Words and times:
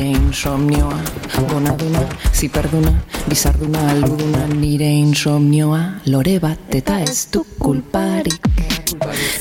nire 0.00 0.16
insomnioa. 0.16 0.98
Gonaduna, 1.48 2.00
ziperduna, 2.32 2.92
bizarduna, 3.28 3.78
alduduna 3.90 4.46
Nire 4.46 4.88
insomnioa, 4.88 5.80
lore 6.06 6.38
bat 6.40 6.74
eta 6.74 7.00
ez 7.02 7.28
du 7.32 7.44
kulparik. 7.58 8.40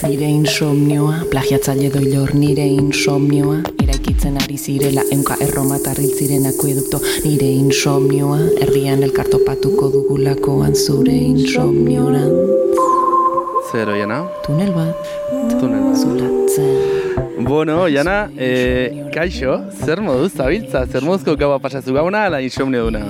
Nire 0.03 0.27
insomnioa, 0.27 1.23
plagiatzaile 1.31 1.89
doilor 1.93 2.33
nire 2.35 2.67
insomnioa. 2.67 3.61
Eraikitzen 3.83 4.37
ari 4.41 4.57
zirela, 4.57 5.03
eunka 5.11 5.37
erromatarril 5.39 6.11
ziren 6.17 6.47
akuedukto. 6.51 6.99
Nire 7.23 7.51
insomnioa, 7.63 8.39
herrian 8.59 9.03
elkartopatuko 9.03 9.91
dugulakoan 9.95 10.75
zure 10.75 11.15
insomnioran 11.15 12.35
Zero, 13.71 13.93
Jana? 13.95 14.23
Tunel 14.45 14.73
bat, 14.73 15.11
Tunel 15.59 15.83
bat. 15.83 15.99
zulatzen 16.01 16.98
Bueno, 17.39 17.87
Jana, 17.87 18.29
eh, 18.37 19.09
kaixo, 19.13 19.63
zer 19.71 20.01
moduz, 20.01 20.33
zabiltza, 20.33 20.85
zer 20.85 21.03
moduzko 21.03 21.35
gaua 21.39 21.59
pasazu 21.59 21.93
gauna, 21.93 22.25
ala 22.25 22.41
insomnio 22.41 22.83
duna? 22.85 23.05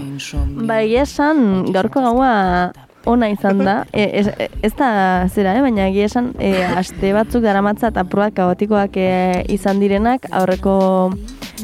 Ba, 0.69 0.81
egia 0.83 1.03
esan, 1.07 1.71
gaurko 1.73 2.03
gaua 2.05 2.31
ona 3.09 3.29
izan 3.31 3.63
da. 3.63 3.75
E, 3.93 4.05
ez, 4.21 4.27
ez 4.61 4.73
da 4.77 4.89
zera, 5.33 5.55
eh? 5.57 5.63
baina 5.65 5.87
egia 5.89 6.09
esan, 6.09 6.33
e, 6.39 6.53
aste 6.63 7.13
batzuk 7.15 7.43
daramatza 7.45 7.89
eta 7.93 8.05
proak 8.09 8.37
kaotikoak 8.37 8.97
e, 8.99 9.09
izan 9.55 9.81
direnak, 9.81 10.29
aurreko 10.31 10.75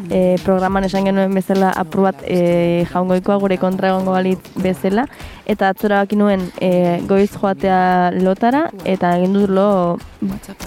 e, 0.10 0.38
programan 0.44 0.86
esan 0.88 1.06
genuen 1.08 1.34
bezala 1.36 1.72
apruat 1.76 2.22
e, 2.24 2.86
jaungoikoa 2.92 3.38
gure 3.42 3.58
kontra 3.62 3.92
egongo 3.92 4.16
balitz 4.16 4.42
bezala, 4.62 5.08
eta 5.46 5.70
atzora 5.74 6.02
baki 6.04 6.20
nuen 6.20 6.48
e, 6.62 7.02
goiz 7.08 7.32
joatea 7.36 8.12
lotara, 8.22 8.70
eta 8.84 9.16
egin 9.20 9.36
dut 9.38 9.54
lo 9.54 9.68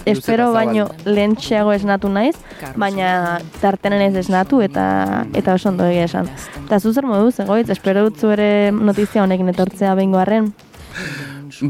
espero 0.05 0.51
baino 0.53 0.87
lehentxeago 1.05 1.73
esnatu 1.75 2.09
naiz, 2.09 2.35
baina 2.79 3.39
tartenen 3.61 4.05
ez 4.09 4.15
esnatu 4.25 4.61
eta 4.65 5.25
eta 5.33 5.57
oso 5.57 5.69
ondo 5.69 5.87
egia 5.89 6.07
esan. 6.09 6.29
Eta 6.65 6.79
zu 6.79 6.93
zer 6.93 7.07
moduz, 7.09 7.39
egoitz, 7.43 7.69
espero 7.75 8.07
dut 8.07 8.23
ere 8.33 8.71
notizia 8.71 9.23
honekin 9.23 9.55
etortzea 9.55 9.95
behingoarren. 9.99 10.53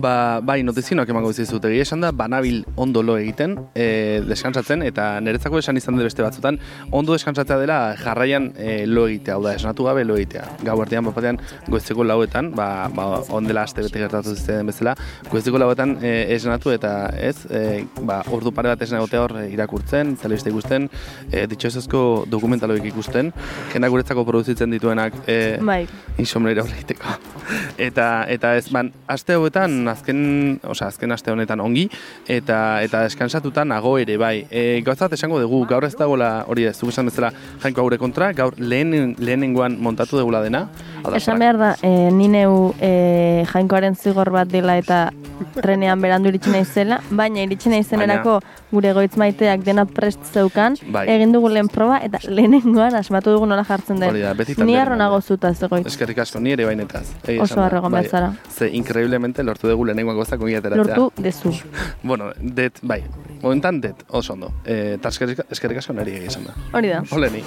Ba, 0.01 0.39
bai, 0.43 0.61
notizioak 0.65 1.09
emango 1.11 1.31
dizut 1.35 1.63
egia 1.69 1.85
esan 1.85 2.03
da, 2.03 2.11
banabil 2.15 2.63
ondo 2.79 3.01
lo 3.05 3.15
egiten, 3.19 3.55
e, 3.77 4.21
deskansatzen, 4.27 4.83
eta 4.85 5.07
niretzako 5.23 5.61
esan 5.61 5.79
izan 5.79 5.97
dut 5.97 6.07
beste 6.07 6.23
batzutan, 6.25 6.59
ondo 6.95 7.15
deskantsatzea 7.15 7.59
dela 7.61 7.77
jarraian 7.99 8.49
e, 8.57 8.85
lo 8.87 9.05
egitea, 9.07 9.37
hau 9.37 9.43
da, 9.45 9.53
esnatu 9.57 9.85
gabe 9.87 10.03
lo 10.05 10.17
egitea. 10.19 10.45
Gau 10.67 10.75
erdian, 10.83 11.05
bapatean, 11.07 11.39
goizeko 11.67 12.05
lauetan, 12.07 12.51
ba, 12.57 12.89
ba, 12.95 13.07
ondela 13.35 13.63
aste 13.67 13.85
bete 13.85 14.01
gertatu 14.03 14.35
zizten 14.35 14.69
bezala, 14.69 14.95
goizeko 15.29 15.61
lauetan 15.61 15.97
e, 16.01 16.13
esnatu 16.35 16.73
eta 16.75 16.93
ez, 17.15 17.37
e, 17.49 17.83
ba, 18.01 18.21
ordu 18.35 18.53
pare 18.55 18.73
bat 18.73 18.83
esna 18.85 18.99
egotea 19.01 19.23
hor 19.25 19.35
irakurtzen, 19.45 20.15
telebista 20.19 20.51
ikusten, 20.51 20.89
e, 21.31 21.45
ditxosezko 21.51 22.03
dokumentaloik 22.31 22.89
ikusten, 22.91 23.31
jena 23.73 23.91
guretzako 23.91 24.25
produzitzen 24.27 24.75
dituenak 24.75 25.15
e, 25.27 25.39
Bai. 25.63 25.83
insomnera 26.17 26.65
hori 26.65 26.79
egiteko. 26.81 27.17
Eta, 27.89 28.25
eta 28.29 28.51
ez, 28.59 28.67
ban, 28.73 28.91
aste 29.09 29.33
hauetan, 29.33 29.68
azken, 29.91 30.59
osea, 30.63 30.89
azken 30.89 31.11
aste 31.15 31.31
honetan 31.31 31.59
ongi, 31.63 31.87
eta 32.27 32.81
eta 32.85 33.03
deskansatuta 33.07 33.65
nago 33.67 33.97
ere, 34.01 34.17
bai. 34.21 34.45
E, 34.49 34.81
gauzat 34.85 35.13
esango 35.17 35.39
dugu, 35.41 35.63
gaur 35.69 35.85
ez 35.87 35.95
dagoela, 35.97 36.45
hori 36.47 36.67
ez, 36.69 36.75
zuk 36.77 36.93
esan 36.93 37.09
bezala, 37.11 37.31
jainko 37.63 37.87
gure 37.87 37.99
kontra, 38.01 38.31
gaur 38.33 38.57
lehen, 38.57 39.15
lehenengoan 39.19 39.77
montatu 39.79 40.19
dugula 40.19 40.43
dena. 40.45 40.67
Esan 41.15 41.39
behar 41.39 41.57
da, 41.57 41.75
e, 41.81 42.09
ni 42.11 42.27
neu 42.27 42.73
e, 42.81 43.45
jainkoaren 43.51 43.95
zigor 43.95 44.31
bat 44.33 44.49
dela 44.51 44.77
eta 44.77 45.09
trenean 45.55 46.01
berandu 46.01 46.29
iritsi 46.31 46.51
naizela, 46.53 46.99
baina 47.09 47.43
iritsi 47.43 47.71
naizenerako 47.71 48.39
gure 48.71 48.91
goitz 48.93 49.15
maiteak 49.17 49.63
dena 49.65 49.85
prest 49.85 50.25
zeukan, 50.33 50.75
Bai. 50.93 51.05
egin 51.09 51.33
dugu 51.33 51.49
lehen 51.49 51.69
proba 51.71 51.99
eta 52.05 52.21
lehenengoan 52.27 52.95
asmatu 52.99 53.33
dugu 53.33 53.47
nola 53.49 53.63
jartzen 53.65 53.99
den. 54.01 54.13
Da, 54.13 54.33
Ni 54.33 54.45
talderen 54.45 54.81
harro 54.81 54.97
nago 54.99 55.21
zutaz 55.21 55.55
egoitz. 55.65 55.87
Eskerrik 55.89 56.21
asko, 56.25 56.41
ni 56.43 56.53
ere 56.53 56.67
bainetaz. 56.67 57.05
egia 57.25 57.43
Oso 57.43 57.55
behar 57.61 57.79
Bai, 57.89 58.05
zara. 58.07 58.33
Ze, 58.49 58.69
increíblemente 58.75 59.43
lortu 59.43 59.67
dugu 59.69 59.85
lehenengoan 59.89 60.17
gozak 60.17 60.41
ongi 60.41 60.55
ateratzea. 60.59 60.97
Lortu 60.97 61.23
dezu. 61.23 61.53
Bueno, 62.03 62.29
det, 62.39 62.71
bai, 62.81 63.03
momentan 63.41 63.81
det, 63.81 63.95
oso 64.07 64.33
ondo. 64.33 64.51
E, 64.65 64.95
eta 64.97 65.09
eskerrik, 65.09 65.79
asko 65.79 65.93
nari 65.93 66.15
egia 66.19 66.29
esan 66.31 66.45
da. 66.47 66.55
Hori 66.73 66.91
da. 66.93 67.01
Oleni. 67.15 67.43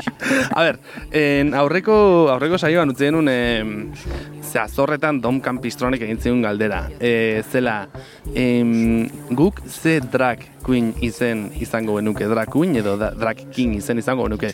A 0.56 0.62
ber, 0.62 0.78
en 1.12 1.54
aurreko, 1.54 1.96
aurreko 2.32 2.58
saioan 2.58 2.92
utzi 2.96 3.04
genuen 3.04 3.28
em, 3.28 3.92
ze 4.40 4.58
azorretan 4.58 5.18
Dom 5.20 5.36
Campistronek 5.44 6.00
egin 6.06 6.16
zigun 6.16 6.40
galdera. 6.46 6.86
E, 6.96 7.42
zela, 7.50 7.86
em, 8.32 9.04
guk 9.36 9.60
ze 9.68 9.98
drag 10.00 10.46
queen 10.66 10.92
izen 11.06 11.46
izango 11.62 11.94
genuke, 12.00 12.26
drag 12.26 12.50
queen 12.52 12.74
edo 12.80 12.96
da, 12.98 13.12
drag 13.14 13.38
king 13.54 13.76
izen 13.78 13.98
izango 14.02 14.24
genuke. 14.26 14.50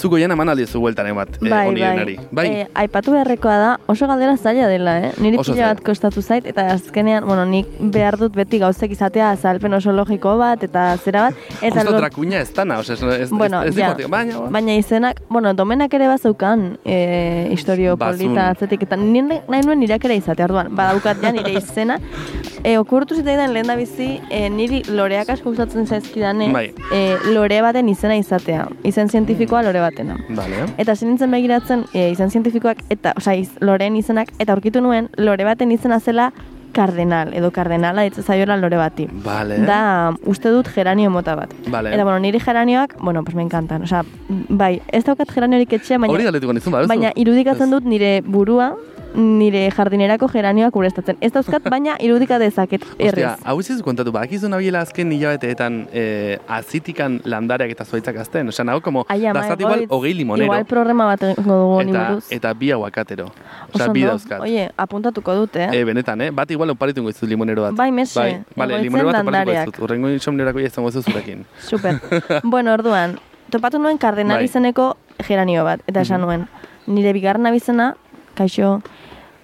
Zuko 0.00 0.16
jena 0.18 0.34
eman 0.38 0.48
aldizu 0.54 0.80
bueltaren 0.80 1.14
bat, 1.18 1.36
Bai, 1.40 1.66
honi 1.68 1.80
bai. 1.84 1.90
denari. 1.92 2.16
Bai, 2.32 2.46
Eh, 2.50 2.66
aipatu 2.82 3.12
beharrekoa 3.12 3.56
da, 3.60 3.70
oso 3.92 4.06
galdera 4.08 4.36
zaila 4.36 4.66
dela, 4.68 4.96
eh? 5.06 5.12
Niri 5.20 5.38
Oso 5.38 5.52
pila 5.52 5.68
bat 5.74 5.82
kostatu 5.86 6.22
zait, 6.22 6.46
eta 6.46 6.64
azkenean, 6.74 7.24
bueno, 7.28 7.44
nik 7.46 7.66
behar 7.92 8.16
dut 8.18 8.34
beti 8.34 8.58
gauzek 8.58 8.90
izatea 8.96 9.30
azalpen 9.36 9.74
oso 9.76 9.92
logiko 9.92 10.36
bat, 10.40 10.64
eta 10.64 10.96
zera 11.04 11.26
bat. 11.28 11.34
Eta 11.60 11.82
justo 11.84 11.96
drag 11.98 12.12
queena 12.16 12.40
ez 12.40 12.52
dana, 12.56 12.78
ose, 12.80 12.94
ez, 12.94 13.02
ez, 13.02 13.30
Bueno, 13.30 13.62
ez, 13.62 13.70
ez 13.74 13.76
ja, 13.76 13.90
dikotik, 13.92 14.08
baina, 14.10 14.40
baina 14.50 14.74
izenak, 14.80 15.20
bueno, 15.28 15.52
domenak 15.54 15.92
ere 15.94 16.08
bazeukan 16.08 16.78
e, 16.84 17.48
historio 17.52 17.96
Bazun. 17.96 18.18
polita 18.30 18.48
atzetik, 18.54 18.82
eta 18.88 18.96
nire, 18.96 19.42
nahi 19.48 19.62
nuen 19.66 19.78
nireak 19.80 20.04
ere 20.08 20.16
izatea, 20.16 20.46
orduan, 20.48 20.72
badaukat 20.74 21.22
ja 21.22 21.32
nire 21.36 21.52
izena. 21.60 21.98
E, 22.64 22.76
okurtu 22.78 23.14
zitzaidan 23.20 23.52
lehen 23.54 23.66
da 23.70 23.76
bizi, 23.76 24.20
e, 24.30 24.48
niri 24.50 24.82
loreak 24.88 25.28
asko 25.36 25.49
gustatzen 25.50 25.86
zaizkidane, 25.86 26.50
Bai. 26.54 26.66
e, 26.92 27.00
lore 27.34 27.60
baten 27.62 27.88
izena 27.92 28.16
izatea, 28.18 28.68
izen 28.88 29.10
zientifikoa 29.10 29.62
lore 29.66 29.82
batena. 29.82 30.16
Vale. 30.28 30.64
Eta 30.78 30.94
hasi 30.96 31.08
nintzen 31.08 31.30
begiratzen 31.34 31.84
e, 31.92 32.10
izan 32.14 32.30
zientifikoak 32.30 32.84
eta, 32.90 33.14
osea, 33.20 33.36
iz, 33.42 33.50
loreen 33.60 33.98
izenak, 34.00 34.32
eta 34.38 34.56
aurkitu 34.56 34.82
nuen 34.84 35.10
lore 35.18 35.46
baten 35.48 35.72
izena 35.72 36.00
zela 36.00 36.30
kardenal, 36.72 37.32
edo 37.34 37.50
kardenala 37.50 38.04
ditza 38.06 38.22
zaiola 38.22 38.56
lore 38.56 38.78
bati. 38.78 39.06
Vale. 39.24 39.58
Da, 39.66 39.80
uste 40.30 40.52
dut 40.54 40.70
geranio 40.74 41.10
mota 41.10 41.34
bat. 41.38 41.52
Vale. 41.68 41.92
Eta, 41.94 42.04
bueno, 42.04 42.20
niri 42.22 42.40
geranioak, 42.40 42.96
bueno, 43.00 43.24
pues 43.24 43.34
me 43.34 43.42
encantan. 43.42 43.82
Osea, 43.88 44.04
bai, 44.48 44.80
ez 44.92 45.04
daukat 45.04 45.32
geraniorik 45.34 45.72
etxean, 45.80 46.04
Hori 46.04 46.22
baina, 46.22 46.30
galetuko 46.30 46.54
nizun, 46.56 46.78
baina 46.88 47.12
irudikatzen 47.16 47.74
dut 47.74 47.88
nire 47.90 48.20
burua, 48.26 48.72
nire 49.14 49.70
jardinerako 49.74 50.28
geranioak 50.30 50.76
urestatzen. 50.76 51.16
Ez 51.20 51.32
dauzkat, 51.32 51.64
baina 51.72 51.96
irudika 52.00 52.38
dezaket 52.38 52.84
Ostia, 52.84 53.08
errez. 53.08 53.30
hau 53.44 53.58
ez 53.60 53.80
kontatu, 53.82 54.12
badakizu 54.12 54.48
nabiela 54.48 54.80
azken 54.86 55.12
hilabeteetan 55.12 55.80
eh, 55.92 56.38
azitikan 56.48 57.20
landareak 57.24 57.74
eta 57.74 57.84
zuaitzak 57.84 58.16
azten. 58.22 58.48
Osea, 58.48 58.64
nago, 58.64 58.80
como, 58.80 59.04
dazat 59.08 59.60
igual, 59.60 59.86
hogei 59.88 60.14
limonero. 60.14 60.46
Igual 60.46 60.64
programa 60.64 61.06
bat 61.12 61.22
egingo 61.30 61.58
dugu 61.62 61.78
honi 61.80 61.94
eta, 61.94 62.04
buruz. 62.08 62.26
eta 62.30 62.52
bi 62.54 62.70
aguakatero. 62.72 63.30
Oso 63.72 63.90
bi 63.92 64.04
dauzkat. 64.06 64.40
Oie, 64.46 64.68
apuntatuko 64.76 65.34
dut, 65.34 65.56
eh? 65.56 65.68
E, 65.72 65.84
benetan, 65.84 66.20
eh? 66.20 66.30
Bat 66.34 66.50
igual 66.50 66.70
oparitu 66.70 67.02
goizu 67.02 67.26
limonero 67.26 67.66
bat. 67.68 67.74
Bai, 67.78 67.90
mese, 67.92 68.18
Bai, 68.18 68.30
vale, 68.56 68.74
egoitzen 68.78 68.86
limonero 68.86 69.10
bat 69.10 69.20
oparitu 69.22 69.32
landareak. 69.32 69.66
goizut. 69.70 69.82
Urrengo 69.84 70.10
insomnerako 70.14 70.60
izango 70.60 70.90
goizu 70.90 71.02
zurekin. 71.02 71.44
Super. 71.70 71.98
bueno, 72.44 72.72
orduan, 72.74 73.18
topatu 73.50 73.78
nuen 73.78 73.98
kardenal 73.98 74.38
Bai. 74.38 74.50
izeneko 74.50 74.94
geranio 75.26 75.64
bat, 75.64 75.82
eta 75.90 76.04
esan 76.06 76.22
nuen, 76.22 76.46
nire 76.86 77.12
bigarren 77.12 77.46
abizena, 77.46 77.94
kaixo, 78.40 78.78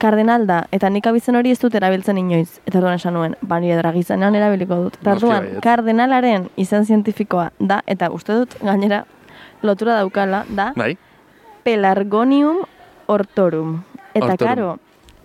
kardenal 0.02 0.46
da, 0.48 0.62
eta 0.76 0.90
nik 0.92 1.06
abizen 1.08 1.38
hori 1.38 1.52
ez 1.54 1.58
dut 1.60 1.74
erabiltzen 1.78 2.18
inoiz. 2.20 2.60
Eta 2.64 2.80
orduan 2.80 2.98
esan 3.00 3.16
nuen, 3.16 3.36
ba 3.40 3.60
nire 3.62 3.78
dragizenean 3.80 4.36
erabiliko 4.36 4.80
dut. 4.86 4.98
Eta 5.00 5.16
orduan, 5.16 5.50
kardenalaren 5.64 6.48
izen 6.60 6.84
zientifikoa 6.84 7.50
da, 7.58 7.82
eta 7.86 8.10
uste 8.14 8.36
dut 8.40 8.56
gainera 8.62 9.04
lotura 9.64 10.00
daukala, 10.00 10.44
da 10.48 10.72
Bai? 10.76 10.94
Pelargonium 11.64 12.64
hortorum. 13.10 13.80
Eta 14.14 14.34
Hortorum. 14.34 14.48
karo, 14.48 14.68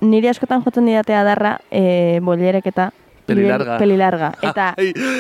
niri 0.02 0.32
askotan 0.32 0.64
jotzen 0.66 0.88
didatea 0.90 1.24
darra 1.28 1.58
e, 1.70 2.20
bollerek 2.24 2.68
eta 2.72 2.90
Pelilarga. 3.36 3.78
pelilarga. 3.78 4.32
Eta 4.52 4.74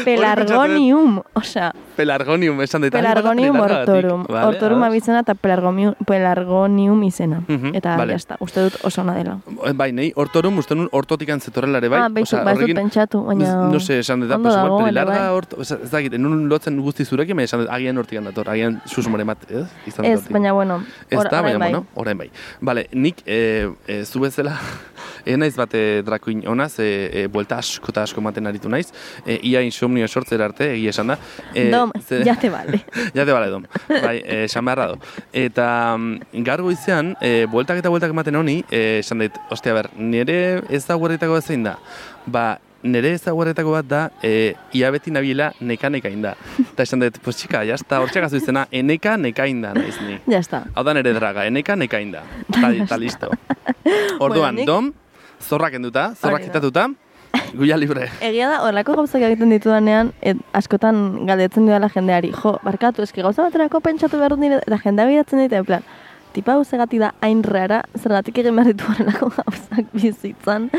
pelargonium, 0.06 1.22
osea, 1.34 1.72
Pelargonium, 1.96 2.62
esan 2.64 2.82
dut. 2.86 2.94
Pelargonium 2.96 3.58
hortorum. 3.60 4.24
Vale, 4.28 4.46
Hortorum 4.48 4.80
ados. 4.82 4.92
abizena 4.92 5.20
eta 5.22 5.36
pelargonium, 5.36 5.94
pelargonium 6.08 7.04
izena. 7.04 7.42
Mhm, 7.48 7.76
Eta 7.76 7.96
vale. 7.98 8.14
ya 8.14 8.18
está. 8.18 8.38
Uste 8.40 8.62
dut 8.62 8.78
oso 8.84 9.02
ona 9.02 9.14
dela. 9.14 9.38
Bai, 9.76 9.92
nei, 9.92 10.12
hortorum, 10.16 10.58
uste 10.58 10.76
nun 10.76 10.88
hortotikan 10.92 11.40
zetorrela 11.42 11.78
ere, 11.78 11.90
bai? 11.90 12.00
ah, 12.02 12.10
ba 12.10 12.22
ez 12.22 12.30
dut 12.32 12.40
horrekin- 12.40 12.76
pentsatu, 12.76 13.24
baina... 13.26 13.68
No 13.70 13.80
sé, 13.80 14.00
esan 14.00 14.22
dut, 14.22 14.30
dago, 14.30 14.44
baina 14.44 14.78
pelilarga 14.86 15.20
bai. 15.20 15.36
horto, 15.36 15.58
oza, 15.62 15.78
ez 15.84 15.92
dakit, 15.92 16.14
nun 16.18 16.48
lotzen 16.50 16.80
guzti 16.82 17.06
zurekin, 17.06 17.36
baina 17.36 17.46
esan 17.46 17.60
dut, 17.66 17.70
agian 17.70 17.98
hortikan 17.98 18.24
dator, 18.26 18.50
agian 18.50 18.82
susmore 18.86 19.24
mat, 19.26 19.46
ez? 19.52 19.66
Izan 19.88 20.06
Ez, 20.06 20.28
baina 20.30 20.54
bueno, 20.54 20.84
Ez 21.10 21.20
da, 21.30 21.42
baina, 21.42 21.60
bai. 21.60 21.72
bueno, 21.72 21.86
orain 21.96 22.18
bai. 22.18 22.30
Bale, 22.62 22.88
nik, 22.94 23.22
e, 23.26 23.70
e, 23.88 24.06
zu 24.06 24.20
bezala, 24.22 24.58
e, 25.26 25.36
naiz 25.38 25.56
bat 25.60 25.74
e, 25.76 26.02
drakuin 26.06 26.44
honaz, 26.48 26.80
e, 26.80 26.88
e, 27.24 27.28
buelta 27.28 27.58
asko 27.62 27.92
eta 27.94 28.04
asko 28.04 28.22
maten 28.22 28.48
aritu 28.48 28.70
naiz, 28.70 28.92
e, 29.26 29.40
ia 29.44 29.62
insomnio 29.62 30.08
sortzera 30.08 30.46
arte, 30.50 30.72
egia 30.76 30.90
esan 30.96 31.08
da. 31.14 31.18
E, 31.54 31.70
Dom, 31.72 31.92
ze- 32.08 32.24
ja 32.30 32.36
te 32.40 32.50
vale. 32.50 32.82
ja 33.18 33.26
te 33.26 33.32
bale, 33.32 33.50
dom. 33.50 33.66
Bai, 33.90 34.18
eh, 34.26 34.44
esan 34.46 34.66
beharra 34.66 34.88
do. 34.94 35.00
Eta 35.34 35.68
mm, 35.98 36.44
gaur 36.48 36.62
goizean, 36.66 37.16
e, 37.22 37.46
bueltak 37.52 37.80
eta 37.84 37.90
bueltak 37.94 38.12
ematen 38.16 38.36
honi, 38.42 38.60
esan 38.72 39.20
dit, 39.26 39.38
ostia 39.52 39.74
ber, 39.78 39.90
nire 39.98 40.62
ez 40.70 40.86
da 40.88 40.96
guerritako 41.00 41.40
zein 41.42 41.64
da, 41.64 41.78
ba, 42.26 42.60
nire 42.82 43.12
ezaguarretako 43.14 43.76
bat 43.76 43.86
da, 43.86 44.00
e, 44.26 44.56
ia 44.74 44.90
beti 44.90 45.12
nabiela 45.14 45.52
neka 45.62 45.90
nekain 45.94 46.24
da. 46.24 46.32
Eta 46.64 46.82
esan 46.88 47.04
dut, 47.04 47.20
pues 47.22 47.38
txika, 47.38 47.62
jazta, 47.70 48.00
hortxak 48.02 48.26
azu 48.26 48.40
izena, 48.42 48.64
eneka 48.74 49.14
nekain 49.22 49.60
da, 49.62 49.76
naiz 49.78 50.00
ni. 50.02 50.16
Ja 50.32 50.40
está. 50.42 50.64
Hau 50.74 50.82
da 50.88 50.96
nire 50.98 51.14
draga, 51.14 51.46
eneka 51.46 51.76
nekain 51.78 52.10
da. 52.16 52.24
Ta, 52.56 52.72
ta 52.90 52.98
listo. 52.98 53.30
Orduan, 54.20 54.56
nik- 54.58 54.66
dom, 54.70 54.90
zorrak 55.42 55.74
enduta, 55.78 56.12
zorrak 56.16 56.46
kitatuta, 56.48 56.88
guia 57.58 57.78
libre. 57.78 58.08
Egia 58.30 58.50
da, 58.52 58.62
horrelako 58.66 58.96
gauzak 59.02 59.26
egiten 59.28 59.52
ditudanean, 59.54 60.12
et, 60.22 60.40
askotan 60.58 61.26
galdetzen 61.30 61.68
dudala 61.68 61.90
jendeari, 61.94 62.32
jo, 62.36 62.56
barkatu, 62.66 63.06
eski 63.08 63.26
gauza 63.26 63.48
baterako 63.48 63.82
pentsatu 63.84 64.20
behar 64.22 64.36
dut 64.36 64.44
nire, 64.44 64.62
eta 64.68 64.80
jendea 64.84 65.10
biratzen 65.10 65.44
dit, 65.44 65.54
en 65.58 65.68
plan, 65.68 65.88
tipa 66.34 66.54
hau 66.56 66.64
zergatik 66.64 67.00
da 67.00 67.14
hain 67.22 67.44
rara, 67.44 67.82
zergatik 68.00 68.38
egin 68.42 68.56
behar 68.56 68.72
ditu 68.72 68.86
gauzak 69.20 69.86
bizitzan. 69.94 70.70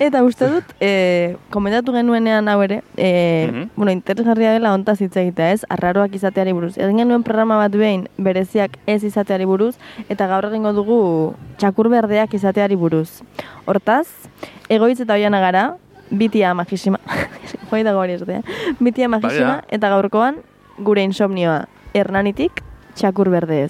Eta 0.00 0.22
uste 0.24 0.48
dut, 0.48 0.64
e, 0.80 1.36
komentatu 1.50 1.92
genuenean 1.92 2.48
hau 2.48 2.60
ere, 2.62 2.82
e, 2.96 3.48
Mhm. 3.52 3.70
bueno, 3.76 3.92
interesgarria 3.92 4.52
dela 4.52 4.72
ontaz 4.74 5.00
hitz 5.00 5.16
egitea 5.16 5.52
ez, 5.52 5.64
arraroak 5.68 6.14
izateari 6.14 6.52
buruz. 6.52 6.76
Egin 6.78 6.98
genuen 6.98 7.22
programa 7.22 7.56
bat 7.56 7.72
behin 7.72 8.08
bereziak 8.18 8.78
ez 8.86 9.02
izateari 9.04 9.44
buruz, 9.44 9.76
eta 10.08 10.26
gaur 10.26 10.44
egingo 10.50 10.72
dugu 10.72 11.34
txakur 11.58 11.88
berdeak 11.88 12.34
izateari 12.34 12.76
buruz. 12.76 13.22
Hortaz, 13.66 14.06
egoitz 14.68 15.00
eta 15.00 15.14
oiana 15.14 15.40
gara, 15.40 15.76
bitia 16.10 16.54
magisima, 16.54 16.98
joi 17.70 17.82
dago 17.88 18.00
hori 18.00 18.12
ez 18.12 18.22
da, 18.24 18.40
eh? 18.40 18.42
bitia 18.80 19.08
magisima, 19.08 19.62
eta 19.68 19.88
gaurkoan 19.88 20.36
gure 20.78 21.02
insomnioa 21.02 21.66
hernanitik 21.94 22.62
txakur 22.94 23.30
berde 23.30 23.68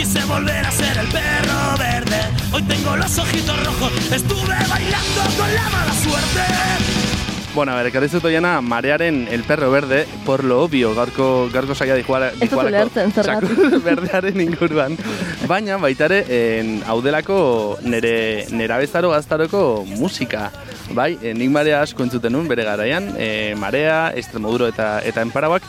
Quise 0.00 0.24
volver 0.24 0.64
a 0.64 0.70
ser 0.70 0.96
el 0.96 1.08
perro 1.08 1.76
verde. 1.78 2.16
Hoy 2.54 2.62
tengo 2.62 2.96
los 2.96 3.18
ojitos 3.18 3.66
rojos. 3.66 3.92
Estuve 4.10 4.56
bailando 4.70 5.20
con 5.36 5.54
la 5.54 5.68
mala 5.68 5.92
suerte. 5.92 6.40
Bueno, 7.54 7.72
a 7.72 7.74
ver, 7.74 7.88
ekarri 7.90 8.08
zut 8.08 8.24
oiana, 8.24 8.62
marearen 8.62 9.28
el 9.30 9.42
perro 9.44 9.70
verde, 9.70 10.06
por 10.24 10.42
lo 10.42 10.62
obvio, 10.62 10.94
gaurko, 10.94 11.50
gaurko 11.52 11.74
saia 11.74 11.98
zergatik. 12.00 13.12
txakur 13.12 13.82
berdearen 13.84 14.40
inguruan. 14.40 14.96
Baina, 15.46 15.76
baitare, 15.76 16.24
en, 16.30 16.80
hau 16.88 17.02
delako 17.02 17.76
nere, 17.82 18.46
nera 18.56 18.78
bezaro 18.78 19.10
gaztaroko 19.10 19.84
musika. 19.84 20.48
Bai, 20.96 21.18
eh, 21.20 21.34
nik 21.34 21.50
marea 21.50 21.82
asko 21.82 22.06
entzuten 22.06 22.32
nun 22.32 22.48
bere 22.48 22.64
garaian, 22.64 23.12
e, 23.18 23.54
marea, 23.54 24.14
Extremoduro 24.16 24.66
eta 24.70 25.02
eta 25.04 25.20
enparabak, 25.20 25.66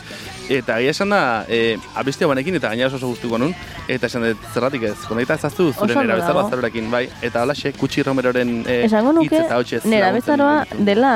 eta 0.58 0.78
egia 0.80 0.94
esan 0.94 1.14
da, 1.14 1.22
e, 1.48 1.78
abestia 1.98 2.28
banekin 2.30 2.58
eta 2.58 2.72
gaina 2.72 2.88
oso 2.88 3.00
gustuko 3.06 3.38
nun, 3.40 3.54
eta 3.88 4.08
esan 4.10 4.26
dut 4.26 4.46
zerratik 4.52 4.86
ez, 4.90 4.96
konekta 5.08 5.38
ezaztu 5.40 5.70
zure 5.72 5.96
nera 5.96 6.18
gaztarorekin, 6.20 6.90
bai, 6.92 7.04
eta 7.22 7.42
halaxe, 7.46 7.74
kutsi 7.78 8.04
romeroren 8.06 8.62
e, 8.66 8.82
Esango 8.88 9.14
hitz 9.14 9.18
nuke, 9.20 9.42
eta 9.46 9.58
hotsez 9.60 9.82
nera 9.88 10.12
bezaroa 10.14 10.62
dela 10.90 11.12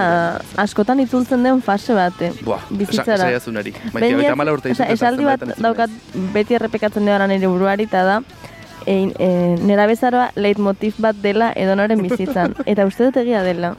askotan 0.62 1.00
itzultzen 1.04 1.46
den 1.46 1.62
fase 1.62 1.94
bate. 1.96 2.32
Buah, 2.46 2.64
bizitzara. 2.70 3.30
esan 3.30 3.40
esan 3.40 3.58
neri. 3.60 3.74
Baina, 3.94 4.52
urte 4.52 4.72
eta 4.74 4.90
esaldi 4.94 5.26
bat 5.28 5.46
daukat 5.58 5.90
beti 6.34 6.58
errepikatzen 6.58 7.06
dela 7.06 7.26
nire 7.30 7.48
buruari 7.50 7.88
eta 7.90 8.04
da 8.06 8.20
e, 8.86 9.12
e, 9.18 9.28
nera 9.66 9.86
bezaroa 9.90 10.30
leitmotiv 10.38 11.00
bat 11.02 11.18
dela 11.22 11.50
edonoren 11.56 12.00
bizitzan. 12.02 12.54
Eta 12.70 12.86
uste 12.88 13.10
dut 13.10 13.20
egia 13.24 13.42
dela. 13.46 13.74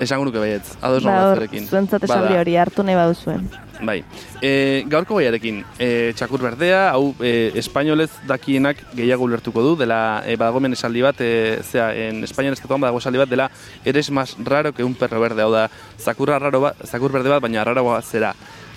Esango 0.00 0.26
nuke 0.28 0.40
baietz, 0.42 0.74
ados 0.84 1.04
Ba, 1.06 1.36
zuentzat 1.68 2.04
esaldi 2.04 2.36
hori 2.36 2.56
hartu 2.60 2.84
nahi 2.84 2.98
baduzuen. 2.98 3.46
Bai. 3.82 4.02
E, 4.40 4.84
gaurko 4.88 5.18
gaiarekin, 5.18 5.62
e, 5.78 6.12
txakur 6.16 6.42
berdea, 6.42 6.90
hau 6.94 7.14
e, 7.20 7.52
espainolez 7.60 8.10
dakienak 8.28 8.80
gehiago 8.96 9.26
ulertuko 9.28 9.62
du, 9.64 9.74
dela 9.76 10.22
e, 10.24 10.36
badagomen 10.40 10.76
esaldi 10.76 11.02
bat, 11.04 11.20
e, 11.20 11.58
zera, 11.62 11.90
en 11.94 12.24
Espainian 12.24 12.56
estatuan 12.56 12.80
badago 12.80 13.02
esaldi 13.02 13.20
bat, 13.20 13.30
dela 13.30 13.50
eres 13.84 14.10
más 14.10 14.36
raro 14.38 14.72
que 14.72 14.84
un 14.84 14.94
perro 14.94 15.20
verde, 15.20 15.42
hau 15.42 15.52
da, 15.52 15.68
zakurra 15.98 16.38
raro 16.38 16.62
bat, 16.68 16.86
zakur 16.86 17.12
berde 17.12 17.32
bat, 17.32 17.42
baina 17.42 17.62
arraroa 17.62 18.00
zera. 18.02 18.34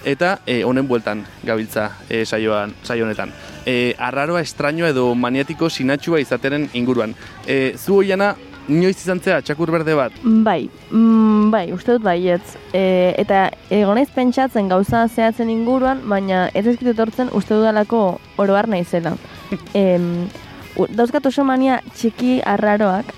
Eta 0.07 0.39
e, 0.47 0.63
honen 0.63 0.87
bueltan 0.87 1.25
gabiltza 1.43 1.89
e, 2.07 2.23
saioan, 2.25 2.73
saio 2.83 3.03
honetan. 3.03 3.33
E, 3.65 3.95
arraroa, 3.99 4.41
estrañoa 4.41 4.93
edo 4.93 5.11
maniatiko 5.15 5.69
sinatxua 5.69 6.21
izateren 6.23 6.69
inguruan. 6.73 7.15
E, 7.45 7.75
zu 7.77 7.99
hoiana, 7.99 8.35
inoiz 8.69 8.95
izan 9.01 9.19
zea, 9.19 9.41
txakur 9.41 9.71
berde 9.73 9.95
bat? 9.97 10.13
Bai, 10.23 10.69
mm, 10.91 11.49
bai, 11.53 11.65
uste 11.73 11.95
dut 11.97 12.05
baietz. 12.05 12.55
E, 12.73 13.13
eta 13.17 13.49
egonaiz 13.73 14.09
pentsatzen 14.15 14.69
gauza 14.71 15.07
zehatzen 15.09 15.49
inguruan, 15.49 16.03
baina 16.09 16.47
ez 16.53 16.65
ezkit 16.67 16.93
etortzen 16.93 17.31
uste 17.33 17.57
dudalako 17.57 18.19
oroar 18.37 18.69
naizela. 18.71 19.15
U- 20.79 20.87
dauzkat 20.95 21.25
oso 21.25 21.43
mania 21.43 21.81
txiki 21.95 22.39
arraroak. 22.45 23.09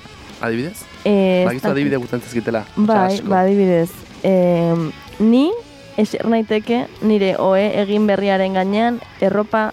Adibidez? 0.41 0.79
E, 1.05 1.43
Bakizu 1.45 1.69
adibide 1.69 1.99
gutzen 2.01 2.21
zezkitela. 2.23 2.63
Bai, 2.77 3.19
ba, 3.27 3.43
adibidez. 3.43 3.91
Em, 4.23 4.87
ni 5.19 5.49
eser 6.01 6.25
naiteke 6.29 6.85
nire 7.05 7.35
oe 7.41 7.67
egin 7.83 8.07
berriaren 8.09 8.55
gainean 8.57 8.99
erropa 9.21 9.71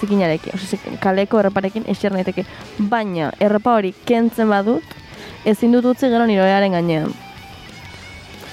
zikinarekin, 0.00 0.56
kaleko 1.00 1.38
erroparekin 1.42 1.84
eser 1.92 2.12
naiteke. 2.12 2.44
Baina, 2.90 3.30
erropa 3.40 3.76
hori 3.78 3.92
kentzen 4.08 4.48
badut, 4.52 4.84
ezin 5.44 5.72
dut 5.72 5.84
utzi 5.84 6.08
gero 6.08 6.26
nire 6.26 6.42
oearen 6.42 6.72
gainean. 6.72 7.12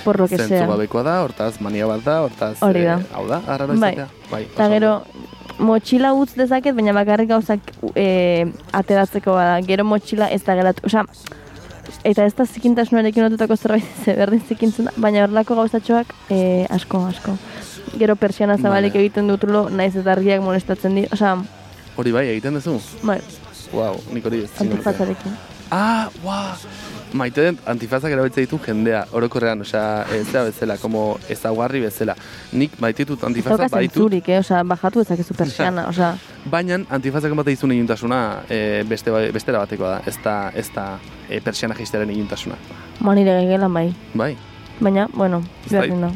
Por 0.03 0.17
lo 0.19 0.27
que 0.27 0.38
Zentzu 0.38 0.55
sea. 0.55 0.65
gabekoa 0.67 1.03
da, 1.03 1.21
hortaz 1.23 1.59
mania 1.61 1.85
bat 1.85 2.01
da, 2.03 2.21
hortaz... 2.23 2.55
Hori 2.65 2.81
da. 2.88 2.95
eh, 2.99 3.05
hau 3.13 3.27
da, 3.29 3.41
arraro 3.47 3.75
Bai. 3.77 3.91
izatea. 3.93 4.07
Bai. 4.31 4.43
Eta 4.47 4.67
gero, 4.73 4.93
motxila 5.59 6.13
utz 6.17 6.33
dezaket, 6.35 6.73
baina 6.75 6.93
bakarrik 6.97 7.29
gauzak 7.29 7.59
e, 7.93 8.47
ateratzeko 8.73 9.35
bada. 9.38 9.59
Gero 9.67 9.85
motxila 9.85 10.31
ez 10.33 10.41
da 10.43 10.55
geratu. 10.57 10.81
Osea, 10.89 11.03
eta 12.03 12.25
ez 12.25 12.33
da 12.33 12.45
zikintasunarekin 12.49 13.27
lotutako 13.27 13.55
zerbait 13.55 13.85
ze 14.05 14.15
berdin 14.17 14.41
zikintzen 14.47 14.89
da, 14.89 14.95
baina 14.97 15.21
horrelako 15.27 15.59
gauzatxoak 15.61 16.15
e, 16.33 16.65
asko, 16.69 17.05
asko. 17.11 17.38
Gero 18.01 18.15
persiana 18.15 18.57
zabalik 18.57 18.93
Vale. 18.95 19.05
egiten 19.05 19.27
dut 19.29 19.43
lo, 19.43 19.67
naiz 19.69 19.93
eta 19.95 20.11
argiak 20.17 20.41
molestatzen 20.41 20.95
di. 20.97 21.05
Osea, 21.13 21.35
Hori 21.97 22.11
bai, 22.15 22.25
egiten 22.33 22.57
duzu? 22.57 22.79
bai, 23.03 23.19
Wow, 23.71 24.01
nik 24.11 24.25
hori 24.25 24.41
ez 24.43 24.49
antifatzarekin. 24.59 25.31
Ah, 25.71 26.09
wow! 26.23 26.57
Maite 27.15 27.44
dut 27.45 27.59
antifazak 27.68 28.12
erabiltzen 28.12 28.44
ditu 28.45 28.57
jendea, 28.65 29.06
orokorrean, 29.15 29.62
osea, 29.63 30.06
ez 30.15 30.25
da 30.31 30.44
bezala, 30.47 30.75
como 30.79 31.18
ezaguarri 31.31 31.79
bezala. 31.83 32.15
Nik 32.56 32.75
maite 32.79 33.03
ditut 33.06 33.19
Ez 33.23 33.27
antifazak 33.29 33.59
dauka 33.65 33.75
baditut, 33.77 33.95
zentzurik, 34.01 34.29
eh? 34.29 34.39
Osea, 34.44 34.62
bajatu 34.68 35.01
ezakezu 35.06 35.33
persiana, 35.39 35.88
osea, 35.88 36.13
baina 36.51 36.79
antifazak 36.89 37.31
emate 37.31 37.51
dizun 37.56 37.71
iluntasuna 37.75 38.21
e, 38.50 38.83
beste, 38.88 39.12
ba- 39.12 39.27
bestera 39.31 39.59
batekoa 39.63 39.97
da, 39.97 40.01
ez 40.07 40.15
da, 40.23 40.35
ez 40.55 40.67
da 40.75 40.86
e, 41.29 41.39
persiana 41.41 41.75
jeistearen 41.75 42.10
iluntasuna. 42.15 42.55
manire 43.00 43.31
gehiagelan 43.39 43.74
bai. 43.74 43.88
Bai, 44.13 44.36
Baina, 44.81 45.07
bueno, 45.13 45.41
bai. 45.69 45.79
berdin 45.79 46.01
da. 46.01 46.09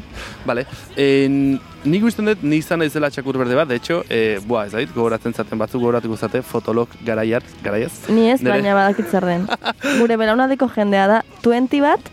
Vale. 0.46 0.66
en, 0.98 1.60
nik 1.86 2.04
usten 2.04 2.26
dut, 2.26 2.42
ni 2.42 2.58
izan 2.64 2.82
naizela 2.82 3.12
txakur 3.14 3.38
berde 3.38 3.58
bat, 3.58 3.70
de 3.70 3.78
hecho, 3.78 4.02
eh, 4.10 4.38
e, 4.38 4.40
bua, 4.42 4.66
ez 4.66 4.74
dait, 4.74 4.90
gogoratzen 4.96 5.34
zaten 5.38 5.62
batzuk 5.62 5.84
gogoratuko 5.84 6.18
zate, 6.18 6.42
fotolog 6.42 6.90
garaiat, 7.06 7.46
garaiaz. 7.64 7.94
Ni 8.10 8.32
ez, 8.32 8.42
Nere? 8.42 8.58
baina 8.58 8.74
badakit 8.78 9.12
zer 9.14 9.30
den. 9.30 9.46
Gure 10.00 10.18
belaunadiko 10.18 10.70
jendea 10.74 11.06
da, 11.12 11.22
20 11.46 11.86
bat, 11.86 12.12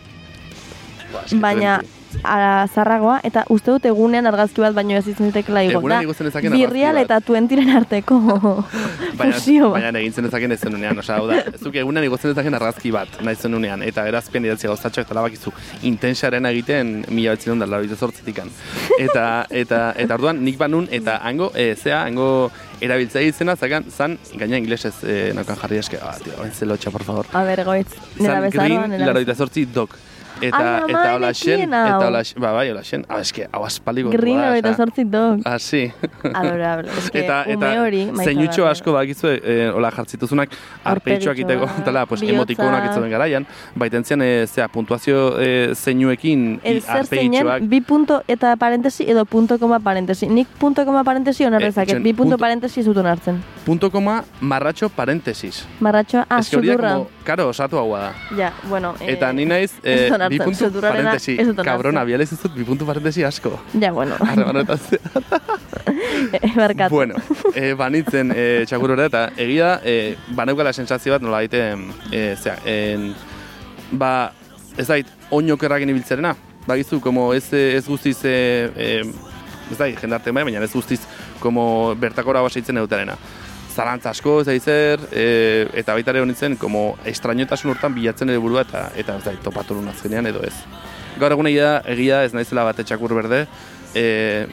Ba, 1.13 1.25
baina 1.41 1.79
20 1.81 1.92
ara 2.23 2.67
zarragoa 2.67 3.19
eta 3.23 3.45
uste 3.53 3.71
dut 3.71 3.85
egunean 3.89 4.27
argazki 4.29 4.61
bat 4.61 4.75
baino 4.75 4.97
ez 4.97 5.07
izan 5.07 5.31
zitekela 5.31 5.63
igo. 5.65 5.79
Egunean 5.79 6.07
ikusten 6.07 6.29
ezakien 6.29 6.53
Birrial 6.53 6.99
eta 7.01 7.19
tuentiren 7.21 7.69
arteko 7.77 8.19
fusio 9.19 9.71
bat. 9.73 9.81
Baina 9.81 9.99
egin 9.99 10.13
zen 10.13 10.29
ezakien 10.29 10.55
ez 10.55 10.59
zenunean. 10.61 10.99
Osa, 10.99 11.17
hau 11.17 11.27
da, 11.29 11.41
zuk 11.59 11.75
egunean 11.81 12.07
ikusten 12.09 12.33
ezakien 12.33 12.59
argazki 12.59 12.93
bat 12.95 13.21
nahi 13.21 13.39
zenunean. 13.39 13.83
Eta 13.83 14.07
erazpen 14.09 14.45
idatzi 14.45 14.69
gauztatxo 14.71 15.05
eta 15.05 15.17
labakizu 15.17 15.53
intensaren 15.89 16.45
egiten 16.51 16.95
mila 17.09 17.35
betzen 17.37 17.55
ondal 17.55 17.73
laro 17.73 17.87
izazortzitik. 17.87 18.43
Eta, 18.99 19.45
eta, 19.49 19.81
eta, 19.97 20.15
orduan 20.15 20.41
nik 20.43 20.57
banun 20.57 20.87
eta 20.91 21.19
hango, 21.27 21.51
e, 21.55 21.73
zea, 21.75 22.03
hango 22.07 22.27
erabiltza 22.83 23.21
izena, 23.23 23.55
zakan, 23.55 23.85
zan, 23.91 24.17
gaina 24.39 24.59
inglesez 24.59 24.95
e, 25.03 25.13
eh, 25.13 25.33
naukan 25.37 25.59
jarri 25.61 25.79
eske. 25.81 25.99
Ah, 26.01 26.15
tio, 26.23 26.35
entzelo, 26.45 26.77
por 26.91 27.03
favor. 27.03 27.29
A 27.33 27.43
ber, 27.43 27.63
goiz. 27.63 27.87
Nera 28.19 28.39
bezaroan, 28.41 28.49
nera. 28.49 28.51
Zan 28.51 28.97
green, 28.97 29.07
laro 29.07 29.23
izazortzi 29.23 29.65
dok. 29.65 29.95
Eta, 30.43 30.83
Ai, 30.83 30.91
eta 30.91 31.15
hola 31.15 31.29
xen, 31.33 31.73
hau. 31.73 31.87
eta 31.87 32.07
hola 32.07 32.21
xen, 32.23 32.41
ba, 32.41 32.51
bai, 32.51 32.65
hola 32.71 32.81
xen, 32.83 33.05
ah, 33.07 33.19
eske, 33.23 33.47
hau 33.51 33.63
aspaldiko. 33.65 34.09
Green 34.11 34.39
hori 34.39 34.61
zortzi 34.75 35.03
dog. 35.05 35.41
Ah, 35.45 35.57
sí. 35.59 35.91
Adorable. 36.33 36.89
Es 36.97 37.09
que 37.11 37.19
eta 37.23 37.43
ume 37.47 37.69
eta 37.71 37.81
hori, 37.83 38.01
zeinutxo 38.25 38.67
asko 38.67 38.93
bakizu 38.93 39.27
eh, 39.37 39.69
hola 39.73 39.91
jartzituzunak 39.91 40.49
arpeitxoak 40.83 41.37
iteko 41.45 41.69
tala 41.85 42.05
pues 42.05 42.21
emotikonak 42.23 42.89
itzuen 42.89 43.09
garaian 43.11 43.45
baiten 43.75 44.03
zian 44.03 44.21
eh, 44.21 44.45
zea 44.47 44.67
puntuazio 44.67 45.35
eh, 45.39 45.71
zeinuekin 45.75 46.59
arpeitxoak 46.87 47.61
bi 47.69 47.81
punto 47.81 48.21
eta 48.27 48.55
parentesi 48.57 49.05
edo 49.09 49.25
punto 49.25 49.57
koma 49.59 49.79
parentesi. 49.79 50.27
Nik 50.27 50.47
punto 50.59 50.85
koma 50.85 51.03
parentesi 51.03 51.45
onar 51.45 51.61
dezaket, 51.61 51.95
zen 51.97 52.03
bi 52.03 52.13
punto 52.13 52.31
punto- 52.33 52.41
parentesi 52.43 52.79
ez 52.81 52.85
dut 52.85 52.97
onartzen. 52.97 53.41
punto 53.65 53.89
koma 53.91 54.23
marratxo 54.41 54.89
parentesis 54.89 55.65
Marratxoa, 55.79 56.25
ah, 56.29 56.35
da 56.37 56.43
sudurra. 56.43 56.93
como, 56.95 57.07
karo, 57.23 57.47
osatu 57.49 57.77
haua 57.77 57.99
da 57.99 58.13
Ja, 58.37 58.51
bueno. 58.69 58.93
Eta 58.99 59.31
ni 59.33 59.45
naiz, 59.45 59.71
eh, 59.83 60.09
Bi 60.33 60.39
puntu 60.41 60.81
parentesi, 60.81 61.35
ez 61.39 61.47
dut 61.49 61.61
kabrona, 61.65 62.03
bialez 62.07 62.29
ez 62.33 62.39
dut 62.41 62.55
bi 62.57 62.65
puntu 62.67 62.87
parentesi 62.89 63.25
asko. 63.27 63.53
Ja, 63.79 63.91
bueno, 63.93 64.17
Harremanetan 64.19 64.79
barkatu. 66.61 66.95
Bueno, 66.95 67.15
e, 67.53 67.73
banitzen 67.77 68.33
e, 68.35 68.45
txakurrera 68.69 69.09
eta 69.11 69.23
egia 69.37 69.75
e, 69.85 70.15
baneukala 70.37 70.73
sensazio 70.73 71.13
bat 71.13 71.25
nola 71.25 71.43
daite, 71.43 71.61
e, 72.11 72.23
zera, 72.39 72.57
en, 72.65 73.11
ba, 73.99 74.31
ez 74.77 74.87
dait, 74.89 75.13
oinokerrakin 75.33 75.93
ibiltzerena, 75.93 76.33
bagizu, 76.67 76.99
como 77.03 77.31
ez, 77.33 77.45
ez 77.53 77.85
guztiz, 77.87 78.17
e, 78.25 78.35
e, 78.75 78.89
ez 79.71 79.77
dait, 79.77 79.97
jendarte 79.99 80.31
bai, 80.31 80.45
baina 80.47 80.63
ez 80.63 80.73
guztiz, 80.73 81.01
como 81.43 81.93
bertakora 81.99 82.41
basaitzen 82.45 82.81
eutarena. 82.81 83.17
Zarantza 83.73 84.11
asko, 84.13 84.39
ez 84.41 84.47
dait 84.47 84.61
zer, 84.63 85.01
e, 85.11 85.67
eta 85.81 85.95
baita 85.97 86.13
ere 86.13 86.21
honitzen, 86.21 86.57
como 86.61 86.95
estrañotasun 87.09 87.71
hortan 87.73 87.95
bilatzen 87.95 88.29
ere 88.29 88.41
burua, 88.41 88.61
eta, 88.67 88.89
eta 88.95 89.17
ez 89.17 89.23
dait, 89.25 89.39
topatu 89.41 89.77
nun 89.77 89.89
azkenean 89.89 90.29
edo 90.29 90.43
ez. 90.45 90.53
Gaur 91.19 91.33
egun 91.33 91.49
egia, 91.49 91.79
egia 91.89 92.23
ez 92.25 92.33
naizela 92.37 92.65
bate 92.67 92.85
txakur 92.85 93.15
berde, 93.17 93.47
e, 93.95 94.03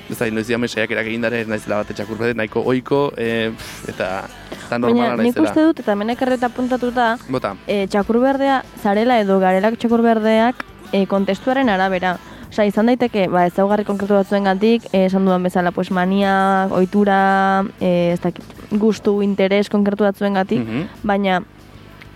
ez 0.09 0.17
da, 0.17 0.31
noiz 0.33 0.47
diamen 0.49 0.73
saiakerak 0.73 1.13
egin 1.13 1.25
dara 1.27 1.41
ez 1.41 1.49
naizela 1.49 1.83
bate 1.83 1.97
txakur 1.99 2.17
berde, 2.21 2.39
nahiko 2.41 2.65
oiko, 2.73 3.03
e, 3.17 3.51
eta, 3.93 4.09
eta 4.57 4.73
Baina 4.73 4.87
normala 4.87 5.21
nik 5.21 5.35
naizela. 5.35 5.53
uste 5.53 5.69
dut, 5.69 5.85
eta 5.85 5.93
hemen 5.93 6.17
ekarreta 6.17 6.49
apuntatuta, 6.49 7.13
Bota, 7.29 7.55
e, 7.67 7.85
txakur 7.93 8.23
berdea, 8.25 8.63
zarela 8.81 9.21
edo 9.21 9.37
garelak 9.43 9.77
txakur 9.81 10.05
berdeak 10.07 10.65
e, 10.93 11.05
kontestuaren 11.07 11.69
arabera. 11.69 12.17
Osa, 12.51 12.65
izan 12.67 12.89
daiteke, 12.91 13.29
ba, 13.31 13.45
ezaugarri 13.47 13.85
konkretu 13.87 14.17
batzuen 14.17 14.49
gantik, 14.49 14.89
e, 14.91 15.05
esan 15.07 15.25
dudan 15.25 15.45
bezala, 15.47 15.71
pues, 15.71 15.93
mania, 15.95 16.67
ohitura, 16.75 17.63
e, 17.79 18.11
ez 18.17 18.21
dakit, 18.21 18.45
gustu, 18.73 19.21
interes 19.23 19.69
konkretu 19.71 20.03
batzuen 20.05 20.35
gatik, 20.35 20.65
Mhm. 20.67 20.89
baina 21.05 21.43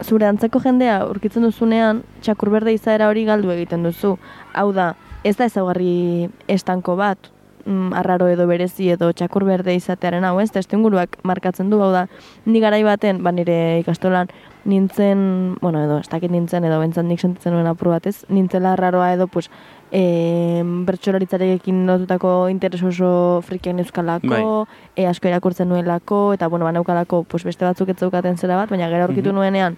zure 0.02 0.26
antzeko 0.26 0.58
jendea 0.60 1.02
aurkitzen 1.02 1.42
duzunean, 1.42 2.02
txakur 2.20 2.50
berde 2.50 2.72
izaera 2.72 3.08
hori 3.08 3.24
galdu 3.24 3.50
egiten 3.52 3.84
duzu. 3.84 4.18
Hau 4.52 4.72
da, 4.72 4.96
ez 5.22 5.36
da 5.36 5.44
ezaugarri 5.44 6.28
estanko 6.48 6.96
bat, 6.96 7.18
mm, 7.64 7.92
arraro 7.94 8.26
edo 8.28 8.46
berezi 8.46 8.90
edo 8.90 9.12
txakur 9.12 9.44
berde 9.44 9.72
izatearen 9.74 10.24
hau, 10.24 10.40
ez? 10.40 10.50
Testu 10.50 10.76
inguruak 10.76 11.16
markatzen 11.22 11.70
du, 11.70 11.80
hau 11.80 11.92
da, 11.92 12.08
ni 12.44 12.58
garai 12.60 12.82
baten, 12.82 13.22
ba 13.22 13.30
nire 13.30 13.78
ikastolan, 13.80 14.28
nintzen, 14.66 15.56
bueno, 15.60 15.82
edo, 15.84 15.98
ez 15.98 16.08
dakit 16.08 16.30
nintzen, 16.30 16.64
edo 16.64 16.80
bentzat 16.80 17.04
nik 17.04 17.20
sentitzen 17.20 17.52
nuen 17.52 17.66
apur 17.66 17.88
bat, 17.88 18.06
ez? 18.06 18.24
Nintzela 18.28 18.72
arraroa 18.72 19.12
edo, 19.14 19.26
pues, 19.28 19.48
e, 19.94 20.62
bertxolaritzarekin 20.88 21.84
lotutako 21.86 22.48
interes 22.50 22.82
oso 22.82 23.40
frikiak 23.46 23.76
neuzkalako, 23.78 24.28
Bai. 24.66 24.78
e, 24.96 25.06
asko 25.06 25.28
irakurtzen 25.30 25.68
nuelako, 25.70 26.32
eta 26.34 26.48
bueno, 26.50 26.66
banaukalako 26.66 27.22
pues, 27.30 27.44
beste 27.46 27.64
batzuk 27.64 27.88
ez 27.94 27.98
zeukaten 28.02 28.36
zera 28.36 28.56
bat, 28.58 28.70
baina 28.70 28.88
gero 28.90 29.04
aurkitu 29.06 29.30
Mhm. 29.30 29.36
nuenean 29.38 29.76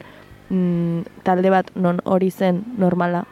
mm, 0.51 1.23
talde 1.27 1.51
bat 1.51 1.71
non 1.75 2.01
hori 2.05 2.31
zen 2.31 2.65
normala, 2.79 3.25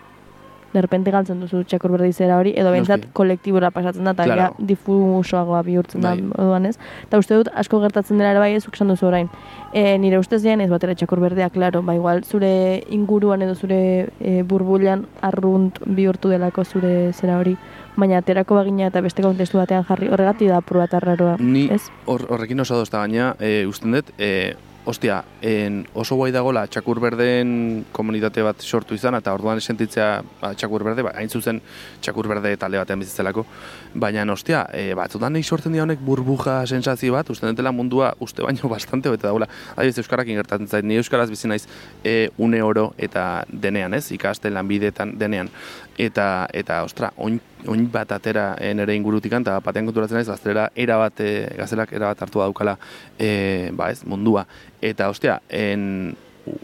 derrepente 0.74 1.10
galtzen 1.14 1.40
duzu 1.40 1.62
txakur 1.64 1.92
berdi 1.94 2.12
zera 2.12 2.36
hori, 2.38 2.52
edo 2.56 2.70
behintzat 2.74 2.98
Noski. 3.04 3.12
kolektibora 3.14 3.70
pasatzen 3.70 4.04
da, 4.04 4.10
eta 4.10 4.24
Claro. 4.26 4.54
difusoagoa 4.58 5.62
bihurtzen 5.62 6.02
Bai. 6.02 6.16
da, 6.20 6.42
orduan 6.42 6.66
ez. 6.66 6.76
Eta 7.06 7.18
uste 7.18 7.38
dut, 7.38 7.48
asko 7.54 7.80
gertatzen 7.80 8.18
dela 8.18 8.30
ere 8.34 8.38
bai 8.42 8.54
ez 8.54 8.64
esan 8.72 8.88
duzu 8.88 9.06
orain. 9.06 9.28
E, 9.72 9.96
nire 9.98 10.18
ustez 10.18 10.42
dian 10.42 10.60
ez 10.60 10.68
batera 10.70 10.94
txakur 10.94 11.20
berdea, 11.20 11.48
klaro, 11.50 11.82
ba 11.82 11.94
igual 11.94 12.24
zure 12.24 12.82
inguruan 12.90 13.42
edo 13.42 13.54
zure 13.54 14.08
e, 14.20 14.42
burbulan 14.42 15.06
arrunt 15.22 15.78
bihurtu 15.86 16.28
delako 16.28 16.64
zure 16.64 17.12
zera 17.12 17.38
hori, 17.38 17.56
baina 17.96 18.18
aterako 18.18 18.54
bagina 18.56 18.88
eta 18.90 19.00
beste 19.00 19.22
kontestu 19.22 19.58
batean 19.58 19.84
jarri, 19.84 20.08
horregatik 20.08 20.48
da 20.48 20.56
apur 20.58 20.78
bat 20.78 20.94
arraroa, 20.94 21.36
Ni 21.38 21.68
ez? 21.70 21.82
hor, 22.06 22.26
horrekin 22.28 22.60
oso 22.60 22.76
dozta 22.76 22.98
baina, 22.98 23.34
e, 23.38 23.64
usten 23.66 23.92
dut, 23.92 24.10
e, 24.18 24.54
ostia, 24.84 25.24
en, 25.42 25.86
oso 25.94 26.16
guai 26.16 26.30
dagola 26.32 26.66
txakur 26.68 27.00
berdeen 27.00 27.84
komunitate 27.92 28.42
bat 28.44 28.60
sortu 28.60 28.96
izan, 28.96 29.16
eta 29.16 29.32
orduan 29.34 29.60
sentitzea 29.60 30.08
ba, 30.40 30.52
txakur 30.54 30.84
berde, 30.84 31.04
ba, 31.06 31.14
hain 31.18 31.30
zuzen 31.32 31.60
txakur 32.04 32.28
berde 32.28 32.54
talde 32.60 32.80
batean 32.80 33.00
bizitzelako, 33.00 33.46
baina 33.94 34.26
ostia, 34.32 34.64
e, 34.72 34.92
batzutan 34.98 35.32
nahi 35.32 35.42
sortzen 35.42 35.72
dira 35.72 35.86
honek 35.86 36.02
burbuja 36.04 36.60
sensazio 36.66 37.14
bat, 37.16 37.30
usten 37.30 37.54
dutela 37.54 37.72
mundua 37.72 38.12
uste 38.20 38.44
baino 38.44 38.68
bastante 38.74 39.12
bete 39.12 39.26
dagoela. 39.26 39.48
Adibidez, 39.76 40.04
Euskarakin 40.04 40.40
gertatzen 40.42 40.68
zait, 40.68 40.84
ni 40.84 41.00
Euskaraz 41.00 41.30
bizi 41.32 41.48
naiz 41.48 41.64
e, 42.04 42.30
une 42.38 42.62
oro 42.62 42.92
eta 42.98 43.44
denean, 43.48 43.94
ez, 43.94 44.10
ikaste 44.12 44.52
lanbideetan 44.52 45.16
denean. 45.18 45.50
Eta, 45.98 46.46
eta 46.52 46.82
ostra, 46.84 47.12
oin, 47.16 47.40
oin 47.68 47.87
bat 47.92 48.12
atera 48.12 48.54
e, 48.61 48.73
nire 48.75 48.97
ingurutikan, 48.97 49.47
eta 49.47 49.59
batean 49.64 49.88
konturatzen 49.88 50.21
naiz, 50.21 50.28
gaztelera 50.28 50.68
erabat, 50.75 51.21
e, 51.21 51.33
gaztelak 51.59 51.92
erabat 51.97 52.23
hartu 52.26 52.42
daukala, 52.42 52.76
e, 53.18 53.71
ba 53.76 53.90
ez, 53.92 54.02
mundua. 54.09 54.47
Eta, 54.83 55.09
ostia, 55.12 55.40
en, 55.49 56.14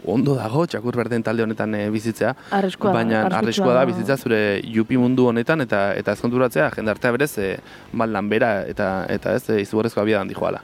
ondo 0.05 0.35
dago 0.37 0.65
txakur 0.69 0.95
berden 0.97 1.23
talde 1.25 1.43
honetan 1.45 1.75
e, 1.75 1.85
bizitzea, 1.93 2.33
Arriskua 2.57 2.93
baina 2.95 3.23
arriskua 3.39 3.73
da 3.77 3.85
bizitzea 3.89 4.17
zure 4.17 4.41
jupi 4.75 4.99
mundu 5.01 5.27
honetan 5.31 5.65
eta 5.65 5.91
eta 5.97 6.13
ez 6.13 6.21
konturatzea 6.21 6.69
jendartea 6.75 7.13
berez 7.17 7.31
e, 7.41 7.53
maldan 7.97 8.29
bera 8.29 8.51
eta 8.69 8.91
eta 9.09 9.35
ez 9.39 9.47
e, 9.49 9.61
izugarrezko 9.65 10.03
abiadan 10.03 10.29
dijoala. 10.29 10.61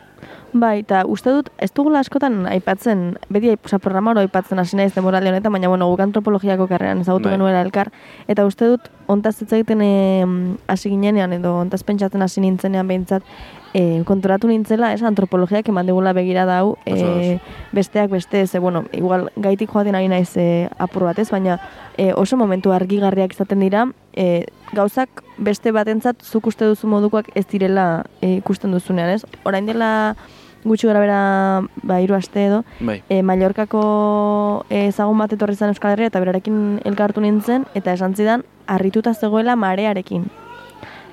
Bai, 0.57 0.79
eta 0.81 1.03
uste 1.11 1.33
dut, 1.33 1.49
ez 1.61 1.69
dugula 1.75 1.99
askotan 2.01 2.45
aipatzen, 2.49 3.01
beti 3.29 3.51
oza, 3.53 3.77
programa 3.83 4.13
oro 4.13 4.23
aipatzen 4.23 4.59
hasi 4.61 4.77
naiz 4.79 4.93
demoralde 4.95 5.29
honetan, 5.29 5.53
baina 5.53 5.69
bueno, 5.69 5.89
guk 5.91 6.01
antropologiako 6.05 6.69
karreran 6.71 7.03
ezagutu 7.03 7.27
Bai. 7.27 7.35
genuela 7.35 7.61
elkar, 7.65 7.91
eta 8.31 8.45
uste 8.47 8.69
dut, 8.71 8.87
ontaz 9.07 9.37
hitz 9.41 9.53
egiten 9.53 9.81
hasi 10.67 10.89
ginenean, 10.89 11.33
edo 11.33 11.55
ontaz 11.61 11.83
pentsatzen 11.87 12.21
hasi 12.21 12.41
nintzenean 12.43 12.87
behintzat, 12.87 13.23
e, 13.73 14.03
konturatu 14.05 14.47
nintzela, 14.49 14.91
ez, 14.93 15.03
antropologiak 15.05 15.67
eman 15.69 15.87
digula 15.87 16.13
begirada 16.17 16.59
hau, 16.61 16.75
Oso, 16.85 16.95
e, 16.95 17.35
oso. 17.35 17.55
besteak 17.71 18.11
beste, 18.11 18.45
ze, 18.47 18.59
bueno, 18.59 18.85
igual 18.91 19.29
gaitik 19.35 19.71
joaten 19.71 19.95
ari 19.95 20.07
naiz 20.11 20.35
e, 20.37 20.69
apur 20.77 21.07
bat 21.07 21.19
ez, 21.19 21.29
baina 21.31 21.59
e, 21.97 22.11
oso 22.13 22.37
momentu 22.37 22.73
argigarriak 22.73 23.35
izaten 23.35 23.59
dira, 23.63 23.87
e, 24.13 24.45
gauzak 24.73 25.23
beste 25.37 25.71
batentzat 25.71 26.23
zuk 26.23 26.47
uste 26.47 26.65
duzu 26.65 26.87
modukoak 26.87 27.29
ez 27.35 27.45
direla 27.47 28.05
e, 28.21 28.37
ikusten 28.41 28.71
duzunean, 28.73 29.13
ez? 29.15 29.25
Orain 29.45 29.65
dela 29.65 30.15
gutxi 30.63 30.87
gara 30.87 30.99
bera, 30.99 31.19
ba, 31.83 31.99
hiru 32.01 32.15
aste 32.15 32.45
edo, 32.47 32.63
Bai. 32.79 33.01
e, 33.09 33.21
Mallorkako 33.23 34.65
e, 34.69 34.87
ezagun 34.87 35.17
bat 35.17 35.33
etorri 35.33 35.55
zen 35.55 35.69
Euskal 35.73 35.91
Herria 35.95 36.07
eta 36.11 36.19
berarekin 36.23 36.81
elkartu 36.85 37.21
nintzen, 37.21 37.65
eta 37.75 37.93
esan 37.93 38.15
zidan, 38.15 38.43
harrituta 38.67 39.13
zegoela 39.13 39.55
marearekin. 39.55 40.27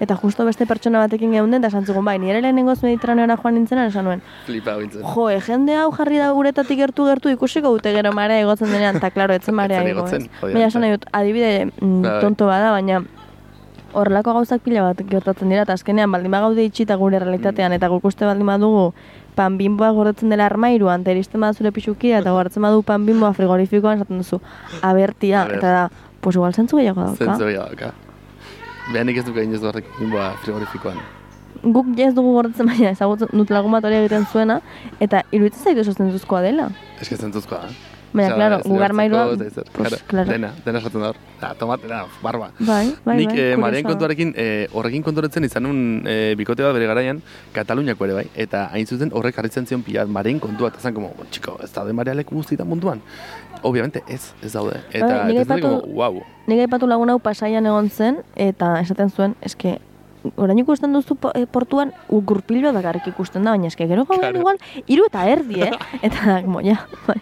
Eta 0.02 0.16
justo 0.18 0.44
beste 0.44 0.66
pertsona 0.66 0.98
batekin 0.98 1.30
geunden, 1.30 1.62
eta 1.62 1.68
esan 1.70 1.84
zigun, 1.86 2.04
bai, 2.04 2.16
nire 2.18 2.40
lehenengoz 2.42 2.80
mediterraneora 2.82 3.36
joan 3.38 3.54
nintzen, 3.54 3.78
esan 3.78 4.04
nuen, 4.04 4.22
Flipa 4.44 4.74
bintzen. 4.80 5.04
jo, 5.06 5.28
e, 5.30 5.38
jende 5.40 5.76
hau 5.78 5.92
jarri 5.94 6.18
da 6.18 6.32
uretatik 6.34 6.78
gertu 6.78 7.06
gertu 7.06 7.30
ikusiko 7.30 7.70
dute 7.76 7.92
gero 7.94 8.12
marea 8.12 8.40
igotzen 8.42 8.72
denean, 8.74 8.96
eta 8.98 9.10
klaro, 9.14 9.34
etzen 9.38 9.54
marea 9.54 9.82
obviamente. 9.82 10.30
Baina 10.42 10.66
esan 10.66 10.82
nahi 10.82 10.96
dut, 10.96 11.06
adibide 11.12 11.70
mm, 11.80 12.02
Bai. 12.02 12.20
tonto 12.20 12.46
bada, 12.50 12.72
baina 12.74 13.04
horrelako 13.94 14.32
gauzak 14.34 14.64
pila 14.64 14.82
bat 14.88 15.02
gertatzen 15.06 15.48
dira, 15.48 15.62
eta 15.62 15.76
azkenean 15.78 16.10
baldin 16.10 16.32
bagaude 16.34 16.64
itxita 16.66 16.96
gure 16.98 17.20
realitatean, 17.22 17.72
eta 17.72 17.86
guk 17.92 18.04
uste 18.10 18.26
baldin 18.26 18.50
badugu 18.50 18.88
pan 19.34 19.58
bimboa 19.58 19.90
gordetzen 19.96 20.30
dela 20.32 20.46
armairuan, 20.46 21.02
eta 21.02 21.14
iristen 21.14 21.40
bada 21.40 21.54
zure 21.54 21.72
pixukia, 21.74 22.20
eta 22.22 22.32
gordetzen 22.34 22.62
badu 22.62 22.82
pan 22.82 23.06
bimboa 23.06 23.32
frigorifikoan, 23.36 24.00
esaten 24.00 24.22
duzu, 24.22 24.40
abertia, 24.82 25.42
Aber. 25.42 25.58
eta 25.58 25.72
da, 25.78 25.84
pues 26.20 26.36
igual 26.36 26.54
zentzu 26.54 26.80
gehiago 26.80 27.02
dauka. 27.02 27.24
Zentzu 27.24 27.50
dauka. 27.50 27.92
Behanik 28.92 29.18
ez 29.18 29.24
duka 29.24 29.42
inoz 29.42 29.62
horrek 29.62 29.86
inboa 30.00 30.32
frigorifikoan. 30.44 31.00
Guk 31.64 31.86
ez 31.98 32.12
dugu 32.14 32.34
gordetzen 32.34 32.66
baina 32.68 32.90
ezagutzen 32.90 33.32
dut 33.32 33.50
lagun 33.50 33.72
bat 33.72 33.84
hori 33.84 34.02
egiten 34.02 34.26
zuena, 34.30 34.60
eta 35.00 35.24
iruditzen 35.32 35.64
zaitu 35.64 35.84
zentzuzkoa 35.92 36.42
dela. 36.44 36.70
Ez 37.00 37.08
que 37.08 37.16
zentzuzkoa, 37.16 37.64
da. 37.64 37.93
Baina, 38.14 38.34
claro, 38.36 38.56
ez 38.60 38.66
gu 38.70 38.76
garmairua, 38.78 39.22
hartzeko, 39.24 39.44
ez 39.44 39.54
da, 39.56 39.62
pues, 39.74 40.02
claro. 40.06 40.30
Dena, 40.30 40.52
dena 40.64 40.78
esaten 40.78 41.00
da 41.02 41.08
hor. 41.10 41.16
Da, 41.40 41.48
tomate, 41.58 41.88
da, 41.90 42.04
barba. 42.22 42.52
Bai, 42.60 42.94
bai, 43.04 43.16
Nik 43.18 43.32
bai, 43.60 43.74
eh, 43.80 43.82
kontuarekin, 43.82 44.32
eh, 44.36 44.68
horrekin 44.72 45.02
konturatzen 45.02 45.44
izan 45.44 45.66
un 45.66 45.80
eh, 46.06 46.34
bikote 46.38 46.62
bat 46.62 46.72
bere 46.72 46.86
garaian, 46.86 47.20
Kataluniako 47.52 48.04
ere 48.06 48.14
bai, 48.20 48.26
eta 48.36 48.68
hain 48.72 48.86
zuzen 48.86 49.10
horrek 49.12 49.36
harritzen 49.42 49.66
zion 49.66 49.82
pila 49.82 50.06
Maren 50.06 50.38
kontua, 50.38 50.68
eta 50.68 50.78
zen 50.78 50.94
como, 50.94 51.08
"Bueno, 51.16 51.30
chico, 51.30 51.58
ez 51.62 51.72
daude 51.72 51.92
Marea 51.92 52.14
leku 52.14 52.36
guztietan 52.36 52.68
munduan. 52.68 53.02
Obviamente 53.62 54.02
ez, 54.06 54.32
ez 54.42 54.52
daude. 54.52 54.80
Eta 54.92 55.24
Bai, 55.24 55.34
como, 55.60 55.80
aipatu- 55.80 55.92
wow. 55.94 56.22
Nik 56.46 56.60
aipatu 56.60 56.86
lagun 56.86 57.10
hau 57.10 57.18
pasaian 57.18 57.66
egon 57.66 57.90
zen, 57.90 58.18
eta 58.36 58.78
esaten 58.80 59.10
zuen, 59.10 59.34
eske, 59.40 59.78
orain 60.36 60.58
ikusten 60.58 60.92
duzu 60.92 61.16
eh, 61.34 61.46
portuan 61.50 61.92
gurpil 62.08 62.62
bat 62.64 62.74
bakarrik 62.74 63.06
ikusten 63.08 63.42
da, 63.44 63.50
baina 63.50 63.66
eske 63.66 63.86
gero 63.86 64.04
gaudean 64.04 64.32
Claro. 64.32 64.38
igual, 64.38 64.58
hiru 64.86 65.04
eta 65.06 65.26
erdi, 65.28 65.62
eh? 65.62 65.70
Eta, 66.02 66.42
como, 66.44 66.60
ja, 66.62 66.86
bai. 67.06 67.16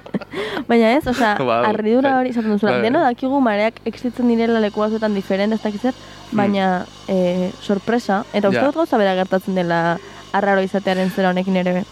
Baina 0.69 0.93
ez, 0.97 1.07
osea, 1.07 1.37
Wow, 1.41 1.65
harridura 1.69 2.11
bai. 2.15 2.21
hori 2.21 2.31
izaten 2.31 2.53
duzula. 2.53 2.73
Bai, 2.79 2.83
Deno 2.83 3.01
bai. 3.01 3.13
dakigu 3.15 3.41
mareak 3.41 3.81
existitzen 3.85 4.29
direla 4.29 4.61
leku 4.61 4.81
batzuetan 4.81 5.15
diferente, 5.15 5.57
ez 5.57 5.63
dakiz 5.63 5.81
zer, 5.83 5.95
baina 6.33 6.87
eh, 7.09 7.51
sorpresa, 7.61 8.25
eta 8.33 8.49
uste. 8.49 8.61
Ja. 8.61 8.67
dut 8.71 8.75
gauza 8.81 8.99
bera 8.99 9.15
gertatzen 9.19 9.55
dela 9.59 9.99
arraro 10.33 10.63
izatearen 10.65 11.11
zera 11.11 11.31
honekin 11.31 11.57
ere 11.61 11.73
be. 11.81 11.85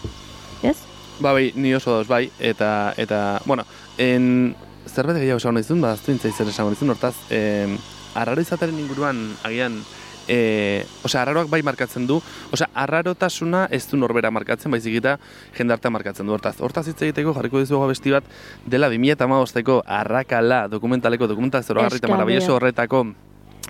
Ez? 0.63 0.77
Ba, 1.21 1.33
bai, 1.33 1.51
ni 1.55 1.73
oso 1.77 1.93
dauz, 1.93 2.07
bai, 2.09 2.31
eta, 2.39 2.93
eta, 2.97 3.41
bueno, 3.45 3.65
en, 3.97 4.55
zerbait 4.89 5.17
gehiago 5.21 5.37
esan 5.37 5.53
nahi 5.53 5.63
zuen, 5.63 5.81
ba, 5.81 5.91
aztu 5.93 6.11
nintzai 6.11 6.31
zer 6.33 6.47
esango 6.49 6.71
nizun, 6.73 6.89
hortaz, 6.89 7.13
em, 7.29 7.77
arraro 8.17 8.41
izateren 8.41 8.79
inguruan, 8.81 9.19
agian, 9.45 9.83
e, 10.27 10.85
osea, 11.03 11.21
arraroak 11.23 11.49
bai 11.49 11.61
markatzen 11.65 12.07
du, 12.07 12.21
osea, 12.51 12.69
arrarotasuna 12.73 13.67
ez 13.71 13.83
du 13.89 13.97
norbera 13.97 14.31
markatzen, 14.31 14.71
baizik 14.71 14.99
eta 15.01 15.17
jendartea 15.57 15.91
markatzen 15.91 16.27
du. 16.27 16.35
Hortaz, 16.35 16.57
hortaz 16.61 16.87
hitz 16.87 17.01
egiteko 17.01 17.33
jarriko 17.37 17.63
dizugu 17.63 17.85
abesti 17.85 18.13
bat 18.13 18.27
dela 18.65 18.89
2015ko 18.91 19.81
arrakala 19.85 20.67
dokumentaleko 20.71 21.27
dokumentazio 21.27 21.73
zoragarri 21.73 22.01
eta 22.01 22.23
bea. 22.25 22.47
horretako 22.51 23.05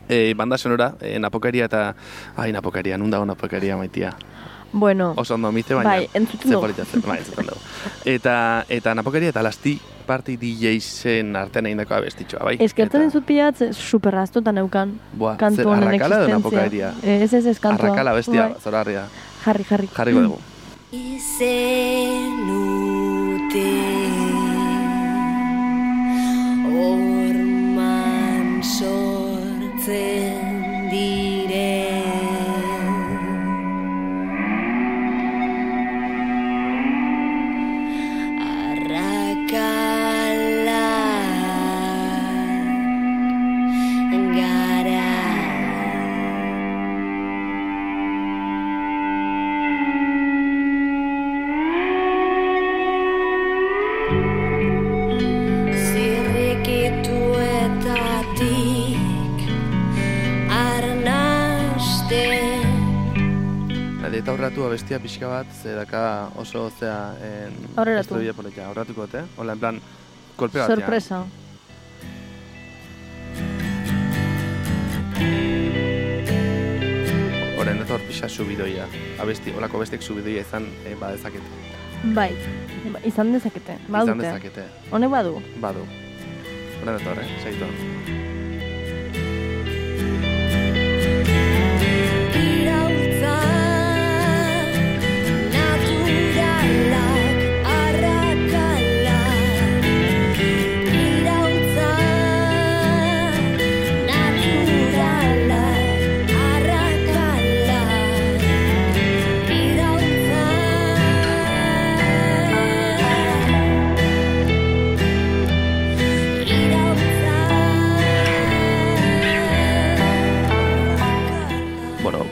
e, 0.09 0.33
banda 0.35 0.57
sonora, 0.57 0.95
e, 0.99 1.17
napokaria 1.19 1.65
eta, 1.65 1.95
ai, 2.35 2.51
napokaria, 2.51 2.97
nun 2.97 3.11
dago 3.11 3.25
napokaria 3.25 3.77
maitia. 3.77 4.15
Bueno, 4.73 5.13
Oso 5.17 5.35
ondo 5.35 5.51
mize, 5.51 5.73
baina... 5.73 5.89
bai, 5.89 6.09
entzuten 6.13 6.51
dugu. 6.51 6.67
zen, 6.85 7.01
bai, 7.05 7.17
entzuten 7.19 7.45
dugu. 7.45 7.59
Eta, 8.05 8.65
eta 8.69 8.95
napokaria 8.95 9.29
eta 9.29 9.41
lasti 9.43 9.79
party 10.07 10.37
DJ-zen 10.37 11.35
artean 11.35 11.65
egin 11.65 11.77
dako 11.83 11.93
abestitxoa, 11.95 12.43
bai? 12.43 12.55
Eskertzen 12.59 13.01
Eta- 13.11 13.51
ze 13.57 13.73
superraztuta 13.73 14.51
neukan. 14.51 14.99
Buah, 15.13 15.37
kantu 15.37 15.55
zer, 15.57 15.67
honen 15.67 15.87
arrakala 15.89 16.15
edo 16.23 16.37
existentzia. 16.37 16.93
Eh, 17.03 17.21
Ez, 17.23 17.33
ez, 17.33 17.45
ez, 17.45 17.59
kantua. 17.59 17.85
Arrakala 17.87 18.13
bestia, 18.13 18.47
Bai. 18.49 18.55
zoragarria. 18.63 19.07
Jarri, 19.45 19.63
jarri. 19.63 19.87
Jarriko 19.93 20.21
dugu. 20.21 20.39
Izenute 20.91 22.31
Orman 27.31 28.61
sortzen 28.63 30.30
Aurratu 64.51 64.67
abestia 64.67 64.97
pixka 64.99 65.27
bat, 65.31 65.47
ze 65.63 65.71
daka 65.71 66.29
oso, 66.35 66.69
zea, 66.77 67.15
en... 67.23 67.53
Aurreratu. 67.77 68.17
estudio 68.17 68.33
politia, 68.35 68.65
aurratuko, 68.67 69.05
te? 69.07 69.21
Hola, 69.37 69.53
en 69.53 69.59
plan, 69.59 69.79
kolpe 70.35 70.59
batean. 70.59 70.81
Sorpresa. 70.81 71.19
Horen, 77.61 77.79
eta 77.79 77.95
hor 77.95 78.03
pixa 78.09 78.27
subidoia. 78.27 78.89
Abesti, 79.23 79.55
holako 79.55 79.85
bestek 79.85 80.03
subidoia 80.03 80.43
izan 80.43 80.67
e, 80.83 80.97
badezakete. 80.99 82.11
Bai, 82.11 82.33
ba, 82.91 83.05
izan 83.07 83.31
dezakete. 83.31 83.79
Izan 83.79 83.95
Badute. 84.01 84.19
dezakete. 84.27 84.67
Honek 84.91 85.15
badu. 85.15 85.39
Badu. 85.63 85.87
Horen, 86.81 86.99
eta 86.99 87.15
horre, 87.15 87.31
segitu. 87.39 87.71
irautza 87.71 88.40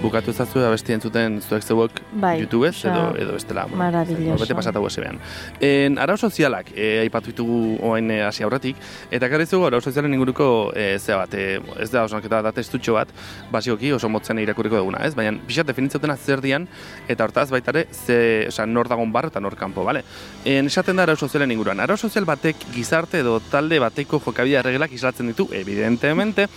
bukatu 0.10 0.34
ezazue 0.34 0.66
abesti 0.66 0.96
entzuten 0.96 1.38
zuek 1.42 1.64
zeuek 1.64 2.00
Bai, 2.12 2.40
YouTubez 2.42 2.74
osea, 2.74 2.94
edo, 2.94 3.04
edo 3.22 3.36
bestela. 3.38 3.66
Maravilloso. 3.68 4.42
Bete 4.42 4.56
pasatu 4.58 4.82
guezebean. 4.82 5.20
En, 5.66 5.98
arau 6.02 6.18
sozialak, 6.18 6.72
e, 6.74 6.90
aipatu 7.04 7.32
ditugu 7.32 7.78
oain 7.86 8.10
e, 8.12 8.20
hasi 8.26 8.46
aurretik, 8.46 8.80
eta 9.14 9.30
karri 9.30 9.46
zugu 9.46 9.68
arau 9.68 9.82
sozialen 9.82 10.14
inguruko 10.18 10.72
e, 10.76 10.98
zea 11.00 11.20
bat, 11.22 11.36
e, 11.38 11.60
ez 11.84 11.90
da 11.94 12.04
osonaketa 12.08 12.42
da 12.46 12.54
testutxo 12.56 12.96
bat, 12.98 13.14
basikoki 13.54 13.92
oso 13.94 14.10
motzen 14.10 14.42
irakurriko 14.42 14.82
duguna, 14.82 15.04
ez? 15.06 15.14
Baina 15.18 15.36
pixat 15.48 15.70
definitzotena 15.70 16.18
zer 16.18 16.42
dian, 16.42 16.68
eta 17.08 17.28
hortaz 17.28 17.50
baitare, 17.54 17.86
ze, 17.94 18.48
osea, 18.50 18.66
nor 18.66 18.90
dagon 18.90 19.14
bar 19.14 19.30
eta 19.30 19.44
nor 19.44 19.56
kanpo, 19.60 19.86
bale? 19.86 20.04
En, 20.46 20.72
esaten 20.72 20.98
da 20.98 21.06
arau 21.06 21.18
sozialen 21.18 21.54
inguruan. 21.54 21.80
Arau 21.84 21.98
sozial 21.98 22.26
batek 22.30 22.66
gizarte 22.74 23.22
edo 23.22 23.38
talde 23.52 23.80
bateko 23.82 24.22
jokabidea 24.26 24.64
erregelak 24.64 24.94
islatzen 24.98 25.30
ditu, 25.32 25.50
evidentemente, 25.54 26.48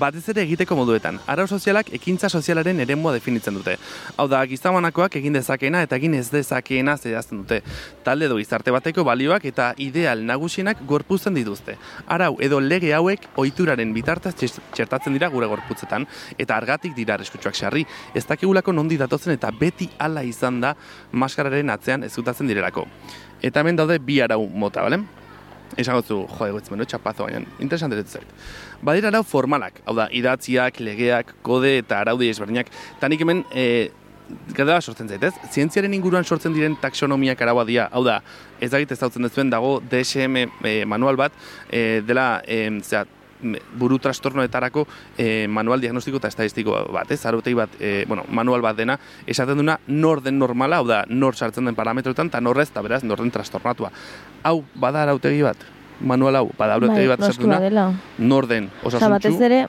batez 0.00 0.24
ere 0.32 0.46
egiteko 0.46 0.78
moduetan. 0.78 1.20
Arau 1.26 1.46
sozialak 1.48 1.92
ekintza 1.92 2.32
sozialaren 2.32 2.80
eremua 3.02 3.12
definitzen 3.12 3.54
dute. 3.54 3.76
Hau 4.16 4.28
da, 4.28 4.42
gizamanakoak 4.46 5.16
egin 5.18 5.34
dezakeena 5.34 5.82
eta 5.82 5.96
egin 5.96 6.14
ez 6.14 6.28
dezakeena 6.30 6.96
zehazten 6.96 7.42
dute. 7.42 7.62
Talde 8.04 8.26
edo 8.26 8.36
gizarte 8.38 8.70
bateko 8.70 9.04
balioak 9.04 9.44
eta 9.44 9.72
ideal 9.78 10.22
nagusienak 10.26 10.84
gorpuzten 10.86 11.34
dituzte. 11.34 11.76
Arau 12.06 12.36
edo 12.40 12.60
lege 12.60 12.92
hauek 12.94 13.26
ohituraren 13.36 13.92
bitartez 13.92 14.34
txertatzen 14.36 15.12
dira 15.12 15.28
gure 15.28 15.46
gorputzetan 15.46 16.06
eta 16.38 16.56
argatik 16.56 16.94
dira 16.94 17.14
arriskutsuak 17.14 17.56
sarri. 17.56 17.86
Ez 18.14 18.26
dakigulako 18.26 18.72
nondi 18.72 18.98
datotzen 19.00 19.34
eta 19.34 19.50
beti 19.50 19.90
hala 19.98 20.22
izan 20.22 20.60
da 20.60 20.76
maskararen 21.12 21.70
atzean 21.70 22.04
ezkutatzen 22.04 22.46
direlako. 22.46 22.86
Eta 23.42 23.60
hemen 23.60 23.76
daude 23.76 23.98
bi 23.98 24.20
arau 24.22 24.46
mota, 24.46 24.86
bale? 24.86 25.21
Esango 25.76 26.02
zu, 26.02 26.18
jo, 26.28 26.46
egoitzen 26.46 26.74
beno, 26.74 26.84
txapazo, 26.88 27.24
baina 27.24 27.40
interesante 27.64 27.96
dut 27.96 28.10
zait. 28.12 28.28
Badira 28.84 29.08
arau 29.12 29.22
formalak, 29.24 29.80
hau 29.86 29.94
da, 29.96 30.08
idatziak, 30.12 30.80
legeak, 30.84 31.34
kode 31.46 31.78
eta 31.80 32.02
araudi 32.02 32.28
ezberdinak. 32.32 32.68
Eta 32.98 33.08
nik 33.08 33.24
hemen, 33.24 33.44
e, 33.54 33.90
galdera 34.52 34.80
sortzen 34.80 35.08
zaitez, 35.08 35.32
zientziaren 35.52 35.94
inguruan 35.96 36.24
sortzen 36.24 36.54
diren 36.56 36.76
taksonomiak 36.82 37.40
araua 37.42 37.64
dira, 37.68 37.88
hau 37.92 38.04
da, 38.04 38.20
ez 38.60 38.70
dakit 38.72 38.92
ez 38.92 39.00
dautzen 39.00 39.24
duzuen 39.24 39.50
dago 39.52 39.78
DSM 39.90 40.44
e, 40.44 40.76
manual 40.88 41.20
bat, 41.20 41.36
e, 41.70 42.02
dela, 42.06 42.42
e, 42.46 42.64
zera, 42.82 43.06
buru 43.78 43.98
trastornoetarako 44.02 44.86
e, 45.18 45.46
manual 45.48 45.82
diagnostiko 45.82 46.20
eta 46.20 46.30
estadistiko 46.32 46.76
bat, 46.92 47.10
ez? 47.10 47.20
Arotei 47.26 47.54
bat, 47.58 47.74
e, 47.80 48.04
bueno, 48.08 48.24
manual 48.30 48.62
bat 48.64 48.76
dena, 48.78 48.98
esaten 49.26 49.58
duna 49.60 49.78
nor 49.88 50.22
den 50.22 50.38
normala, 50.38 50.80
hau 50.82 50.86
da, 50.88 51.04
nor 51.08 51.36
sartzen 51.36 51.68
den 51.68 51.78
parametroetan, 51.78 52.32
eta 52.32 52.40
norrez, 52.40 52.70
eta 52.70 52.82
beraz, 52.82 53.02
nor 53.04 53.22
den 53.22 53.30
trastornatua. 53.34 53.92
Hau, 54.42 54.62
bada 54.74 55.02
arautegi 55.06 55.42
bat, 55.42 55.56
manual 56.00 56.40
hau, 56.40 56.48
bada 56.58 56.78
arautegi 56.78 57.08
bat 57.10 57.20
Bai, 57.20 57.30
esaten 57.30 57.46
duna, 57.46 57.60
badela. 57.60 57.86
nor 58.18 58.48
den 58.50 58.70
Osa, 58.82 59.08
batez 59.08 59.38
ere, 59.40 59.66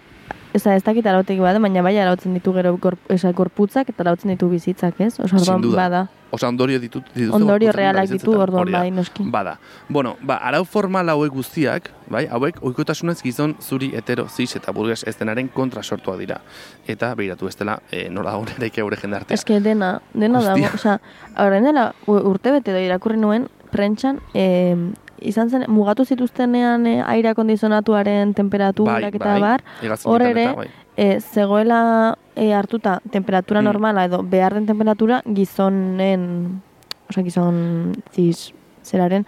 Eza, 0.54 0.76
ez 0.76 0.84
dakit 0.86 1.06
arautegi 1.10 1.42
bada, 1.42 1.58
baina 1.58 1.82
bai 1.82 1.96
arautzen 1.98 2.36
ditu 2.38 2.52
gero 2.54 2.76
gor, 2.78 2.98
esa, 3.10 3.32
gorputzak 3.34 3.88
eta 3.90 4.04
arautzen 4.06 4.30
ditu 4.30 4.52
bizitzak, 4.52 5.00
ez? 5.02 5.16
Osa, 5.20 5.40
orduan 5.40 5.66
bada. 5.74 6.04
Osa 6.34 6.48
ondorio 6.50 6.78
ditut, 6.82 7.08
dituzte 7.14 7.36
Ondorio 7.38 7.72
realak 7.74 8.10
ditu, 8.10 8.36
orduan 8.38 8.70
da. 8.72 8.84
bai, 8.84 8.92
noski. 8.94 9.26
Bada. 9.34 9.56
Bueno, 9.90 10.16
ba, 10.22 10.38
arau 10.46 10.64
formal 10.66 11.10
hauek 11.10 11.34
guztiak, 11.34 11.90
bai, 12.14 12.28
hauek 12.30 12.62
oikotasunez 12.62 13.20
gizon 13.26 13.56
zuri 13.62 13.92
hetero, 13.98 14.28
zis 14.30 14.56
eta 14.60 14.74
burges 14.74 15.04
ez 15.10 15.16
denaren 15.18 15.50
kontra 15.54 15.82
sortua 15.84 16.18
dira. 16.22 16.40
Eta 16.88 17.16
behiratu 17.18 17.50
ez 17.50 17.56
dela, 17.58 17.80
e, 17.92 18.08
nola 18.10 18.38
neraik 18.52 18.78
eure 18.78 18.98
jendartea. 19.02 19.34
Eske 19.34 19.60
dena, 19.60 19.96
dena 20.14 20.38
Guztia. 20.38 20.56
dago. 20.56 20.76
Osea, 20.78 21.00
orain 21.48 21.66
dela 21.66 21.94
urte 22.06 22.52
bete 22.52 22.72
edo 22.72 22.82
irakurri 22.82 23.18
nuen 23.18 23.50
prentxan, 23.74 24.22
e, 24.34 24.76
izan 25.24 25.50
zen, 25.50 25.66
mugatu 25.68 26.06
zituztenean 26.06 26.86
e, 26.88 27.02
aire 27.02 27.34
kondizionatuaren 27.36 28.34
temperaturak 28.34 29.16
eta 29.16 29.40
bar, 29.40 29.64
hegazkinetan 29.82 30.12
hor 30.12 30.22
ere, 30.22 30.46
bai. 30.56 30.68
e, 30.98 31.20
zegoela 31.20 32.18
e, 32.36 32.52
hartuta 32.54 33.00
temperatura 33.12 33.62
Mm. 33.62 33.66
normala 33.66 34.06
edo 34.06 34.22
behar 34.24 34.54
den 34.54 34.66
temperatura 34.66 35.22
gizonen, 35.26 36.62
osea 37.10 37.24
gizon 37.24 37.94
ziz 38.14 38.52
zeraren 38.84 39.26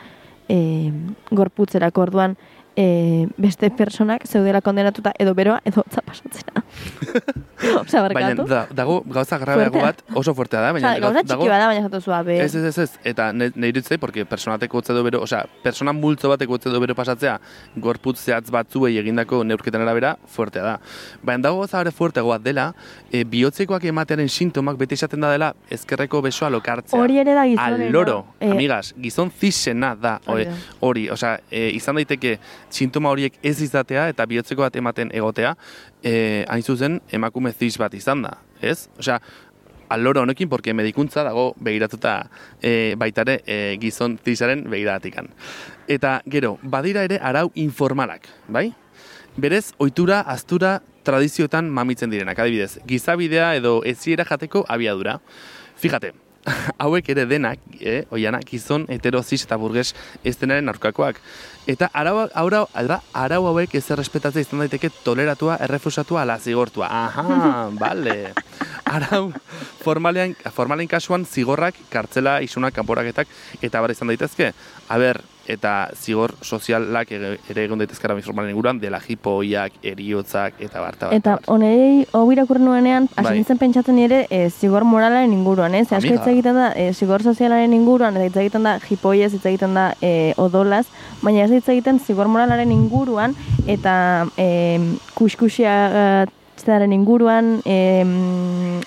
e, 0.50 0.92
gorputzerako 1.32 2.02
orduan 2.02 2.36
e, 2.76 3.28
beste 3.38 3.70
personak 3.72 4.26
zeudela 4.28 4.62
kondenatuta 4.62 5.14
edo 5.20 5.34
beroa 5.34 5.62
edo 5.66 5.82
hotza 5.86 6.02
pasatzera. 6.02 6.64
osea, 7.82 8.02
Baina 8.10 8.36
barkatu. 8.36 8.48
da, 8.50 8.68
dago 8.76 9.02
gauza 9.08 9.38
grabeago 9.40 9.80
bat, 9.82 10.02
oso 10.14 10.34
fuertea 10.36 10.62
da, 10.62 10.72
baina 10.76 10.90
Osea, 10.92 11.00
gauza 11.06 11.24
txiki 11.24 11.48
bada, 11.50 11.68
baina 11.72 11.82
jatu 11.86 12.02
zua, 12.02 12.22
be. 12.28 12.38
Ez, 12.44 12.54
ez, 12.56 12.64
ez, 12.72 12.78
ez, 12.84 12.92
eta 13.12 13.30
ne- 13.34 13.52
nire 13.56 13.70
iruditzei, 13.74 13.98
porque 13.98 14.26
personateko 14.26 14.78
utze 14.82 14.94
du 14.94 15.04
bero, 15.04 15.22
osea, 15.24 15.46
persona 15.64 15.94
multzo 15.94 16.30
bateko 16.30 16.58
utze 16.60 16.70
du 16.74 16.80
bero 16.84 16.96
pasatzea, 16.96 17.38
gorputz 17.78 18.20
zehatz 18.26 18.50
batzuei 18.54 18.98
egindako 19.02 19.44
neurketan 19.48 19.82
arabera, 19.86 20.16
fuertea 20.28 20.64
da. 20.64 20.76
Baina 21.24 21.48
dago 21.48 21.62
gauza 21.64 21.82
ere 21.86 21.92
fuerteago 21.96 22.34
bat 22.36 22.44
dela, 22.46 22.68
e, 23.12 23.24
bihotzekoak 23.24 23.86
ematearen 23.92 24.30
sintomak 24.30 24.78
beti 24.82 24.96
esaten 25.00 25.24
da 25.24 25.32
dela 25.32 25.54
ezkerreko 25.72 26.22
besoa 26.26 26.50
lokartzea. 26.54 27.00
Hori 27.00 27.20
ere 27.24 27.34
da 27.38 27.46
gizonena. 27.48 27.86
Al 27.88 27.92
loro, 27.94 28.20
Eh, 28.40 28.52
amigas, 28.52 28.94
gizon 29.00 29.32
zizena 29.32 29.96
da, 29.96 30.20
Hori 30.26 30.44
hori, 30.44 30.46
da. 30.46 30.78
hori 30.82 31.10
osea, 31.10 31.40
e, 31.50 31.70
izan 31.74 31.96
daiteke 31.96 32.38
sintoma 32.70 33.12
horiek 33.14 33.38
ez 33.44 33.60
izatea 33.62 34.08
eta 34.12 34.26
bihotzeko 34.30 34.66
bat 34.66 34.76
ematen 34.76 35.12
egotea, 35.14 35.56
e, 36.04 36.46
hain 36.50 36.64
zuzen 36.64 37.02
emakume 37.12 37.54
zis 37.54 37.78
bat 37.82 37.94
izan 37.94 38.24
da, 38.26 38.38
ez? 38.62 38.88
Osea, 39.00 39.20
aloro 39.90 40.22
honekin, 40.22 40.50
porque 40.50 40.74
medikuntza 40.74 41.24
dago 41.24 41.54
begiratuta 41.60 42.30
e, 42.62 42.96
baitare 42.98 43.42
e, 43.46 43.78
gizon 43.82 44.18
zisaren 44.26 44.66
begiratikan. 44.70 45.30
Eta 45.88 46.22
gero, 46.26 46.58
badira 46.64 47.06
ere 47.06 47.20
arau 47.22 47.52
informalak, 47.56 48.28
bai? 48.48 48.72
Berez, 49.38 49.74
ohitura, 49.78 50.22
aztura, 50.22 50.80
tradizioetan 51.06 51.70
mamitzen 51.70 52.10
direnak, 52.10 52.40
adibidez, 52.40 52.80
gizabidea 52.88 53.54
edo 53.60 53.82
eziera 53.86 54.26
jateko 54.26 54.66
abiadura. 54.68 55.20
Fíjate, 55.78 56.14
hauek 56.84 57.10
ere 57.10 57.26
denak, 57.30 57.60
eh, 57.80 58.04
oiana, 58.14 58.40
gizon, 58.46 58.86
heterozis 58.92 59.44
eta 59.46 59.58
burges 59.62 59.94
ez 60.24 60.36
denaren 60.42 60.70
aurkakoak. 60.72 61.20
Eta 61.68 61.90
arau, 61.98 62.28
arau, 62.28 62.66
arau, 62.74 63.00
arau 63.14 63.42
hauek 63.50 63.74
ez 63.76 63.84
errespetatzea 63.92 64.46
izan 64.46 64.62
daiteke 64.62 64.92
toleratua, 65.04 65.58
errefusatua, 65.66 66.22
ala 66.22 66.38
zigortua. 66.40 66.90
Aha, 66.90 67.70
bale. 67.82 68.34
Arau, 68.86 69.32
formalean, 69.82 70.36
formalen 70.54 70.90
kasuan 70.90 71.26
zigorrak, 71.26 71.80
kartzela, 71.90 72.40
isunak, 72.46 72.76
kanporaketak, 72.78 73.32
eta 73.66 73.82
bar 73.82 73.96
izan 73.96 74.14
daitezke. 74.14 74.54
Aber, 74.94 75.24
eta 75.48 75.90
zigor 75.96 76.34
sozialak 76.42 77.12
ere 77.12 77.64
egon 77.64 77.82
daitezke 77.82 78.08
arabi 78.08 78.24
formalen 78.26 78.52
inguruan, 78.54 78.80
dela 78.82 79.00
jipoiak, 79.04 79.80
eriotzak, 79.84 80.60
eta 80.64 80.82
bar, 80.82 80.98
eta 81.16 81.38
honei 81.52 82.06
hau 82.14 82.26
irakurri 82.34 82.64
nuenean, 82.64 83.10
hasi 83.16 83.44
Bai. 83.44 83.58
pentsatzen 83.60 84.00
ere 84.00 84.26
e, 84.30 84.50
zigor 84.50 84.86
moralaren 84.88 85.34
inguruan, 85.34 85.76
ez? 85.76 85.88
Asko 85.88 86.02
Amiga. 86.02 86.22
hitz 86.22 86.34
egiten 86.34 86.60
da 86.60 86.72
e, 86.76 86.88
zigor 86.94 87.24
sozialaren 87.24 87.74
inguruan, 87.74 88.18
eta 88.18 88.26
hitz 88.26 88.38
egiten 88.46 88.66
da 88.68 88.78
jipoiez, 88.88 89.34
hitz 89.34 89.46
egiten 89.46 89.76
da 89.78 89.92
e, 90.02 90.34
odolaz, 90.42 90.86
baina 91.22 91.46
ez 91.46 91.52
hitz 91.52 91.68
egiten 91.70 92.00
zigor 92.00 92.32
moralaren 92.32 92.72
inguruan, 92.72 93.36
eta 93.68 94.26
e, 94.38 94.50
kuskusiaren 96.66 96.94
inguruan, 96.94 97.62
e, 97.66 98.04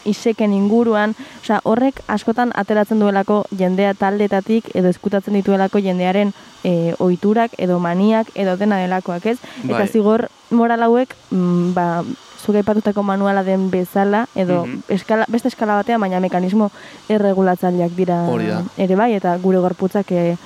iseken 0.04 0.52
inguruan, 0.52 1.14
osea, 1.42 1.60
horrek 1.64 2.00
askotan 2.10 2.50
ateratzen 2.58 2.98
duelako 2.98 3.44
jendea 3.56 3.94
taldetatik 3.94 4.66
edo 4.74 4.88
eskutatzen 4.90 5.34
dituelako 5.38 5.78
jendearen 5.78 6.32
e, 6.64 6.94
ohiturak 6.98 7.52
edo 7.58 7.78
maniak 7.78 8.26
edo 8.34 8.56
dena 8.56 8.78
delakoak, 8.82 9.24
ez? 9.26 9.38
Eta 9.64 9.78
Bai. 9.84 9.88
zigor 9.88 10.26
moral 10.50 10.82
hauek, 10.82 11.14
mm, 11.30 11.72
ba, 11.74 12.02
zuk 12.42 12.56
aipatutako 12.56 13.02
manuala 13.02 13.44
den 13.44 13.70
bezala, 13.70 14.26
edo 14.34 14.64
Mhm. 14.66 14.82
eskala, 14.88 15.24
beste 15.28 15.48
eskala 15.48 15.76
batean, 15.76 16.00
baina 16.00 16.20
mekanismo 16.20 16.70
erregulatzaileak 17.08 17.92
dira 17.94 18.24
Hori 18.28 18.46
da. 18.46 18.62
ere 18.76 18.96
bai, 18.96 19.12
eta 19.14 19.36
gure 19.38 19.58
gorputzak 19.58 20.10
eh, 20.12 20.36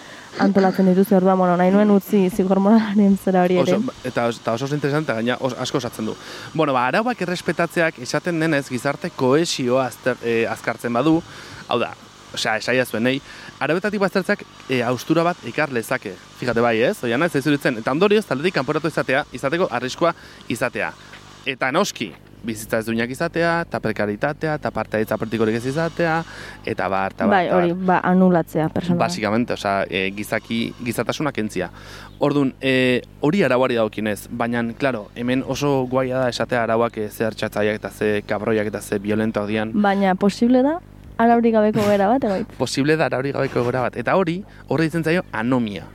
antolatzen 0.41 0.89
dituzte 0.89 1.17
orduan, 1.17 1.39
bueno, 1.39 1.57
nahi 1.57 1.73
nuen 1.75 1.91
utzi 1.93 2.23
zigor 2.31 2.61
moralaren 2.63 3.19
zera 3.19 3.43
hori 3.45 3.59
ere. 3.61 3.77
Oso, 3.77 3.97
eta, 4.05 4.29
eta 4.31 4.55
oso 4.55 4.71
interesante, 4.75 5.13
gaina 5.13 5.37
os, 5.41 5.53
asko 5.59 5.79
osatzen 5.79 6.09
du. 6.09 6.17
Bueno, 6.55 6.73
ba, 6.73 6.87
arauak 6.89 7.21
errespetatzeak 7.27 7.99
esaten 8.07 8.41
denez 8.41 8.65
gizarte 8.69 9.11
koesioa 9.17 9.87
azter, 9.91 10.17
eh, 10.23 10.47
azkartzen 10.49 10.93
badu, 10.93 11.21
hau 11.69 11.79
da, 11.83 11.93
osea, 12.35 12.57
esaia 12.57 12.85
zuenei, 12.87 13.21
arauetatik 13.61 14.01
baztertzak 14.01 14.45
e, 14.69 14.83
austura 14.83 15.25
bat 15.27 15.47
ekar 15.49 15.73
lezake. 15.73 16.15
Fíjate 16.41 16.65
bai, 16.65 16.79
ez? 16.83 16.97
Oian 17.05 17.23
ez, 17.23 17.33
iruditzen. 17.37 17.79
Eta 17.83 17.95
ondorioz, 17.95 18.25
taldetik 18.29 18.57
kanporatu 18.57 18.89
izatea, 18.93 19.25
izateko 19.33 19.69
arriskoa 19.71 20.15
izatea. 20.53 20.93
Eta 21.47 21.73
noski, 21.75 22.13
bizitza 22.45 22.79
ez 22.83 22.87
duinak 22.87 23.11
izatea, 23.11 23.53
eta 23.67 23.81
prekaritatea, 23.83 24.57
eta 24.61 24.71
parteaitza 24.75 25.19
partikorik 25.21 25.57
ez 25.59 25.65
izatea, 25.71 26.19
eta 26.65 26.89
bar, 26.93 27.17
eta 27.17 27.27
bar, 27.27 27.35
bai, 27.37 27.51
hori, 27.55 27.73
ba, 27.73 28.01
anulatzea 28.05 28.69
persona. 28.75 28.99
Basikamente, 29.01 29.55
osea, 29.55 29.87
e, 29.89 30.05
gizaki, 30.17 30.63
gizatasuna 30.85 31.33
kentzia. 31.33 31.71
Orduan, 32.23 32.55
e, 32.61 33.03
hori 33.21 33.43
arauari 33.43 33.81
daukinez, 33.81 34.29
baina, 34.31 34.65
claro, 34.79 35.09
hemen 35.15 35.45
oso 35.47 35.87
guaia 35.91 36.23
da 36.23 36.31
esatea 36.33 36.63
arauak 36.65 36.99
e, 36.99 37.09
ze 37.11 37.27
hartxatzaiak 37.27 37.81
eta 37.81 37.91
ze 37.91 38.23
kabroiak 38.27 38.73
eta 38.73 38.81
ze 38.81 38.99
violentoak 38.99 39.49
dian. 39.49 39.73
Baina 39.83 40.15
posible 40.15 40.63
da, 40.63 40.79
araurik 41.19 41.55
gabeko 41.55 41.85
gera 41.89 42.09
bat, 42.13 42.25
egoit. 42.25 42.55
Posible 42.59 42.97
da 42.97 43.09
arauri 43.11 43.33
gabeko 43.35 43.63
egora 43.65 43.87
bat. 43.89 43.99
Eta 44.01 44.17
hori, 44.19 44.41
horre 44.69 44.89
ditzen 44.89 45.05
zaio 45.05 45.27
anomia. 45.33 45.87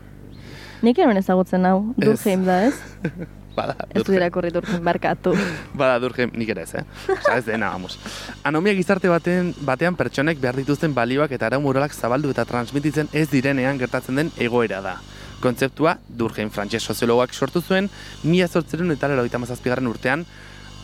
Nik 0.86 0.99
eron 1.01 1.17
ezagutzen 1.17 1.65
hau. 1.65 1.79
Durkheim 1.97 2.45
da, 2.45 2.62
ez? 2.69 2.75
Bada, 3.58 3.74
Ez 3.89 4.04
du 4.06 4.13
irakurri 4.13 4.52
Durkheim, 4.54 4.84
barkatu. 4.86 5.34
Bada 5.82 5.98
Durkheim, 6.04 6.32
nik 6.38 6.52
ere 6.54 6.67
ez, 6.67 6.76
eh? 6.78 6.84
Osa, 7.10 7.38
ez 7.39 7.46
dena, 7.48 7.72
vamos. 7.74 7.98
Anomia 8.46 8.76
gizarte 8.78 9.10
baten, 9.10 9.54
batean 9.65 9.98
pertsonek 9.98 10.41
behar 10.43 10.60
dituzten 10.62 10.93
balioak 10.93 11.34
eta 11.34 11.50
arau 11.50 11.62
moralak 11.65 11.96
zabaldu 11.96 12.30
eta 12.36 12.46
transmititzen 12.46 13.10
ez 13.13 13.28
direnean 13.34 13.80
gertatzen 13.82 14.22
den 14.22 14.30
egoera 14.38 14.82
da. 14.86 14.98
Kontzeptua 15.41 15.98
Durkheim 16.08 16.50
frantses 16.54 16.84
soziologoak 16.84 17.34
sortu 17.34 17.62
zuen, 17.62 17.89
mila 18.24 18.48
zortzeren 18.48 18.93
eta 18.93 19.10
lero 19.10 19.26
mazazpigarren 19.39 19.89
urtean, 19.89 20.26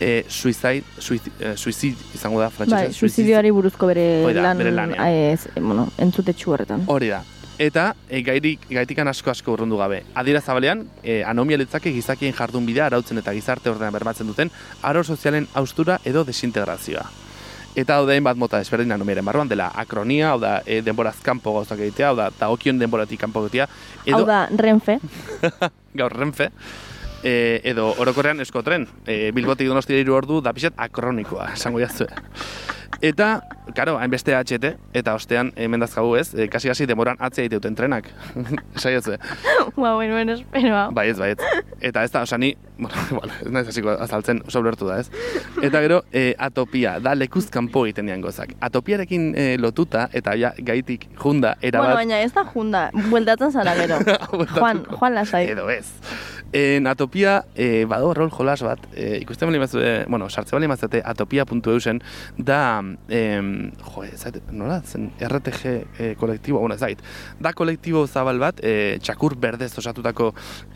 e, 0.00 0.24
suicide, 0.28 0.82
suicid, 0.98 1.32
e, 1.40 1.56
suicid 1.56 1.96
izango 2.14 2.40
da 2.40 2.50
frantsesez. 2.50 2.90
Bai, 2.90 2.94
suizidioari 2.94 3.50
buruzko 3.54 3.86
bere 3.90 4.24
Hori 4.24 4.34
da, 4.34 4.48
lan, 4.48 4.58
bere 4.58 4.72
lanean. 4.74 5.06
eh, 5.06 5.32
ez, 5.32 5.48
bueno, 5.60 5.88
entzutetxu 5.98 6.54
horretan. 6.54 6.84
Hori 6.86 7.08
da. 7.14 7.22
Eta 7.58 7.92
e, 8.08 8.22
gairik, 8.26 8.64
gaitikan 8.70 9.08
asko 9.08 9.30
asko 9.30 9.52
urrundu 9.54 9.78
gabe. 9.78 10.02
Adira 10.18 10.40
zabalean, 10.40 10.88
e, 11.02 11.22
anomia 11.22 11.58
litzake 11.60 11.92
gizakien 11.94 12.34
jardun 12.34 12.66
bidea 12.66 12.88
arautzen 12.90 13.20
eta 13.22 13.34
gizarte 13.36 13.70
ordena 13.70 13.92
bermatzen 13.94 14.26
duten 14.26 14.50
aro 14.82 15.04
sozialen 15.04 15.46
austura 15.54 16.00
edo 16.04 16.24
desintegrazioa. 16.24 17.04
Eta 17.74 17.96
hau 17.98 18.06
da 18.06 18.14
bat 18.22 18.38
mota 18.38 18.58
desberdin 18.62 18.94
anomiaren 18.94 19.24
barruan 19.26 19.48
dela 19.50 19.70
akronia, 19.74 20.32
hau 20.32 20.40
da 20.40 20.60
e, 20.66 20.80
denboraz 20.82 21.16
kanpo 21.22 21.54
gauzak 21.54 21.80
egitea, 21.86 22.08
hau 22.10 22.16
da 22.16 22.28
dagokion 22.38 22.78
denboratik 22.78 23.20
kanpo 23.20 23.42
egitea, 23.46 23.68
edo 24.04 24.20
Hau 24.20 24.26
da, 24.26 24.46
Renfe, 24.50 24.98
gaur 25.98 26.14
renfe, 26.14 26.50
e, 27.24 27.60
edo 27.64 27.88
orokorrean 27.98 28.44
eskotren, 28.44 28.86
e, 29.06 29.32
bilbotik 29.34 29.68
donostia 29.68 29.98
hiru 29.98 30.14
ordu 30.14 30.40
da 30.44 30.52
pixat 30.54 30.78
akronikoa, 30.86 31.54
esango 31.56 31.82
jazue. 31.82 32.12
Eta, 33.04 33.42
karo, 33.74 33.96
hainbeste 33.98 34.34
HT, 34.36 34.70
eta 34.96 35.14
ostean, 35.18 35.50
hemen 35.60 35.82
dazkagu 35.82 36.14
ez, 36.16 36.28
e, 36.34 36.46
kasi-kasi 36.48 36.86
demoran 36.88 37.18
atzea 37.20 37.50
duten 37.52 37.74
trenak. 37.76 38.06
Saiatzue. 38.82 39.18
ba, 39.76 39.94
bueno, 39.94 40.14
bueno, 40.14 40.32
espero, 40.32 40.76
hau. 40.76 40.92
Bai 40.94 41.08
ez, 41.10 41.18
bai 41.18 41.32
ez. 41.34 41.64
Eta 41.80 42.04
ez 42.04 42.12
da, 42.12 42.22
osa 42.22 42.38
ni, 42.38 42.54
bueno, 42.78 42.96
bueno, 43.18 43.32
ez 43.42 43.52
naiz 43.52 43.68
hasiko 43.68 43.96
azaltzen, 44.06 44.42
oso 44.46 44.62
ulertu 44.64 44.88
da 44.88 45.00
ez. 45.02 45.10
Eta 45.62 45.82
gero, 45.84 46.02
e, 46.12 46.34
atopia, 46.38 46.98
da 47.00 47.16
lekuz 47.18 47.48
kanpo 47.52 47.84
egiten 47.88 48.08
dian 48.08 48.24
gozak. 48.24 48.54
Atopiarekin 48.64 49.32
e, 49.36 49.48
lotuta, 49.58 50.08
eta 50.12 50.36
ja, 50.38 50.54
gaitik 50.58 51.08
junda, 51.20 51.56
erabat... 51.60 51.96
Bueno, 51.96 52.00
baina 52.04 52.22
ez 52.22 52.32
da 52.32 52.46
junda, 52.54 52.86
bueltatzen 53.10 53.52
zara 53.52 53.74
gero. 53.80 54.00
Juan, 54.56 54.84
Juan 54.94 55.18
lasai. 55.18 55.46
Edo 55.52 55.68
ez. 55.72 55.86
En 56.54 56.86
atopia, 56.86 57.46
e, 57.56 57.84
bado 57.84 58.12
rol 58.14 58.30
jolas 58.30 58.60
bat, 58.62 58.78
e, 58.94 59.16
ikusten 59.24 59.48
bali 59.50 59.58
mazute, 59.58 60.04
bueno, 60.06 60.28
sartze 60.30 60.54
bali 60.54 60.68
mazute 60.70 61.00
atopia.eusen, 61.04 61.98
da, 62.38 62.78
em, 63.08 63.72
jo, 63.82 64.04
ez 64.06 64.20
zait, 64.22 64.36
nola, 64.54 64.76
zen 64.86 65.08
RTG 65.18 65.64
e, 65.98 66.14
kolektibo, 66.14 66.60
bueno, 66.62 66.76
zait, 66.78 67.02
da 67.42 67.50
kolektibo 67.52 68.04
zabal 68.06 68.38
bat, 68.38 68.60
e, 68.62 69.00
txakur 69.02 69.34
berdez 69.34 69.72
osatutako 69.82 70.28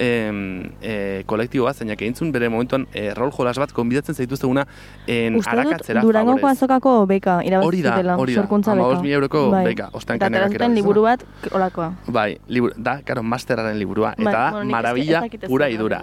em, 0.02 0.72
e, 0.82 1.22
kolektiboa, 1.30 1.70
zeinak 1.78 2.02
egintzun 2.02 2.32
bere 2.34 2.48
momentuan 2.50 2.88
e, 2.92 3.12
rol 3.14 3.30
jolas 3.30 3.54
bat, 3.62 3.70
konbidatzen 3.70 4.18
zaituzteguna 4.18 4.66
en 5.06 5.38
Uste 5.38 5.54
dut, 5.54 5.60
arakatzera 5.62 6.02
Durangoko 6.02 6.40
favorez. 6.40 6.58
azokako 6.58 6.96
beka, 7.06 7.36
Hori 7.38 7.52
irabazi 7.52 7.82
da, 7.86 7.94
zutela, 7.94 8.18
hori 8.18 8.34
da, 8.34 8.42
sorkuntza 8.42 8.74
beka. 8.74 9.00
mila 9.06 9.20
euroko 9.20 9.44
Bai. 9.54 9.62
beka, 9.70 9.90
ostean 9.92 10.26
erabili 10.34 10.74
liburu 10.74 11.06
bat, 11.06 11.22
olakoa. 11.52 11.92
Bai, 12.08 12.40
liburu, 12.48 12.74
da, 12.76 12.98
karo, 13.06 13.22
masteraren 13.22 13.78
liburua, 13.78 14.16
eta 14.18 14.24
Bai, 14.24 14.34
da, 14.34 14.50
bueno, 14.58 15.22
dakit 15.22 15.44
ez 15.44 15.48
pura 15.48 15.67
idura. 15.70 16.02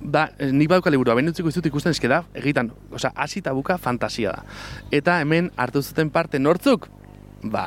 Da, 0.00 0.28
eh, 0.38 0.52
nik 0.52 0.68
badauka 0.70 0.90
liburua, 0.90 1.14
behin 1.18 1.28
utziko 1.32 1.48
izut 1.50 1.66
ikusten 1.66 1.90
eske 1.90 2.08
da, 2.08 2.22
egitan, 2.38 2.70
osea, 2.94 3.10
hasi 3.16 3.40
eta 3.40 3.52
buka 3.52 3.78
fantasia 3.78 4.30
da. 4.30 4.44
Eta 4.94 5.20
hemen 5.20 5.50
hartu 5.56 5.82
zuten 5.82 6.10
parte 6.14 6.38
nortzuk? 6.38 6.86
Ba, 7.42 7.64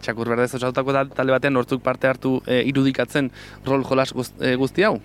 txakur 0.00 0.28
berdez 0.32 0.54
osatutako 0.54 0.92
tal- 0.96 1.12
talde 1.14 1.32
batean 1.32 1.54
nortzuk 1.54 1.82
parte 1.82 2.08
hartu 2.08 2.40
e, 2.46 2.62
irudikatzen 2.66 3.30
rol 3.66 3.84
jolas 3.84 4.12
guz, 4.12 4.32
e, 4.40 4.56
guzti 4.56 4.82
hau? 4.82 4.96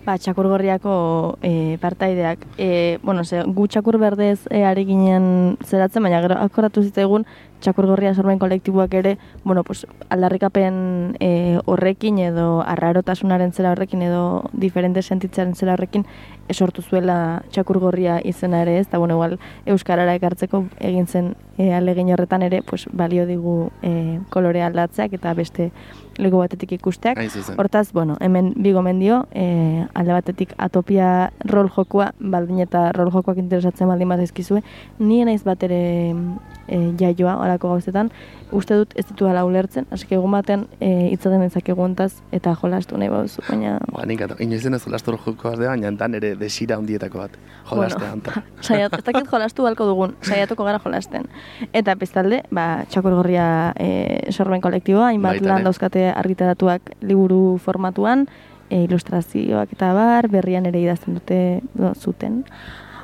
Ba, 0.00 0.14
txakurgorriako 0.16 0.92
e, 1.44 1.76
partaideak. 1.80 2.46
E, 2.56 2.98
bueno, 3.02 3.20
ze, 3.24 3.42
gu 3.44 3.66
txakur 3.68 3.98
berdez 4.00 4.46
e, 4.48 4.62
ari 4.64 4.86
ginen 4.88 5.58
zeratzen, 5.60 6.02
baina 6.02 6.22
gero 6.24 6.38
akordatu 6.40 6.80
zitzaigun 6.86 7.26
txakurgorria 7.60 8.14
sormen 8.14 8.38
kolektiboak 8.40 8.94
ere, 8.96 9.18
bueno, 9.44 9.60
pues, 9.64 9.84
aldarrikapen 10.08 11.18
e, 11.20 11.60
horrekin 11.66 12.18
edo 12.24 12.62
arrarotasunaren 12.64 13.52
zera 13.52 13.74
horrekin 13.74 14.00
edo 14.06 14.22
diferente 14.52 15.02
sentitzaren 15.02 15.52
zera 15.54 15.76
horrekin 15.76 16.06
e, 16.48 16.54
sortu 16.54 16.80
zuela 16.80 17.42
txakurgorria 17.52 18.22
izena 18.24 18.62
ere 18.64 18.78
ez, 18.80 18.86
eta 18.88 18.98
bueno, 18.98 19.20
igual 19.20 19.36
Euskarara 19.66 20.16
ekartzeko 20.16 20.64
egin 20.80 21.06
zen 21.06 21.34
e, 21.60 21.74
alegin 21.74 22.12
horretan 22.14 22.42
ere 22.46 22.62
pues, 22.62 22.86
balio 22.92 23.26
digu 23.28 23.56
e, 23.82 24.20
kolore 24.32 24.62
aldatzeak 24.64 25.18
eta 25.18 25.34
beste 25.36 25.70
leku 26.20 26.40
batetik 26.40 26.72
ikusteak. 26.76 27.18
Hortaz, 27.56 27.92
bueno, 27.92 28.16
hemen 28.20 28.52
bi 28.56 28.72
gomendio, 28.76 29.22
e, 29.32 29.86
alde 29.94 30.16
batetik 30.16 30.54
atopia 30.58 31.30
rol 31.48 31.70
jokua, 31.72 32.10
baldin 32.20 32.60
eta 32.64 32.90
rol 32.96 33.12
jokoak 33.12 33.40
interesatzen 33.40 33.88
baldin 33.88 34.10
bat 34.12 34.20
ezkizue, 34.24 34.62
ni 34.98 35.22
naiz 35.24 35.42
bat 35.46 35.62
ere 35.68 35.80
e, 36.68 36.80
jaioa 37.00 37.38
olako 37.44 37.74
gauzetan, 37.74 38.12
uste 38.52 38.76
dut 38.76 38.92
ez 38.98 39.06
ditu 39.08 39.28
ala 39.30 39.44
ulertzen, 39.46 39.86
hasi 39.94 40.08
egun 40.10 40.34
batean 40.34 40.66
e, 40.80 41.10
itzaten 41.14 41.44
dezakegu 41.46 41.84
hontaz 41.84 42.12
eta 42.36 42.54
jolastu 42.60 42.98
nahi 43.00 43.12
bauzu, 43.12 43.44
baina... 43.48 43.78
Ba, 43.94 44.04
nik 44.08 44.24
ato, 44.26 44.36
inoiz 44.42 44.62
denez 44.64 44.82
jolastu 44.84 45.16
joko 45.16 45.52
bat, 45.52 45.60
baina 45.62 45.88
entan 45.92 46.16
ere 46.18 46.34
desira 46.38 46.78
hundietako 46.80 47.24
bat. 47.24 47.38
Jolastea 47.70 48.12
anta. 48.12 48.42
Saiat, 48.66 48.92
ez 48.98 49.04
dakit 49.06 49.30
jolastu 49.30 49.66
balko 49.66 49.88
dugun, 49.88 50.16
saiatuko 50.26 50.66
gara 50.68 50.82
jolasten. 50.82 51.28
Eta 51.76 51.94
bestalde, 52.00 52.42
ba, 52.50 52.84
txakur 52.90 53.14
gorria 53.18 53.46
e, 53.78 54.32
sorben 54.32 54.62
kolektiboa, 54.64 55.10
hainbat 55.10 55.42
lan 55.44 55.66
dauzkate 55.66 56.08
argitaratuak 56.12 56.94
liburu 57.04 57.58
formatuan, 57.62 58.26
e, 58.70 58.84
ilustrazioak 58.84 59.74
eta 59.76 59.92
bar, 59.96 60.30
berrian 60.32 60.66
ere 60.70 60.80
idazten 60.80 61.18
dute 61.18 61.60
do, 61.74 61.92
zuten. 61.94 62.44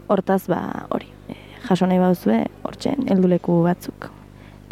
Hortaz, 0.09 0.47
ba, 0.51 0.61
hori, 0.95 1.11
e, 1.29 1.39
jaso 1.67 1.89
nahi 1.91 2.01
bauzue, 2.01 2.45
hortzen, 2.67 3.09
helduleku 3.11 3.63
batzuk. 3.67 4.11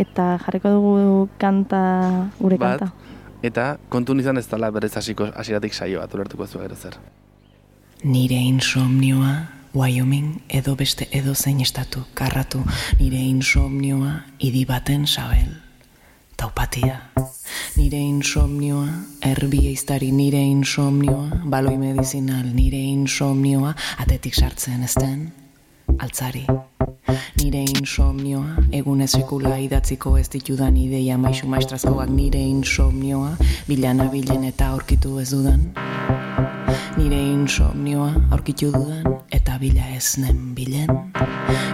Eta 0.00 0.34
jarriko 0.42 0.72
dugu 0.74 0.94
kanta, 1.38 1.82
gure 2.40 2.58
Bat. 2.58 2.80
kanta. 2.80 3.12
Eta 3.44 3.74
kontun 3.92 4.22
izan 4.22 4.40
ez 4.40 4.46
dela 4.48 4.70
berez 4.72 4.94
hasiko 4.96 5.28
hasieratik 5.37 5.74
saio 5.74 6.00
bat, 6.00 6.14
ulertuko 6.16 6.46
zu 6.46 6.62
gero 6.62 6.74
zer. 6.74 6.96
Nire 8.04 8.38
insomnioa, 8.40 9.34
Wyoming 9.74 10.42
edo 10.48 10.76
beste 10.78 11.08
edo 11.10 11.34
zein 11.34 11.60
estatu 11.60 12.04
karratu 12.14 12.60
Nire 13.00 13.18
insomnioa, 13.18 14.12
idi 14.38 14.64
baten 14.64 15.06
sabel. 15.06 15.50
Taupatia. 16.38 17.00
Nire 17.74 17.98
insomnioa, 17.98 18.87
erbi 19.22 19.64
eiztari 19.72 20.12
nire 20.14 20.42
insomnioa 20.46 21.42
Baloi 21.50 21.76
medizinal 21.78 22.46
nire 22.54 22.78
insomnioa 22.92 23.74
Atetik 23.98 24.38
sartzen 24.38 24.87
ezten, 24.87 25.26
altzari 25.98 26.46
Nire 27.44 27.61
insomnioa, 27.76 28.62
egunez 28.72 29.11
sekula 29.12 29.59
idatziko 29.61 30.14
ez 30.16 30.30
ditudan 30.33 30.78
ideia 30.80 31.18
maisu 31.20 31.44
maestrazkoak 31.52 32.09
nire 32.09 32.40
insomnioa, 32.40 33.35
bilana 33.66 34.07
bilen 34.14 34.46
eta 34.48 34.70
aurkitu 34.72 35.18
ez 35.20 35.26
dudan. 35.35 35.66
Nire 36.96 37.18
insomnioa 37.35 38.14
aurkitu 38.30 38.70
dudan 38.72 39.18
eta 39.28 39.59
bila 39.61 39.90
ez 39.92 40.14
nen 40.24 40.40
bilen. 40.57 40.88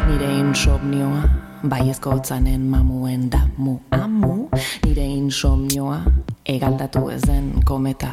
Nire 0.09 0.33
insomnioa 0.40 1.22
baiezko 1.62 2.10
hotzanen 2.16 2.60
mamuen 2.70 3.28
damu 3.30 3.80
amu. 3.90 4.48
Nire 4.84 5.04
insomnioa 5.04 6.00
egaldatu 6.44 7.08
ez 7.12 7.20
den 7.26 7.52
kometa 7.64 8.12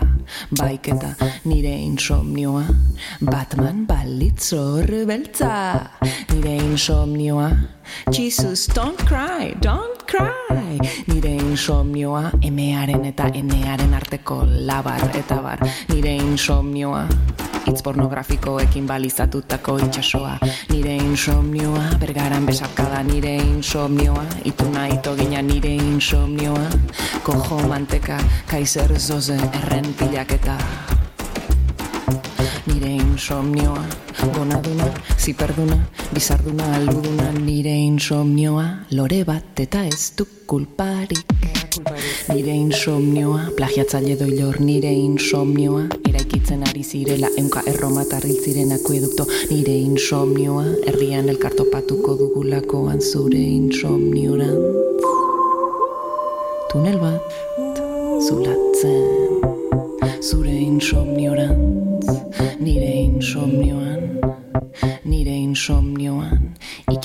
baiketa. 0.60 1.13
Nire 1.45 1.73
insomnioa 1.86 2.65
Batman 3.21 3.86
balitzor 3.88 4.86
beltza. 5.07 5.53
Nire 6.33 6.57
insomnioa 6.57 7.51
Jesus, 8.12 8.67
don't 8.67 8.97
cry, 9.08 9.54
don't 9.62 10.04
cry. 10.08 10.80
Nire 11.08 11.36
insomnioa 11.36 12.32
emearen 12.41 13.06
eta 13.06 13.30
enearen 13.34 13.93
arteko 13.93 14.43
labar 14.45 15.04
eta 15.15 15.41
bar. 15.41 15.62
Nire 15.93 16.15
insomnioa 16.15 17.08
hitz 17.67 17.82
pornografikoekin 17.84 18.88
balizatutako 18.88 19.78
itxasoa. 19.88 20.38
Nire 20.71 20.95
insomnioa 20.95 21.97
bergaran 22.00 22.45
besarkada. 22.47 23.04
Nire 23.04 23.36
insomnioa 23.36 24.26
ituna 24.45 24.88
itogina 24.88 25.41
nire 25.41 25.76
insomnioa. 25.76 26.69
Kojo 27.23 27.60
manteka, 27.67 28.19
kaiser 28.47 29.00
zoze 29.00 29.39
erren 29.62 29.93
pilaketa. 30.00 30.58
Nire 32.67 32.89
insomnioa, 32.99 33.84
gonaduna, 34.36 34.91
ziperduna, 35.17 35.77
bizarduna, 36.13 36.65
albuduna, 36.75 37.32
nire 37.32 37.71
insomnioa, 37.71 38.65
lore 38.91 39.23
bat 39.23 39.60
eta 39.63 39.86
ez 39.88 40.12
du 40.17 40.25
kulparik. 40.45 41.23
Nire 42.27 42.51
insomnioa, 42.51 43.53
plagiatzaile 43.56 44.17
doilor, 44.19 44.60
nire 44.60 44.91
insomnioa, 44.91 45.86
eraikitzen 46.10 46.65
ari 46.67 46.84
zirela, 46.84 47.32
eunka 47.39 47.63
erromatar 47.71 48.27
hil 48.27 48.41
ziren 48.43 48.75
akuedukto, 48.75 49.27
nire 49.51 49.77
insomnioa, 49.88 50.65
herrian 50.89 51.32
elkartopatuko 51.32 52.17
dugulakoan 52.19 52.99
zure 52.99 53.39
insomnioran. 53.39 54.60
Tunel 56.73 56.99
bat, 56.99 57.38
zulatzen, 58.27 59.45
zure 60.19 60.51
insomniorantz, 60.51 61.46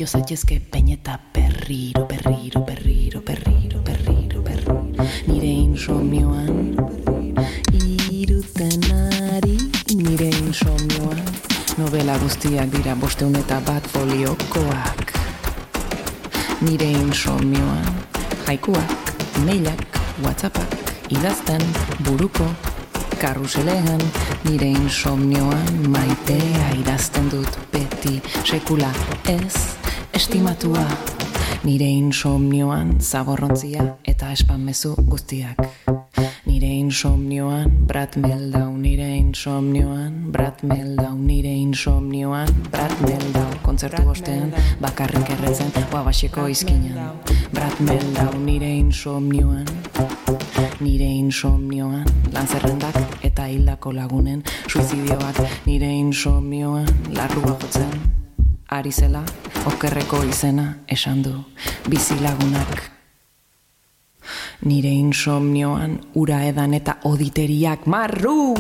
ito 0.03 0.11
zaitezke 0.19 0.59
peñeta 0.59 1.21
berriro, 1.33 2.09
berriro, 2.09 2.65
berriro, 2.67 3.21
berriro, 3.23 3.81
berriro, 3.83 4.43
berriro, 4.43 4.91
nire 5.29 5.47
insomnioan, 5.47 6.75
iruten 8.11 8.83
ari, 9.31 9.55
nire 9.95 10.27
insomnioan, 10.43 11.23
novela 11.79 12.19
guztiak 12.19 12.67
dira 12.75 12.97
bosteun 12.99 13.37
eta 13.39 13.61
bat 13.63 13.87
foliokoak, 13.95 15.13
nire 16.67 16.91
insomnioan, 16.99 17.87
haikuak, 18.49 19.15
mailak, 19.47 19.87
whatsappak, 20.19 20.67
idazten, 21.15 21.63
buruko, 22.03 22.49
karruselean, 23.23 24.03
nire 24.51 24.73
insomnioan, 24.83 25.87
maitea 25.95 26.75
idazten 26.83 27.31
dut 27.31 27.63
beti, 27.71 28.19
sekula 28.43 28.91
ez, 29.31 29.79
estimatua, 30.13 30.85
nire 31.65 31.89
insomnioan, 31.89 33.01
zaborrontzia 33.01 33.97
eta 34.05 34.33
espanmezu 34.33 34.95
guztiak. 35.09 35.59
Nire 36.47 36.69
insomnioan, 36.69 37.71
Brad 37.87 38.17
Meldau, 38.21 38.77
nire 38.77 39.09
insomnioan, 39.17 40.31
Brad 40.33 40.63
Meldau, 40.63 41.17
nire 41.17 41.53
insomnioan, 41.57 42.49
Brad 42.71 42.93
Meldau, 43.01 43.49
kontzertu 43.63 44.03
bostean, 44.05 44.53
bakarrik 44.81 45.33
erretzen, 45.37 45.73
guabaseko 45.91 46.47
izkinan. 46.53 47.19
Brad 47.53 47.81
Meldau, 47.81 48.37
nire 48.39 48.71
insomnioan, 48.77 49.67
nire 50.81 51.09
insomnioan, 51.09 52.05
lan 52.33 52.47
zerrendak 52.47 53.01
eta 53.25 53.49
hildako 53.49 53.97
lagunen, 53.97 54.45
suizidioak, 54.69 55.41
nire 55.67 55.89
insomnioan, 55.89 56.91
larrua 57.17 57.57
jotzen, 57.57 58.22
ari 58.73 58.93
zela, 58.93 59.21
okerreko 59.69 60.23
izena, 60.25 60.65
esan 60.89 61.23
du, 61.23 61.33
bizi 61.89 62.17
lagunak. 62.25 62.89
Nire 64.65 64.93
insomnioan, 64.95 65.99
ura 66.15 66.45
edan 66.47 66.75
eta 66.79 67.01
oditeriak 67.11 67.87
marru! 67.87 68.55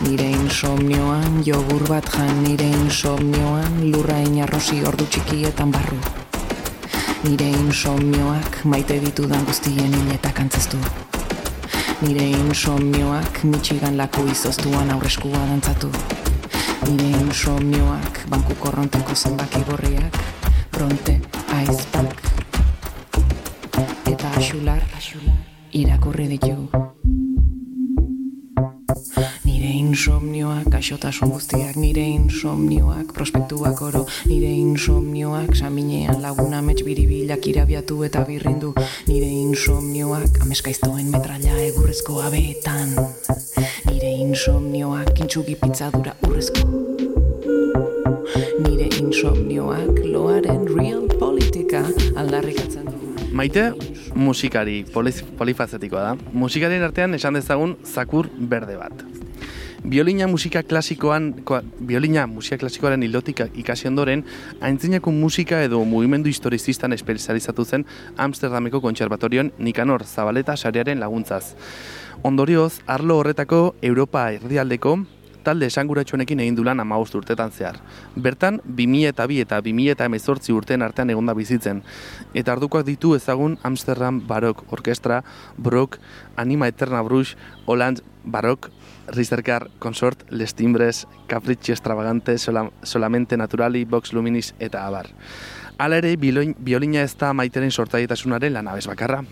Nire 0.00 0.30
insomnioan, 0.32 1.42
jogur 1.44 1.84
bat 1.88 2.08
jan, 2.08 2.40
nire 2.42 2.66
insomnioan, 2.80 3.82
lurra 3.92 4.16
inarrosi 4.24 4.80
ordu 4.88 5.04
txikietan 5.04 5.74
barru. 5.74 6.00
Nire 7.26 7.50
insomnioak, 7.60 8.62
maite 8.64 8.96
ditudan 9.04 9.44
guztien 9.44 9.92
hiletak 10.00 10.40
antzeztu. 10.40 10.80
Nire 12.00 12.24
insomnioak, 12.40 13.44
Michigan 13.44 14.00
laku 14.00 14.24
izoztuan 14.32 14.90
aurreskua 14.96 15.44
dantzatu. 15.52 15.92
Nire 16.90 17.10
insomnioak, 17.22 18.22
banku 18.28 18.54
korronteko 18.58 19.14
zenbaki 19.14 19.62
gorriak, 19.68 20.20
bronte, 20.72 21.20
aizpak, 21.54 22.22
eta 24.10 24.32
axular, 24.36 24.82
irakurri 25.72 26.32
ditu. 26.36 26.89
Gaixotasun 30.80 31.28
guztiak, 31.28 31.74
nire 31.76 32.00
insomnioak, 32.00 33.10
prospektuak 33.12 33.82
oro, 33.84 34.06
nire 34.24 34.48
insomnioak, 34.48 35.52
saminean 35.58 36.22
laguna 36.24 36.62
mets 36.64 36.80
biribilak 36.86 37.44
irabiatu 37.50 37.98
eta 38.06 38.22
birrindu, 38.24 38.70
nire 39.10 39.28
insomnioak, 39.42 40.40
ameskaiztoen 40.40 41.10
metralla 41.12 41.58
egurrezko 41.66 42.22
abeetan, 42.24 42.96
nire 43.90 44.14
insomnioak, 44.24 45.12
intxugi 45.20 45.58
pitzadura 45.60 46.16
urrezko, 46.24 46.64
nire 48.64 48.88
insomnioak, 49.02 50.00
loaren 50.08 50.64
real 50.72 51.04
politika 51.12 51.84
aldarrikatzen 52.16 52.88
du. 52.88 53.12
Maite 53.36 53.68
musikari 54.16 54.80
polifazetikoa 54.88 56.08
da. 56.08 56.18
Musikarien 56.32 56.88
artean 56.88 57.20
esan 57.20 57.36
dezagun 57.36 57.76
zakur 57.84 58.32
berde 58.40 58.80
bat. 58.80 59.09
Biolina 59.80 60.26
musika 60.26 60.62
klasikoan, 60.62 61.32
koa- 61.44 61.62
biolina 61.80 62.26
musika 62.26 62.58
klasikoaren 62.58 63.02
ildotik 63.02 63.40
ikasi 63.54 63.88
ondoren, 63.88 64.24
aintzinako 64.60 65.10
musika 65.10 65.62
edo 65.64 65.80
mugimendu 65.84 66.28
historizistan 66.28 66.92
espezializatu 66.92 67.64
zen 67.64 67.86
Amsterdameko 68.16 68.80
kontserbatorion 68.80 69.52
Nikanor 69.58 70.04
Zabaleta 70.04 70.56
sarearen 70.56 71.00
laguntzaz. 71.00 71.54
Ondorioz, 72.22 72.82
arlo 72.86 73.16
horretako 73.18 73.74
Europa 73.80 74.30
erdialdeko 74.32 74.98
talde 75.42 75.66
esanguratsuenekin 75.66 76.40
egin 76.40 76.54
du 76.58 76.64
lan 76.64 76.82
15 76.84 77.16
urtetan 77.16 77.50
zehar. 77.50 77.78
Bertan, 78.16 78.60
2002 78.66 79.40
eta 79.40 79.62
2018 79.64 80.52
urteen 80.52 80.82
artean 80.82 81.10
egonda 81.10 81.32
bizitzen. 81.34 81.82
Eta 82.34 82.52
ardukoak 82.52 82.84
ditu 82.84 83.14
ezagun 83.16 83.56
Amsterdam 83.62 84.20
Barok 84.26 84.64
Orkestra, 84.72 85.22
Brock, 85.56 85.96
Anima 86.36 86.68
Eterna 86.68 87.02
Bruix, 87.02 87.34
Holland 87.66 88.02
Barok, 88.24 88.70
Rizerkar, 89.10 89.68
Consort, 89.78 90.24
Les 90.30 90.54
Timbres, 90.54 91.06
Capricci 91.26 91.72
Extravagante, 91.72 92.38
Sola, 92.38 92.70
Solamente 92.82 93.36
Naturali, 93.36 93.84
Vox 93.84 94.12
Luminis 94.12 94.54
eta 94.58 94.86
abar. 94.86 95.10
Hala 95.80 95.96
ere, 95.96 96.10
biolina 96.20 97.00
ez 97.00 97.14
da 97.16 97.30
maiteren 97.32 97.70
sortaitasunaren 97.72 98.52
lanabez 98.52 98.84
bakarra. 98.84 99.22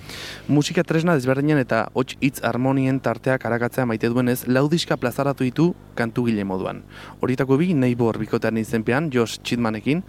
Musika 0.49 0.81
tresna 0.81 1.13
desberdinen 1.13 1.59
eta 1.61 1.83
hots 1.93 2.17
hitz 2.25 2.41
harmonien 2.41 3.03
tarteak 3.05 3.45
arakatzea 3.45 3.85
maite 3.85 4.09
duenez, 4.09 4.47
laudiska 4.49 4.97
plazaratu 4.97 5.45
ditu 5.45 5.67
kantugile 5.95 6.47
moduan. 6.49 6.81
Horietako 7.21 7.59
bi, 7.61 7.75
Neibor 7.75 8.17
bikotean 8.17 8.57
izenpean, 8.57 9.11
Josh 9.13 9.43
Chitmanekin, 9.45 10.01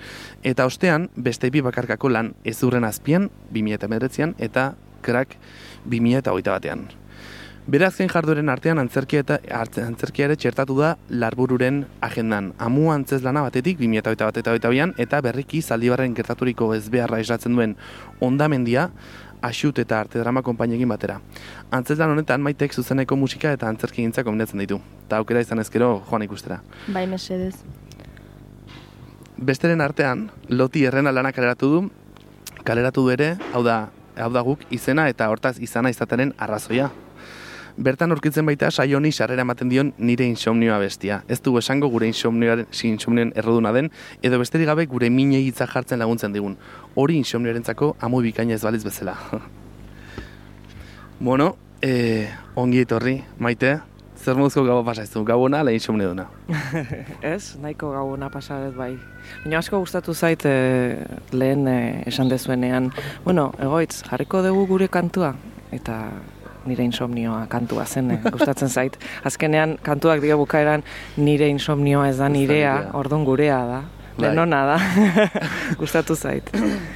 eta 0.42 0.64
ostean, 0.64 1.10
beste 1.18 1.52
bi 1.52 1.60
bakarkako 1.60 2.08
lan 2.16 2.32
ezurren 2.48 2.88
azpian, 2.88 3.28
2019an, 3.52 4.38
eta 4.40 4.78
Crack 5.04 5.36
2008 5.92 6.56
batean. 6.56 6.88
Bere 7.70 7.86
azken 7.86 8.08
jardueren 8.10 8.50
artean 8.50 8.80
antzerkia 8.82 9.22
eta 9.22 9.36
antzerkia 9.84 10.26
ere 10.26 10.36
txertatu 10.42 10.74
da 10.80 10.96
larbururen 11.22 11.84
agendan. 12.02 12.48
Amu 12.58 12.88
antzeslana 12.90 13.44
batetik 13.46 13.78
2008 13.78 14.26
bat 14.26 14.38
eta 14.42 14.54
22an 14.56 14.94
eta 15.04 15.20
berriki 15.22 15.60
zaldibarren 15.62 16.16
gertaturiko 16.18 16.72
ezbeharra 16.74 17.20
islatzen 17.22 17.54
duen 17.54 17.76
ondamendia 18.26 18.88
Axut 19.46 19.78
eta 19.80 20.00
arte 20.02 20.20
drama 20.20 20.42
konpainekin 20.42 20.90
batera. 20.90 21.20
Antzeslan 21.72 22.16
honetan 22.16 22.42
maitek 22.42 22.74
zuzeneko 22.74 23.16
musika 23.16 23.52
eta 23.56 23.70
antzerki 23.70 24.02
gintza 24.02 24.24
kombinatzen 24.28 24.60
ditu. 24.60 24.80
Eta 25.06 25.20
aukera 25.22 25.44
izan 25.46 25.62
ezkero 25.62 25.92
joan 26.10 26.26
ikustera. 26.26 26.58
Bai, 26.88 27.06
mesedez. 27.08 27.54
Besteren 29.38 29.86
artean, 29.86 30.26
loti 30.50 30.84
errena 30.90 31.14
lana 31.14 31.32
kaleratu 31.32 31.70
du, 31.76 31.84
kaleratu 32.66 33.06
du 33.06 33.14
ere, 33.14 33.30
hau 33.54 33.62
da, 33.64 33.78
hau 34.18 34.32
da 34.34 34.44
guk 34.44 34.66
izena 34.76 35.08
eta 35.14 35.30
hortaz 35.30 35.56
izana 35.70 35.94
izateren 35.94 36.34
arrazoia. 36.38 36.90
Bertan 37.78 38.12
aurkitzen 38.12 38.46
baita 38.46 38.72
saio 38.72 38.98
honi 38.98 39.12
sarrera 39.12 39.46
ematen 39.46 39.70
dion 39.70 39.94
nire 39.98 40.26
insomnioa 40.26 40.80
bestia. 40.80 41.24
Ez 41.28 41.42
dugu 41.42 41.60
esango 41.60 41.90
gure 41.90 42.08
insomnioaren 42.08 42.68
insomnioen 42.84 43.34
erroduna 43.36 43.72
den, 43.74 43.92
edo 44.22 44.40
besterik 44.40 44.68
gabe 44.68 44.86
gure 44.86 45.10
mine 45.10 45.40
hitza 45.44 45.68
jartzen 45.68 46.00
laguntzen 46.00 46.34
digun. 46.34 46.58
Hori 46.96 47.18
insomnioarentzako 47.18 47.96
amu 48.00 48.22
bikaina 48.22 48.56
ez 48.56 48.64
baliz 48.64 48.84
bezala. 48.84 49.16
bueno, 51.20 51.56
eh, 51.82 52.30
ongi 52.56 52.82
etorri, 52.84 53.20
maite, 53.38 53.80
zer 54.20 54.36
moduzko 54.36 54.66
gau 54.68 54.80
pasaizu, 54.84 55.24
gau 55.24 55.40
ona, 55.46 55.62
lehen 55.64 55.80
insomnio 55.80 56.10
duna. 56.12 56.28
Ez, 57.34 57.56
nahiko 57.62 57.92
gauna 57.94 58.30
pasadet 58.32 58.76
bai. 58.76 58.92
Baina 59.44 59.62
asko 59.62 59.80
gustatu 59.80 60.14
zait 60.14 60.44
eh, 60.46 61.06
lehen 61.32 61.68
eh, 61.68 62.04
esan 62.10 62.32
dezuenean, 62.32 62.92
bueno, 63.24 63.50
egoitz, 63.60 64.04
jarriko 64.10 64.44
dugu 64.44 64.66
gure 64.74 64.90
kantua, 64.92 65.34
eta 65.72 66.02
nire 66.66 66.84
insomnioa 66.84 67.46
kantua 67.48 67.86
zen, 67.86 68.12
eh, 68.12 68.20
gustatzen 68.32 68.70
zait. 68.70 68.98
Azkenean, 69.24 69.78
kantuak 69.82 70.22
dio 70.22 70.38
bukaeran 70.38 70.84
nire 71.18 71.48
insomnioa 71.48 72.10
ez 72.10 72.18
da 72.18 72.30
nirea, 72.30 72.90
orduan 72.94 73.24
gurea 73.26 73.62
da. 73.66 73.82
Bai. 74.20 74.30
Denona 74.34 74.66
da, 74.68 74.78
gustatu 75.80 76.16
zait. 76.16 76.50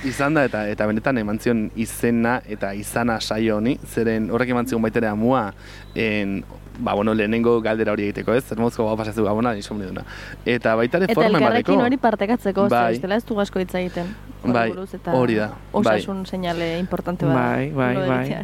Izan 0.03 0.33
da 0.35 0.43
eta 0.43 0.65
eta 0.67 0.87
benetan 0.89 1.17
eman 1.21 1.37
zion 1.39 1.69
izena 1.79 2.41
eta 2.51 2.73
izana 2.75 3.15
saio 3.21 3.57
honi, 3.61 3.77
zeren 3.87 4.27
horrek 4.29 4.49
eman 4.51 4.67
zion 4.67 4.81
baitere 4.83 5.07
amua 5.07 5.53
en, 5.95 6.41
ba, 6.79 6.93
bueno, 6.97 7.13
lehenengo 7.15 7.61
galdera 7.63 7.93
hori 7.93 8.09
egiteko, 8.09 8.33
ez? 8.35 8.43
Zer 8.43 8.59
mozko 8.59 8.83
gau 8.89 8.97
pasazu 8.99 9.23
gabona, 9.23 9.55
insomni 9.55 9.87
duna. 9.87 10.03
Eta 10.45 10.75
baita 10.75 10.97
ere 10.99 11.05
Eta 11.05 11.13
forma 11.15 11.29
emateko. 11.37 11.47
elkarrekin 11.47 11.85
hori 11.85 11.97
partekatzeko, 11.97 12.67
Bai. 12.67 12.99
bai. 12.99 13.15
ez 13.17 13.23
du 13.23 13.39
asko 13.39 13.59
hitz 13.63 13.73
egiten. 13.75 14.11
Bai, 14.43 14.73
eta 14.99 15.13
hori 15.15 15.35
da, 15.39 15.47
bai. 15.71 15.79
Osasun 15.79 16.25
seinale 16.25 16.77
importante 16.79 17.25
bada. 17.25 17.39
Bai, 17.39 17.69
bai, 17.71 17.95
bai. 17.95 18.43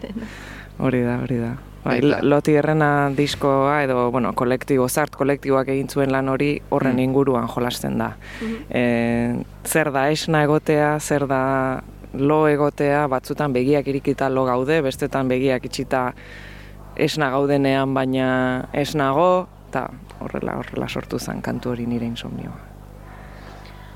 Hori 0.80 1.02
da, 1.04 1.18
hori 1.24 1.38
da. 1.42 1.54
Bai, 1.84 1.98
Eta- 2.00 2.20
loti 2.24 2.54
errena 2.60 3.10
diskoa 3.15 3.84
edo, 3.84 4.10
bueno, 4.12 4.34
kolektibo, 4.36 4.88
zart 4.89 5.15
kolektiboak 5.15 5.68
egin 5.72 5.88
zuen 5.89 6.12
lan 6.12 6.28
hori 6.30 6.62
horren 6.70 6.96
Mm. 6.96 7.00
inguruan 7.00 7.48
jolasten 7.48 7.98
da. 7.98 8.13
e, 8.70 9.44
zer 9.65 9.92
da 9.92 10.10
esna 10.12 10.44
egotea, 10.44 11.00
zer 11.00 11.26
da 11.28 11.82
lo 12.13 12.48
egotea, 12.48 13.08
batzutan 13.08 13.54
begiak 13.54 13.88
irikita 13.88 14.30
lo 14.30 14.46
gaude, 14.46 14.82
bestetan 14.82 15.28
begiak 15.28 15.65
itxita 15.65 16.13
esna 16.98 17.30
gaudenean 17.30 17.94
baina 17.94 18.68
esnago, 18.74 19.48
eta 19.70 19.89
horrela, 20.20 20.58
horrela 20.58 20.88
sortu 20.89 21.20
zen 21.20 21.42
kantu 21.42 21.70
hori 21.70 21.86
nire 21.86 22.06
insomnioa. 22.06 22.58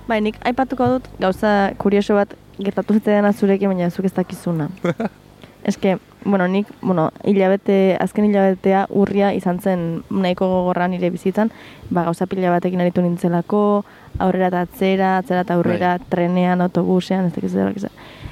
Bai, 0.08 0.22
nik 0.22 0.36
aipatuko 0.46 0.88
dut 0.88 1.08
gauza 1.19 1.72
kurioso 1.78 2.15
bat 2.15 2.34
gertatu 2.60 2.93
zitzaidan 2.93 3.34
zurekin, 3.34 3.69
baina 3.69 3.89
zuk 3.89 4.06
ez 4.06 4.13
dakizuna. 4.13 4.69
Eske, 5.63 5.97
bueno, 6.26 6.47
nik, 6.47 6.67
bueno, 6.82 7.12
hilabete, 7.23 7.95
azken 7.99 8.26
hilabetea 8.26 8.88
urria 8.89 9.32
izan 9.34 9.62
zen 9.62 10.04
nahiko 10.12 10.47
gogorra 10.52 10.89
nire 10.91 11.10
bizitzan, 11.10 11.52
ba, 11.89 12.04
gauza 12.04 12.28
pila 12.28 12.52
batekin 12.52 12.84
aritu 12.84 13.02
nintzelako, 13.02 13.86
aurrera 14.19 14.49
eta 14.52 14.63
atzera, 14.67 15.17
atzera 15.21 15.45
eta 15.45 15.56
aurrera, 15.56 15.93
trenean, 16.12 16.62
autobusean, 16.62 17.32
ez 17.32 17.34
dakiz 17.36 17.56
ez 17.56 17.91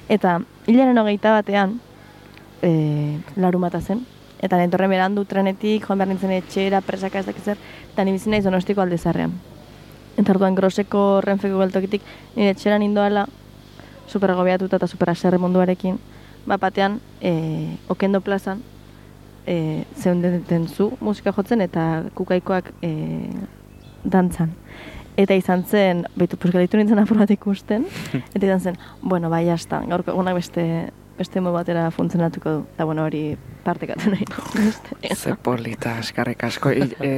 Eta, 0.09 0.41
hilaren 0.67 0.97
hogeita 0.97 1.31
batean, 1.31 1.79
e, 2.61 3.17
larumata 3.37 3.79
zen, 3.79 4.05
eta 4.41 4.57
netorren 4.57 4.89
berandu 4.91 5.23
trenetik, 5.25 5.85
joan 5.85 5.99
behar 6.01 6.11
nintzen 6.11 6.35
etxera, 6.35 6.81
presaka 6.81 7.19
ez 7.19 7.25
dakiz 7.25 7.47
eta 7.47 8.03
ni 8.03 8.11
bizi 8.11 8.29
naiz 8.29 8.43
donostiko 8.43 8.81
aldezarrean. 8.81 9.31
Eta 10.17 10.33
orduan 10.33 10.55
groseko 10.55 11.21
renfeko 11.23 11.61
geltokitik 11.63 12.01
nire 12.35 12.51
etxera 12.57 12.79
nindoala, 12.81 13.27
super 14.07 14.33
agobiatuta 14.33 14.81
eta 14.81 14.87
super 14.87 15.13
aserre 15.13 15.39
munduarekin, 15.39 15.99
bat 16.45 16.61
batean, 16.61 16.99
e, 17.21 17.77
okendo 17.87 18.21
plazan, 18.21 18.61
e, 19.45 19.85
zeundeten 19.97 20.67
zu 20.67 20.91
musika 20.99 21.33
jotzen 21.33 21.61
eta 21.61 22.03
kukaikoak 22.15 22.71
e, 22.81 22.91
dantzan. 24.03 24.53
Eta 25.19 25.35
izan 25.35 25.65
zen, 25.67 26.05
behitu, 26.15 26.37
pues 26.39 26.53
galitu 26.53 26.79
nintzen 26.79 27.01
apur 27.01 27.19
bat 27.19 27.31
ikusten, 27.31 27.85
eta 28.35 28.45
izan 28.45 28.61
zen, 28.61 28.79
bueno, 29.01 29.29
bai, 29.29 29.43
jazta, 29.49 29.81
gaurko 29.89 30.15
egunak 30.15 30.39
beste, 30.39 30.65
beste 31.17 31.41
mo 31.43 31.51
batera 31.53 31.89
funtzionatuko 31.91 32.55
du. 32.55 32.63
Eta 32.73 32.87
bueno, 32.89 33.05
hori 33.05 33.35
partekatu 33.65 34.13
nahi. 34.13 34.25
Ze 35.15 35.35
polita, 35.35 35.97
eskarrik 35.99 36.43
asko. 36.47 36.71
I, 36.71 36.87
e, 36.99 37.11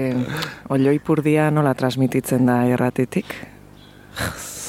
Olioipurdia 0.74 1.52
nola 1.52 1.76
transmititzen 1.78 2.50
da 2.50 2.64
erratitik? 2.68 3.38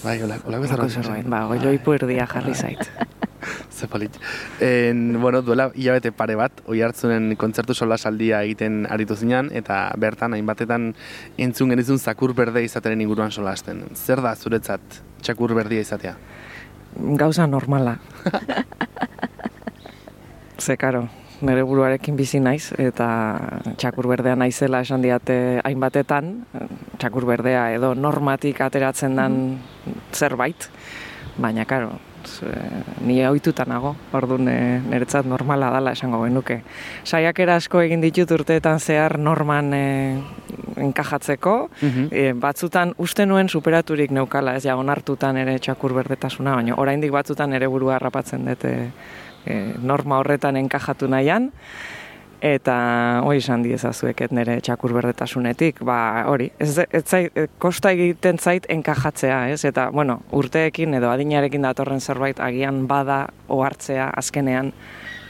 Bai, 0.00 0.16
hola 0.22 0.38
Olako 0.48 0.88
zerbait, 0.88 1.26
ba, 1.28 1.42
olioipurdia 1.52 2.26
jarri 2.26 2.54
zait. 2.54 2.86
Ze 3.76 3.88
polit. 3.88 4.16
En, 4.60 5.20
bueno, 5.20 5.42
duela 5.42 5.70
hilabete 5.74 6.12
pare 6.12 6.36
bat, 6.40 6.62
oi 6.68 6.80
hartzunen 6.84 7.34
kontzertu 7.40 7.76
sola 7.76 7.98
saldia 7.98 8.40
egiten 8.44 8.86
aritu 8.88 9.16
zinan, 9.16 9.50
eta 9.52 9.90
bertan 10.00 10.36
hainbatetan 10.36 10.94
entzun 11.36 11.72
genizun 11.72 11.98
zakur 11.98 12.32
berde 12.36 12.64
izateren 12.64 13.00
inguruan 13.04 13.32
solasten. 13.32 13.84
Zer 13.94 14.24
da 14.24 14.34
zuretzat 14.36 15.00
txakur 15.20 15.54
berdia 15.56 15.84
izatea? 15.84 16.16
Gauza 17.20 17.46
normala. 17.46 17.98
Ze, 20.64 20.76
karo, 20.76 21.08
nire 21.42 21.62
buruarekin 21.64 22.16
bizi 22.18 22.40
naiz, 22.40 22.72
eta 22.78 23.06
txakur 23.80 24.08
berdea 24.12 24.36
naizela 24.36 24.82
esan 24.84 25.02
diate 25.02 25.60
hainbatetan, 25.64 26.34
txakur 26.98 27.24
berdea 27.28 27.70
edo 27.74 27.94
normatik 27.94 28.60
ateratzen 28.60 29.16
dan 29.16 29.40
zerbait, 30.12 30.68
baina, 31.40 31.64
karo, 31.64 31.92
ze, 32.26 32.50
ni 33.06 33.16
ohituta 33.24 33.64
nago, 33.64 33.94
orduan 34.12 34.48
e, 34.52 34.58
niretzat 34.90 35.24
normala 35.24 35.70
dala 35.72 35.94
esango 35.96 36.20
genuke. 36.26 36.60
Saiakera 37.04 37.56
asko 37.56 37.80
egin 37.80 38.02
ditut 38.04 38.30
urteetan 38.36 38.80
zehar 38.80 39.16
norman 39.18 39.72
e, 39.72 39.84
enkajatzeko, 40.76 41.54
Mhm. 41.80 42.08
e, 42.10 42.32
batzutan 42.32 42.94
uste 42.98 43.26
nuen 43.26 43.48
superaturik 43.48 44.10
neukala, 44.10 44.56
ez 44.56 44.64
ja 44.64 44.76
onartutan 44.76 45.36
ere 45.36 45.58
txakur 45.58 45.94
berdetasuna, 45.94 46.54
baina 46.60 46.76
oraindik 46.76 47.10
batzutan 47.12 47.52
ere 47.52 47.66
burua 47.68 47.96
harrapatzen 47.96 48.44
dute 48.44 48.68
e, 48.68 48.90
norma 49.82 50.18
horretan 50.20 50.56
enkajatu 50.60 51.08
nahian, 51.08 51.50
eta 52.40 52.74
hori 53.24 53.40
esan 53.42 53.62
diezazueket 53.64 54.32
nire 54.32 54.58
txakur 54.64 54.94
berdetasunetik, 54.96 55.82
ba 55.84 56.24
hori, 56.28 56.48
ez, 56.58 56.72
ez 56.88 57.04
zait, 57.04 57.36
e, 57.36 57.46
kosta 57.60 57.92
egiten 57.92 58.40
zait 58.40 58.66
enkajatzea, 58.72 59.42
ez? 59.52 59.60
Eta, 59.68 59.90
bueno, 59.92 60.20
urteekin 60.36 60.96
edo 60.96 61.10
adinarekin 61.12 61.68
datorren 61.68 62.00
zerbait 62.00 62.40
agian 62.40 62.86
bada 62.88 63.26
ohartzea 63.48 64.10
azkenean 64.16 64.72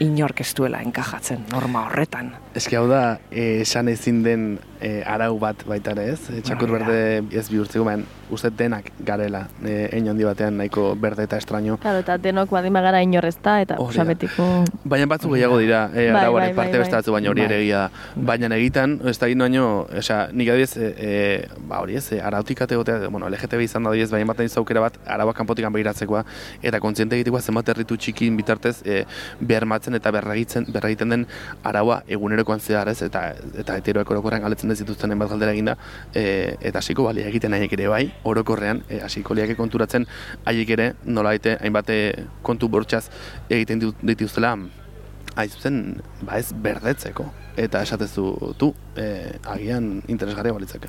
inork 0.01 0.41
ez 0.41 0.53
duela 0.57 0.81
enkajatzen 0.81 1.43
norma 1.51 1.85
horretan. 1.89 2.31
Eski 2.53 2.75
hau 2.75 2.87
da, 2.89 3.19
eh, 3.31 3.61
esan 3.61 3.87
ezin 3.87 4.23
den 4.23 4.59
eh, 4.81 5.03
arau 5.07 5.37
bat 5.39 5.61
baita 5.63 5.93
ere 5.93 6.09
ez? 6.11 6.19
Eh, 6.33 6.41
Txakur 6.43 6.67
Bai, 6.73 6.79
berde 6.79 7.37
ez 7.39 7.45
bihurtzeko, 7.47 7.85
ben, 7.85 8.03
uste 8.31 8.49
denak 8.57 8.89
garela, 9.07 9.45
hein 9.63 10.07
handi 10.11 10.25
batean 10.27 10.57
nahiko 10.59 10.95
berde 10.99 11.23
eta 11.27 11.37
estraño. 11.39 11.77
Claro, 11.79 12.01
eta 12.03 12.17
denok 12.17 12.49
badin 12.51 12.73
bagara 12.73 13.01
inorrezta, 13.03 13.61
eta 13.61 13.77
Hori 13.79 13.95
da. 13.95 14.03
osa 14.03 14.07
betiko... 14.07 14.47
Baina 14.83 15.05
batzuk 15.11 15.35
gehiago 15.35 15.59
dira, 15.59 15.85
e, 15.93 16.09
Bai, 16.11 16.23
arauaren 16.23 16.49
bai, 16.49 16.55
parte 16.55 16.75
bai, 16.75 16.81
beste 16.83 16.95
batzu, 16.97 17.13
baina 17.15 17.29
hori 17.31 17.43
ere 17.45 17.55
Bai. 17.55 17.61
egia 17.63 17.83
da. 17.85 18.25
Baina 18.31 18.51
egitan, 18.57 18.97
ez 19.07 19.15
da 19.19 19.29
egin 19.29 19.45
baino, 19.45 19.65
osea, 20.01 20.19
nik 20.33 20.51
adibidez, 20.51 20.75
e, 20.75 20.91
e, 20.97 21.63
ba 21.69 21.79
hori 21.85 21.95
ez, 21.99 22.05
e, 22.11 22.19
arautik 22.19 22.63
ategotea, 22.67 23.07
bueno, 23.07 23.29
LGTB 23.29 23.63
izan 23.67 23.83
da 23.87 23.93
adibidez, 23.93 24.11
baina 24.11 24.27
bat 24.31 24.43
nahi 24.43 24.51
aukera 24.63 24.83
bat, 24.87 24.99
arauak 25.05 25.39
kanpotikan 25.39 25.71
begiratzekoa, 25.75 26.23
eta 26.63 26.79
kontziente 26.83 27.15
egitekoa 27.19 27.41
zenbat 27.41 27.71
herritu 27.75 27.95
txikin 27.95 28.35
bitartez, 28.39 28.81
e, 28.83 29.03
bermatzen 29.39 29.95
eta 29.99 30.11
berregitzen, 30.11 30.67
berregiten 30.71 31.15
den 31.15 31.27
araua 31.63 32.01
egunerokoan 32.41 32.59
zehar 32.59 32.89
ez, 32.89 33.01
eta, 33.05 33.33
eta 33.61 33.75
heteroek 33.77 34.09
orokorrean 34.09 34.41
galetzen 34.41 34.71
ez 34.71 34.79
dituzten 34.81 35.17
bat 35.19 35.29
galdera 35.29 35.53
eginda, 35.53 35.77
e, 36.13 36.57
eta 36.59 36.79
hasiko 36.79 37.05
balia 37.05 37.27
egiten 37.27 37.53
haiek 37.53 37.73
ere 37.73 37.87
bai, 37.87 38.11
orokorrean, 38.23 38.83
e, 38.89 39.01
hasiko 39.01 39.33
liake 39.35 39.55
konturatzen 39.55 40.07
haiek 40.45 40.69
ere, 40.69 40.93
nola 41.05 41.35
hainbat 41.35 41.89
e, 41.89 41.99
kontu 42.41 42.69
bortxaz 42.69 43.09
egiten 43.49 43.79
ditu- 43.79 43.95
dituztela, 44.01 44.55
hain 45.35 45.49
zuzen, 45.49 46.01
ba 46.25 46.39
ez 46.39 46.51
berdetzeko. 46.53 47.40
Eta 47.59 47.81
esatezu 47.83 48.53
tu, 48.57 48.71
e, 48.95 49.37
agian 49.51 50.01
interesgarria 50.07 50.53
balitzake. 50.55 50.87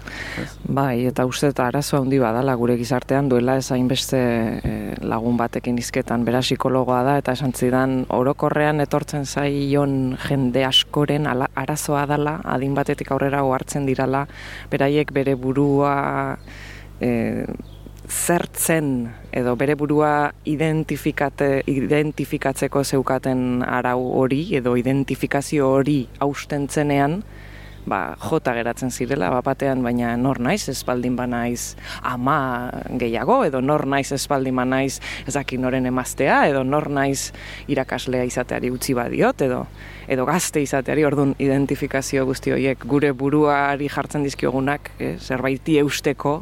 Bai, 0.64 1.06
eta 1.10 1.24
uste 1.26 1.50
eta 1.50 1.66
arazo 1.66 1.98
handi 1.98 2.20
badala 2.22 2.54
gure 2.58 2.76
gizartean 2.78 3.28
duela 3.32 3.56
ez 3.58 3.66
hainbeste 3.74 4.20
eh, 4.20 4.94
lagun 5.02 5.36
batekin 5.40 5.78
izketan 5.78 6.24
bera 6.24 6.42
psikologoa 6.44 7.02
da 7.06 7.16
eta 7.18 7.34
esan 7.38 7.52
zidan 7.52 7.96
orokorrean 8.14 8.80
etortzen 8.84 9.26
zaion 9.26 10.16
jende 10.28 10.64
askoren 10.68 11.26
ala, 11.26 11.50
arazoa 11.54 12.06
dala 12.06 12.38
adin 12.44 12.74
batetik 12.78 13.10
aurrera 13.10 13.42
ohartzen 13.42 13.86
dirala 13.86 14.26
beraiek 14.70 15.12
bere 15.12 15.34
burua 15.34 15.94
eh, 17.00 17.46
zertzen 18.08 19.08
edo 19.32 19.54
bere 19.56 19.76
burua 19.78 20.32
identifikate, 20.44 21.62
identifikatzeko 21.66 22.82
zeukaten 22.84 23.62
arau 23.62 24.00
hori 24.22 24.44
edo 24.58 24.76
identifikazio 24.76 25.68
hori 25.78 26.06
austentzenean 26.20 27.22
ba, 27.86 28.14
jota 28.22 28.54
geratzen 28.54 28.92
zirela 28.94 29.30
bapatean, 29.32 29.82
baina 29.82 30.14
nor 30.16 30.38
naiz 30.42 30.68
espaldin 30.70 31.16
ba 31.18 31.26
naiz 31.26 31.74
ama 32.02 32.70
gehiago, 32.98 33.42
edo 33.46 33.60
nor 33.60 33.86
naiz 33.86 34.12
espaldin 34.14 34.56
ba 34.56 34.64
naiz 34.64 35.00
ezakin 35.26 35.62
noren 35.62 35.86
emaztea, 35.90 36.44
edo 36.50 36.62
nor 36.64 36.88
naiz 36.90 37.32
irakaslea 37.72 38.24
izateari 38.28 38.70
utzi 38.70 38.94
badiot, 38.94 39.42
edo 39.42 39.64
edo 40.12 40.26
gazte 40.26 40.62
izateari, 40.62 41.04
orduan 41.06 41.34
identifikazio 41.38 42.26
guzti 42.26 42.52
horiek 42.54 42.86
gure 42.86 43.12
buruari 43.12 43.88
jartzen 43.90 44.26
dizkiogunak, 44.26 44.92
eh, 44.98 45.16
zerbaiti 45.18 45.78
eusteko, 45.82 46.40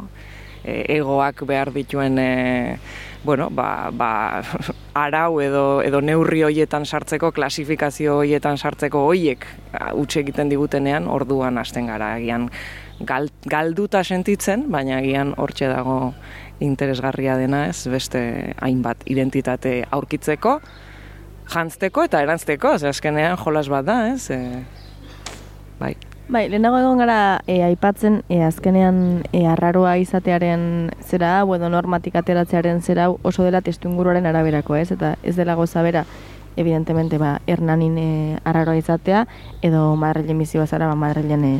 egoak 0.64 1.44
behar 1.48 1.72
dituen 1.72 2.18
eh, 2.18 2.78
bueno, 3.24 3.50
ba, 3.50 3.90
ba, 3.92 4.42
arau 4.94 5.40
edo, 5.40 5.82
edo 5.84 6.00
neurri 6.00 6.42
hoietan 6.42 6.86
sartzeko, 6.86 7.32
klasifikazio 7.36 8.16
hoietan 8.22 8.58
sartzeko 8.58 9.04
hoiek 9.10 9.46
utxe 9.94 10.22
egiten 10.24 10.48
digutenean, 10.52 11.08
orduan 11.08 11.58
hasten 11.60 11.90
gara, 11.90 12.14
agian 12.16 12.48
gal, 13.06 13.30
galduta 13.44 14.02
sentitzen, 14.04 14.68
baina 14.72 14.98
agian 15.00 15.34
hortxe 15.36 15.68
dago 15.68 16.14
interesgarria 16.60 17.36
dena, 17.40 17.66
ez 17.68 17.88
beste 17.88 18.22
hainbat 18.60 19.04
identitate 19.08 19.80
aurkitzeko, 19.90 20.58
jantzteko 21.50 22.04
eta 22.08 22.22
erantzteko, 22.22 22.78
ze 22.78 22.88
azkenean 22.88 23.36
jolas 23.40 23.68
bat 23.72 23.88
da, 23.88 24.00
ez? 24.12 24.30
E, 24.30 24.62
bai. 25.80 25.94
Bai, 26.30 26.44
lehenago 26.46 26.78
egon 26.78 27.00
gara 27.02 27.42
e, 27.50 27.56
aipatzen 27.66 28.20
e, 28.30 28.36
azkenean 28.46 29.24
e, 29.34 29.40
arraroa 29.50 29.96
izatearen 29.98 30.60
zera 31.02 31.32
hau 31.40 31.56
edo 31.56 31.66
normatik 31.74 32.14
ateratzearen 32.20 32.78
zera 32.86 33.08
hau 33.08 33.16
oso 33.26 33.42
dela 33.42 33.58
testuinguruaren 33.66 34.28
araberako, 34.30 34.76
ez? 34.78 34.92
Eta 34.94 35.16
ez 35.26 35.34
dela 35.34 35.56
goza 35.58 35.82
bera, 35.82 36.04
evidentemente, 36.54 37.18
ba, 37.18 37.40
hernanin 37.50 37.98
e, 37.98 38.10
arraroa 38.46 38.78
izatea, 38.78 39.24
edo 39.66 39.96
Madrilen 39.98 40.38
bizi 40.38 40.62
bazara, 40.62 40.86
ba, 40.86 40.94
Madrilen 40.94 41.42
e, 41.48 41.52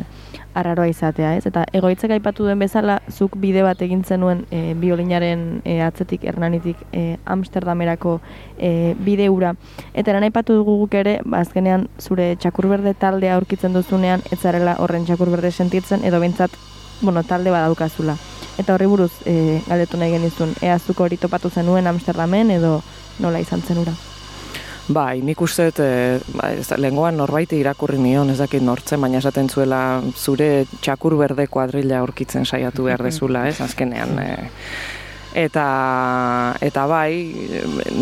arraroa 0.53 0.87
izatea, 0.87 1.35
ez? 1.37 1.45
Eta 1.47 1.63
egoitzek 1.73 2.11
aipatu 2.15 2.45
duen 2.45 2.59
bezala, 2.59 2.99
zuk 3.09 3.37
bide 3.39 3.63
bat 3.63 3.81
egin 3.81 4.03
zenuen 4.03 4.43
e, 4.51 4.73
biolinaren 4.79 5.61
e, 5.63 5.79
atzetik, 5.85 6.25
hernanitik, 6.27 6.81
e, 6.91 7.17
Amsterdamerako 7.25 8.19
e, 8.57 8.93
bide 8.99 9.29
ura. 9.29 9.55
Eta 9.93 10.11
eran 10.11 10.27
aipatu 10.27 10.57
dugu 10.59 10.77
guk 10.83 10.99
ere, 11.01 11.19
ba, 11.25 11.41
azkenean 11.45 11.87
zure 11.99 12.35
txakurberde 12.41 12.93
taldea 12.99 13.35
aurkitzen 13.39 13.73
duzunean, 13.73 14.23
ez 14.31 14.39
zarela 14.39 14.77
horren 14.79 15.07
txakurberde 15.07 15.51
sentitzen, 15.51 16.05
edo 16.05 16.19
bentsat, 16.19 16.55
bueno, 17.01 17.23
talde 17.23 17.51
badaukazula. 17.53 18.17
Eta 18.59 18.75
horri 18.75 18.87
buruz, 18.91 19.11
e, 19.25 19.61
galdetu 19.67 19.97
nahi 19.97 20.17
genizun, 20.17 20.55
ea 20.61 20.77
zuk 20.79 20.99
hori 20.99 21.17
topatu 21.17 21.49
zenuen 21.49 21.87
Amsterdamen, 21.87 22.51
edo 22.59 22.81
nola 23.19 23.39
izan 23.39 23.61
zen 23.61 23.85
ura. 23.85 23.95
Bai, 24.91 25.21
nik 25.23 25.39
uste 25.41 25.69
e, 25.79 25.89
ba, 26.35 26.51
ez 26.57 26.65
da, 26.67 26.77
lehengoan 26.81 27.15
norbaiti 27.19 27.59
irakurri 27.61 27.99
nion, 28.01 28.31
ez 28.33 28.39
dakit 28.41 28.63
nortzen, 28.65 28.99
baina 29.01 29.21
esaten 29.21 29.47
zuela 29.49 30.01
zure 30.17 30.65
txakur 30.81 31.15
berde 31.19 31.45
kuadrilla 31.51 32.01
aurkitzen 32.01 32.45
saiatu 32.45 32.89
behar 32.89 33.03
dezula, 33.05 33.45
ez, 33.47 33.59
azkenean. 33.63 34.17
E, 34.19 34.49
eta, 35.43 35.67
eta 36.65 36.83
bai, 36.91 37.13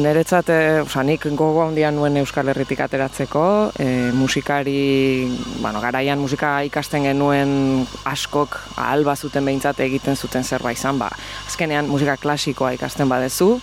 niretzat, 0.02 0.50
e, 0.50 0.80
oza, 0.86 1.04
nik 1.06 1.28
gogo 1.30 1.68
handian 1.68 2.00
nuen 2.00 2.18
Euskal 2.24 2.50
Herritik 2.50 2.82
ateratzeko, 2.88 3.46
e, 3.78 3.92
musikari, 4.18 5.28
bueno, 5.60 5.84
garaian 5.84 6.22
musika 6.22 6.56
ikasten 6.66 7.06
genuen 7.12 7.86
askok 8.10 8.58
ahal 8.78 9.06
bazuten 9.06 9.46
behintzat 9.46 9.86
egiten 9.86 10.18
zuten 10.18 10.48
zerbait 10.48 10.80
izan, 10.80 10.98
ba, 10.98 11.12
azkenean 11.46 11.92
musika 11.92 12.18
klasikoa 12.18 12.74
ikasten 12.80 13.12
badezu, 13.12 13.58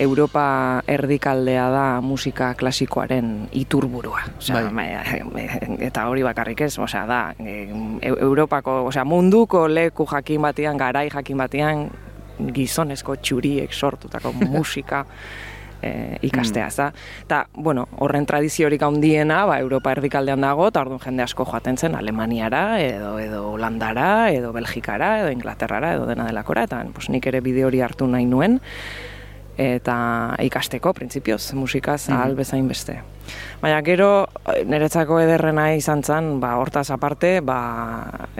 Europa 0.00 0.44
erdikaldea 0.88 1.66
da 1.68 1.86
musika 2.00 2.54
klasikoaren 2.56 3.50
iturburua. 3.52 4.22
Osea, 4.38 4.62
bai. 4.72 4.88
eta 5.84 6.06
hori 6.08 6.24
bakarrik 6.24 6.64
ez, 6.64 6.72
osea, 6.80 7.04
da, 7.06 7.20
e, 7.36 7.68
Europako, 8.08 8.86
osea, 8.88 9.04
munduko 9.04 9.66
leku 9.68 10.06
jakin 10.08 10.40
batean, 10.48 10.80
garai 10.80 11.10
jakin 11.12 11.44
batean, 11.44 11.86
gizonezko 12.56 13.18
txuriek 13.20 13.72
sortutako 13.76 14.32
musika 14.56 15.04
e, 15.82 16.16
ikastea, 16.22 16.66
ez 16.66 16.76
da. 16.76 16.88
Eta, 17.26 17.42
bueno, 17.54 17.86
horren 18.00 18.26
tradiziorik 18.26 18.82
handiena, 18.82 19.44
ba, 19.48 19.58
Europa 19.60 19.92
erdikaldean 19.96 20.44
dago, 20.44 20.68
eta 20.72 20.84
orduan 20.84 21.04
jende 21.04 21.24
asko 21.24 21.44
joaten 21.48 21.76
zen 21.76 21.96
Alemaniara, 21.98 22.64
edo, 22.80 23.18
edo 23.20 23.44
Holandara, 23.52 24.30
edo 24.32 24.52
Belgikara, 24.56 25.18
edo 25.22 25.30
Inglaterrara, 25.36 25.94
edo 25.98 26.08
dena 26.08 26.28
delakora, 26.28 26.64
eta 26.68 26.82
pues, 26.94 27.08
nik 27.12 27.26
ere 27.28 27.44
bide 27.44 27.64
hori 27.68 27.84
hartu 27.84 28.08
nahi 28.08 28.28
nuen, 28.28 28.60
eta 29.60 29.94
ikasteko, 30.40 30.94
printzipioz, 30.96 31.52
musikaz 31.58 32.06
ahal 32.08 32.32
bezain 32.38 32.68
beste. 32.68 33.00
Baina 33.60 33.82
gero, 33.84 34.08
niretzako 34.66 35.18
ederrena 35.20 35.66
izan 35.76 36.00
zen, 36.02 36.30
ba, 36.40 36.54
hortaz 36.58 36.86
aparte, 36.94 37.34
ba, 37.44 37.58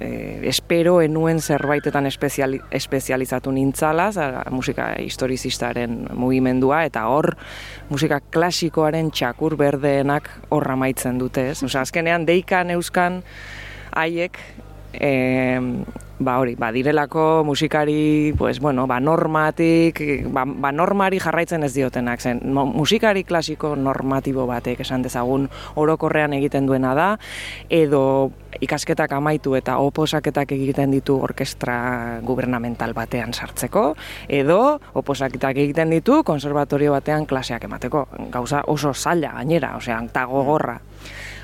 e, 0.00 0.40
espero 0.48 0.96
enuen 1.04 1.42
zerbaitetan 1.44 2.08
espeziali, 2.08 2.58
espezializatu 2.80 3.52
nintzala, 3.52 4.08
za, 4.16 4.30
musika 4.50 4.94
historizistaren 4.98 6.06
mugimendua, 6.16 6.86
eta 6.88 7.04
hor 7.12 7.34
musika 7.92 8.22
klasikoaren 8.32 9.12
txakur 9.12 9.58
berdeenak 9.60 10.32
horra 10.48 10.78
maitzen 10.80 11.20
dute, 11.20 11.50
ez? 11.52 11.60
Osea, 11.62 11.84
azkenean 11.84 12.24
deikan 12.26 12.72
euskan 12.74 13.20
haiek 13.92 14.40
e, 14.96 15.12
ba 16.20 16.38
hori, 16.38 16.54
ba 16.54 16.70
direlako 16.70 17.42
musikari, 17.44 18.32
pues 18.36 18.60
bueno, 18.60 18.86
ba 18.86 19.00
normatik, 19.00 20.28
ba, 20.28 20.44
ba 20.44 20.70
normari 20.72 21.18
jarraitzen 21.18 21.64
ez 21.64 21.72
diotenak 21.74 22.20
zen. 22.20 22.44
Mo, 22.52 22.66
musikari 22.68 23.24
klasiko 23.24 23.72
normatibo 23.76 24.46
batek 24.46 24.84
esan 24.84 25.02
dezagun 25.02 25.48
orokorrean 25.80 26.36
egiten 26.36 26.68
duena 26.68 26.92
da 26.94 27.08
edo 27.72 28.30
ikasketak 28.60 29.12
amaitu 29.16 29.54
eta 29.56 29.78
oposaketak 29.80 30.52
egiten 30.52 30.92
ditu 30.92 31.16
orkestra 31.16 32.20
gubernamental 32.26 32.92
batean 32.92 33.32
sartzeko 33.32 33.94
edo 34.28 34.78
oposaketak 34.94 35.56
egiten 35.56 35.90
ditu 35.96 36.20
konservatorio 36.22 36.92
batean 36.92 37.26
klaseak 37.26 37.64
emateko. 37.64 38.06
Gauza 38.30 38.62
oso 38.68 38.92
zaila 38.92 39.32
gainera, 39.40 39.76
osea, 39.80 40.02
ta 40.12 40.26
gogorra. 40.28 40.78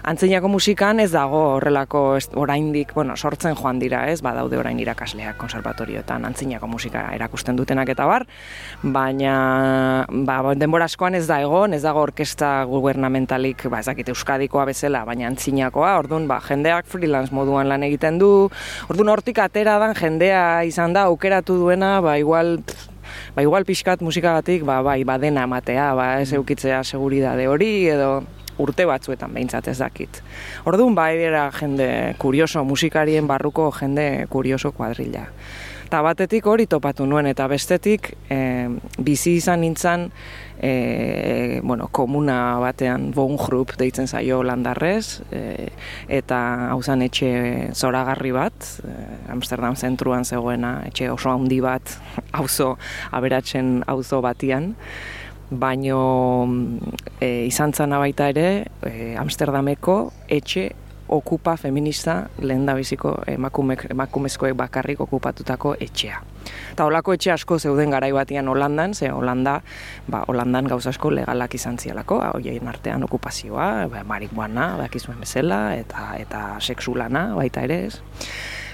Antzinako 0.06 0.46
musikan 0.46 1.00
ez 1.02 1.08
dago 1.10 1.38
horrelako 1.56 2.00
oraindik, 2.38 2.92
bueno, 2.94 3.16
sortzen 3.18 3.56
joan 3.58 3.80
dira, 3.82 4.04
ez? 4.06 4.20
Badaude 4.22 4.54
orain 4.54 4.78
irakasleak 4.78 5.34
konservatorioetan 5.40 6.28
antzinako 6.28 6.68
musika 6.70 7.08
erakusten 7.16 7.58
dutenak 7.58 7.90
eta 7.90 8.06
bar, 8.06 8.22
baina 8.84 9.32
ba, 10.28 10.36
denbora 10.54 10.86
askoan 10.86 11.18
ez 11.18 11.24
da 11.26 11.40
egon, 11.42 11.74
ez 11.74 11.82
dago 11.82 12.04
orkesta 12.06 12.52
gubernamentalik, 12.70 13.66
ba 13.72 13.82
ez 13.82 13.88
dakit 13.90 14.14
euskadikoa 14.14 14.68
bezala, 14.70 15.02
baina 15.08 15.26
antzinakoa, 15.26 15.96
ordun 15.98 16.30
ba 16.30 16.38
jendeak 16.38 16.86
freelance 16.86 17.34
moduan 17.34 17.66
lan 17.66 17.82
egiten 17.90 18.22
du. 18.22 18.30
Ordun 18.86 19.10
hortik 19.10 19.42
atera 19.42 19.80
dan 19.82 19.98
jendea 19.98 20.62
izan 20.70 20.94
da 20.94 21.08
aukeratu 21.10 21.58
duena, 21.64 21.96
ba 21.98 22.14
igual 22.22 22.60
ba 23.34 23.42
igual 23.42 23.66
pixkat 23.66 24.06
musikagatik 24.06 24.62
ba 24.62 24.84
bai 24.86 25.02
badena 25.02 25.50
ematea, 25.50 25.94
ba 25.98 26.10
ez 26.22 26.30
eukitzea 26.30 26.84
seguridade 26.84 27.50
hori 27.50 27.88
edo 27.90 28.22
urte 28.62 28.86
batzuetan 28.88 29.32
behintzat 29.34 29.68
ez 29.68 29.78
dakit. 29.78 30.22
Orduan 30.64 30.94
bai 30.94 31.14
era 31.22 31.50
jende 31.54 31.88
kurioso, 32.18 32.64
musikarien 32.64 33.26
barruko 33.26 33.70
jende 33.80 34.26
kurioso 34.32 34.72
kuadrilla. 34.72 35.26
Eta 35.86 36.00
batetik 36.02 36.46
hori 36.50 36.64
topatu 36.66 37.04
nuen, 37.06 37.28
eta 37.30 37.44
bestetik 37.46 38.08
e, 38.26 38.66
bizi 39.06 39.36
izan 39.38 39.60
nintzen 39.62 40.08
e, 40.58 41.60
bueno, 41.62 41.86
komuna 41.94 42.56
batean 42.58 43.12
Wohngrupp 43.14 43.76
deitzen 43.78 44.10
zaio 44.10 44.40
landarrez, 44.42 45.20
e, 45.30 45.68
eta 46.18 46.40
hauzan 46.72 47.04
etxe 47.06 47.30
zoragarri 47.70 48.34
bat, 48.34 48.66
e, 48.82 48.96
Amsterdam 49.30 49.78
zentruan 49.78 50.26
zegoena, 50.26 50.80
etxe 50.90 51.06
oso 51.12 51.30
handi 51.30 51.60
bat, 51.62 51.94
auzo 52.40 52.72
aberatzen 53.14 53.84
auzo 53.86 54.18
batian, 54.26 54.72
baino 55.50 56.48
e, 57.20 57.46
izan 57.46 57.72
zana 57.72 57.98
baita 58.02 58.28
ere 58.32 58.48
e, 58.82 59.14
Amsterdameko 59.20 59.98
etxe 60.28 60.70
okupa 61.08 61.56
feminista 61.56 62.26
lehen 62.42 62.66
da 62.66 62.74
biziko 62.74 63.14
emakumek, 63.30 63.86
emakumezkoek 63.90 64.56
bakarrik 64.58 65.00
okupatutako 65.00 65.76
etxea. 65.80 66.18
Eta 66.72 66.86
holako 66.86 67.14
etxe 67.14 67.30
asko 67.34 67.58
zeuden 67.58 67.94
garai 67.94 68.10
batian 68.12 68.48
Holandan, 68.48 68.94
ze 68.94 69.10
Holanda, 69.10 69.60
ba, 70.08 70.24
Holandan 70.26 70.66
gauza 70.66 70.90
asko 70.90 71.10
legalak 71.14 71.54
izan 71.54 71.78
zialako, 71.78 72.20
hoien 72.34 72.68
artean 72.68 73.06
okupazioa, 73.06 73.86
ba, 73.92 74.04
marikuana, 74.04 74.72
bakizuen 74.82 75.20
bezala, 75.22 75.76
eta 75.78 76.12
eta 76.18 76.44
sexulana 76.60 77.28
baita 77.38 77.62
ere 77.66 77.84
ez. 77.86 78.00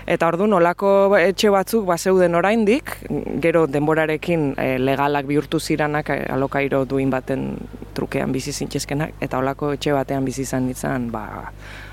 Eta 0.06 0.26
orduan 0.26 0.52
olako 0.56 1.16
etxe 1.18 1.50
batzuk 1.54 1.86
bazeuden 1.86 2.34
oraindik, 2.34 2.96
gero 3.42 3.66
denborarekin 3.70 4.52
e, 4.58 4.78
legalak 4.78 5.28
bihurtu 5.28 5.60
ziranak 5.60 6.10
e, 6.10 6.18
alokairo 6.32 6.84
duin 6.88 7.10
baten 7.10 7.52
trukean 7.94 8.32
bizi 8.32 8.52
zintxezkenak, 8.52 9.14
eta 9.22 9.38
olako 9.38 9.72
etxe 9.76 9.94
batean 9.94 10.24
bizi 10.24 10.42
izan 10.42 10.66
nintzen, 10.66 11.10
ba, 11.12 11.52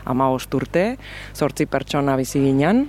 ama 0.10 0.32
urte, 0.34 0.86
zortzi 1.36 1.68
pertsona 1.70 2.16
bizi 2.18 2.42
ginen, 2.42 2.88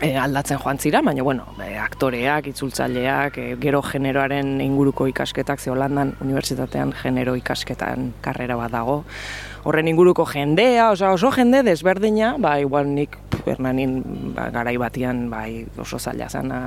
e, 0.00 0.16
aldatzen 0.18 0.58
joan 0.58 0.78
zira, 0.78 1.02
baina 1.04 1.22
bueno, 1.22 1.46
e, 1.62 1.76
aktoreak, 1.78 2.48
itzultzaileak, 2.50 3.38
e, 3.38 3.56
gero 3.60 3.82
generoaren 3.84 4.58
inguruko 4.64 5.06
ikasketak, 5.10 5.60
ze 5.60 5.70
Holandan 5.70 6.14
unibertsitatean 6.24 6.94
genero 7.02 7.36
ikasketan 7.38 8.12
karrera 8.24 8.56
bat 8.56 8.72
dago. 8.72 9.04
Horren 9.64 9.88
inguruko 9.88 10.24
jendea, 10.24 10.90
oso, 10.94 11.10
oso 11.12 11.30
jende 11.34 11.62
desberdina, 11.66 12.36
ba, 12.38 12.58
igual 12.60 12.88
nik 12.94 13.18
Hernanin 13.46 14.00
ba, 14.34 14.48
garai 14.52 14.76
batian 14.80 15.28
bai 15.32 15.66
oso 15.80 15.98
zaila 15.98 16.28
zana 16.28 16.60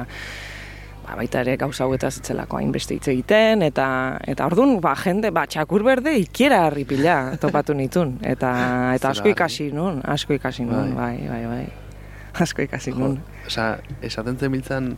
ba, 1.04 1.16
baita 1.20 1.42
ere 1.44 1.56
gauza 1.58 1.86
hauetaz 1.86 2.18
etzelako 2.22 2.60
hainbeste 2.60 2.98
hitz 2.98 3.08
egiten, 3.12 3.64
eta 3.66 3.88
eta 4.30 4.48
ordun 4.50 4.80
ba, 4.84 4.96
jende, 5.00 5.34
ba, 5.36 5.46
txakur 5.50 5.84
berde 5.86 6.16
ikiera 6.22 6.64
harripila 6.68 7.38
topatu 7.42 7.76
nitun, 7.78 8.18
eta, 8.22 8.54
eta 8.98 9.14
asko 9.14 9.32
ikasi 9.34 9.72
nun, 9.76 10.02
asko 10.16 10.38
ikasi 10.38 10.68
nun, 10.70 10.94
bai, 10.98 11.16
bai, 11.30 11.44
bai, 11.50 11.64
asko 12.46 12.66
ikasi 12.68 12.96
nun. 12.98 13.20
Osa, 13.48 13.74
esaten 14.02 14.38
zen 14.40 14.94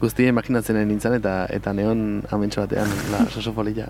guztia 0.00 0.28
imaginatzen 0.28 0.76
nintzen 0.88 1.14
eta 1.16 1.46
eta 1.50 1.72
neon 1.72 2.22
amentsu 2.30 2.60
batean, 2.60 2.90
la, 3.12 3.22
oso 3.26 3.40
oso 3.40 3.52
polilla. 3.56 3.88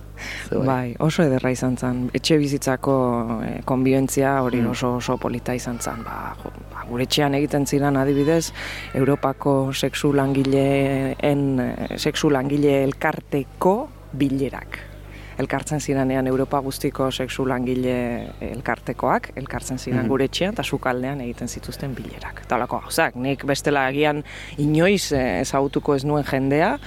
Ze 0.49 0.57
Bai, 0.57 0.95
oso 0.99 1.23
ederra 1.23 1.51
izan 1.51 1.77
zen. 1.77 2.11
Etxe 2.15 2.39
bizitzako 2.39 2.97
eh, 3.45 3.61
konbibentzia 3.65 4.41
hori 4.43 4.61
Mm. 4.63 4.71
oso 4.71 4.95
oso 4.97 5.17
polita 5.17 5.55
izan 5.55 5.79
zen. 5.81 6.03
Ba, 6.05 6.35
jo, 6.43 6.51
ba, 6.73 6.85
gure 6.89 7.03
etxean 7.05 7.35
egiten 7.35 7.67
ziren 7.67 7.97
adibidez, 7.97 8.53
Europako 8.95 9.73
sexu 9.73 10.13
langileen, 10.13 11.61
eh, 11.61 11.97
sexu 11.97 12.31
langile 12.31 12.83
elkarteko 12.85 13.89
bilerak. 14.13 14.96
Elkartzen 15.39 15.81
ziranean 15.81 16.27
Europa 16.27 16.59
guztiko 16.65 17.11
sexu 17.11 17.45
langile 17.47 18.33
elkartekoak, 18.41 19.31
elkartzen 19.37 19.79
ziren 19.79 20.01
Mhm. 20.01 20.09
gure 20.09 20.25
etxean, 20.25 20.53
eta 20.53 20.63
sukaldean 20.63 21.21
egiten 21.21 21.49
zituzten 21.49 21.95
bilerak. 21.95 22.41
Eta 22.45 22.57
holako 22.57 22.81
gauzak, 22.81 23.15
nik 23.17 23.45
bestela 23.45 23.87
agian 23.87 24.25
inoiz 24.59 25.13
ezagutuko 25.13 25.95
ez 25.95 26.05
nuen 26.05 26.25
jendea, 26.25 26.79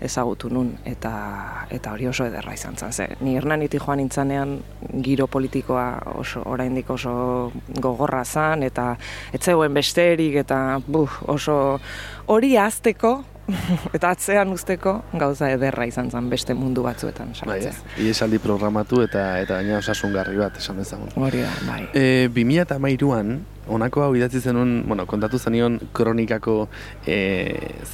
ezagutu 0.00 0.48
nun 0.48 0.78
eta 0.84 1.66
eta 1.70 1.92
hori 1.92 2.06
oso 2.06 2.24
ederra 2.24 2.54
izan 2.54 2.76
zen. 2.76 2.92
Ze, 2.92 3.08
ni 3.20 3.34
Hernaniti 3.36 3.76
joan 3.78 3.98
nintzanean 3.98 4.54
giro 5.02 5.26
politikoa 5.26 5.98
oso 6.16 6.40
oraindik 6.46 6.88
oso 6.90 7.52
gogorra 7.80 8.24
zan 8.24 8.62
eta 8.62 8.96
ez 9.32 9.42
zegoen 9.42 9.74
besterik 9.74 10.34
eta 10.36 10.80
buf, 10.86 11.20
oso 11.28 11.78
hori 12.26 12.56
azteko 12.56 13.24
eta 13.96 14.10
atzean 14.14 14.52
usteko 14.54 14.96
gauza 15.12 15.50
ederra 15.52 15.86
izan 15.88 16.10
zen 16.10 16.28
beste 16.30 16.54
mundu 16.54 16.82
batzuetan 16.86 17.32
Bai, 17.46 17.60
sartzea. 17.62 17.70
ez. 17.70 18.04
Iesaldi 18.06 18.38
programatu 18.42 19.02
eta 19.04 19.24
eta 19.40 19.60
gaina 19.60 19.78
osasungarri 19.78 20.36
bat 20.40 20.58
esan 20.58 20.80
dezagun. 20.82 21.10
Hori 21.16 21.42
da, 21.44 21.52
bai. 21.66 21.80
E, 21.94 22.28
2008an, 22.34 23.38
honako 23.70 24.04
hau 24.04 24.14
idatzi 24.18 24.40
zenun, 24.40 24.82
bueno, 24.88 25.06
kontatu 25.06 25.38
zenion 25.38 25.78
kronikako 25.96 26.68
e, 27.06 27.16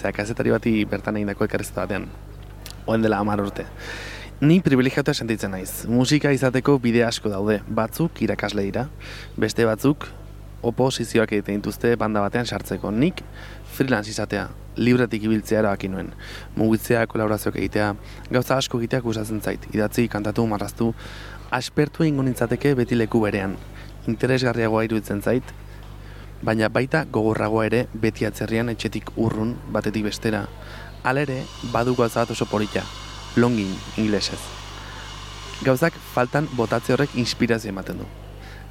zeakazetari 0.00 0.54
bati 0.54 0.76
bertan 0.88 1.16
egindako 1.20 1.48
ekarrizta 1.48 1.84
batean. 1.84 2.08
Oen 2.86 3.02
dela 3.02 3.18
amar 3.18 3.40
urte. 3.42 3.66
Ni 4.40 4.60
privilegiatua 4.60 5.14
sentitzen 5.14 5.50
naiz. 5.50 5.86
Musika 5.88 6.30
izateko 6.32 6.76
bide 6.78 7.02
asko 7.06 7.30
daude. 7.32 7.62
Batzuk 7.66 8.20
irakasle 8.22 8.66
dira, 8.68 8.86
beste 9.40 9.64
batzuk 9.64 10.06
oposizioak 10.66 11.32
egiten 11.32 11.60
dituzte 11.60 11.94
banda 11.96 12.20
batean 12.20 12.46
sartzeko. 12.46 12.90
Nik 12.92 13.22
freelance 13.76 14.12
izatea, 14.12 14.48
libretik 14.76 15.24
ibiltzea 15.26 15.60
erabaki 15.60 15.88
nuen. 15.88 16.12
Mugitzea, 16.56 17.06
kolaborazioak 17.10 17.56
egitea, 17.56 17.92
gauza 18.30 18.56
asko 18.56 18.80
egitea 18.80 19.00
gustatzen 19.04 19.40
zait. 19.40 19.66
Idatzi, 19.74 20.08
kantatu, 20.08 20.46
marraztu, 20.46 20.92
aspertu 21.50 22.04
egingo 22.04 22.24
nintzateke 22.26 22.74
beti 22.74 22.98
leku 22.98 23.20
berean. 23.24 23.56
Interesgarriagoa 24.06 24.84
iruditzen 24.86 25.22
zait, 25.22 25.54
baina 26.42 26.68
baita 26.68 27.04
gogorragoa 27.10 27.66
ere 27.66 27.86
beti 27.94 28.26
atzerrian 28.26 28.68
etxetik 28.72 29.10
urrun 29.16 29.56
batetik 29.72 30.04
bestera. 30.06 30.46
Alere, 31.04 31.42
badu 31.72 31.94
gauza 31.94 32.24
bat 32.24 32.34
oso 32.34 32.46
polita, 32.50 32.82
longin 33.36 33.72
inglesez. 33.96 34.40
Gauzak 35.64 35.94
faltan 36.12 36.48
botatze 36.56 36.92
horrek 36.92 37.14
inspirazio 37.16 37.70
ematen 37.72 38.02
du. 38.02 38.08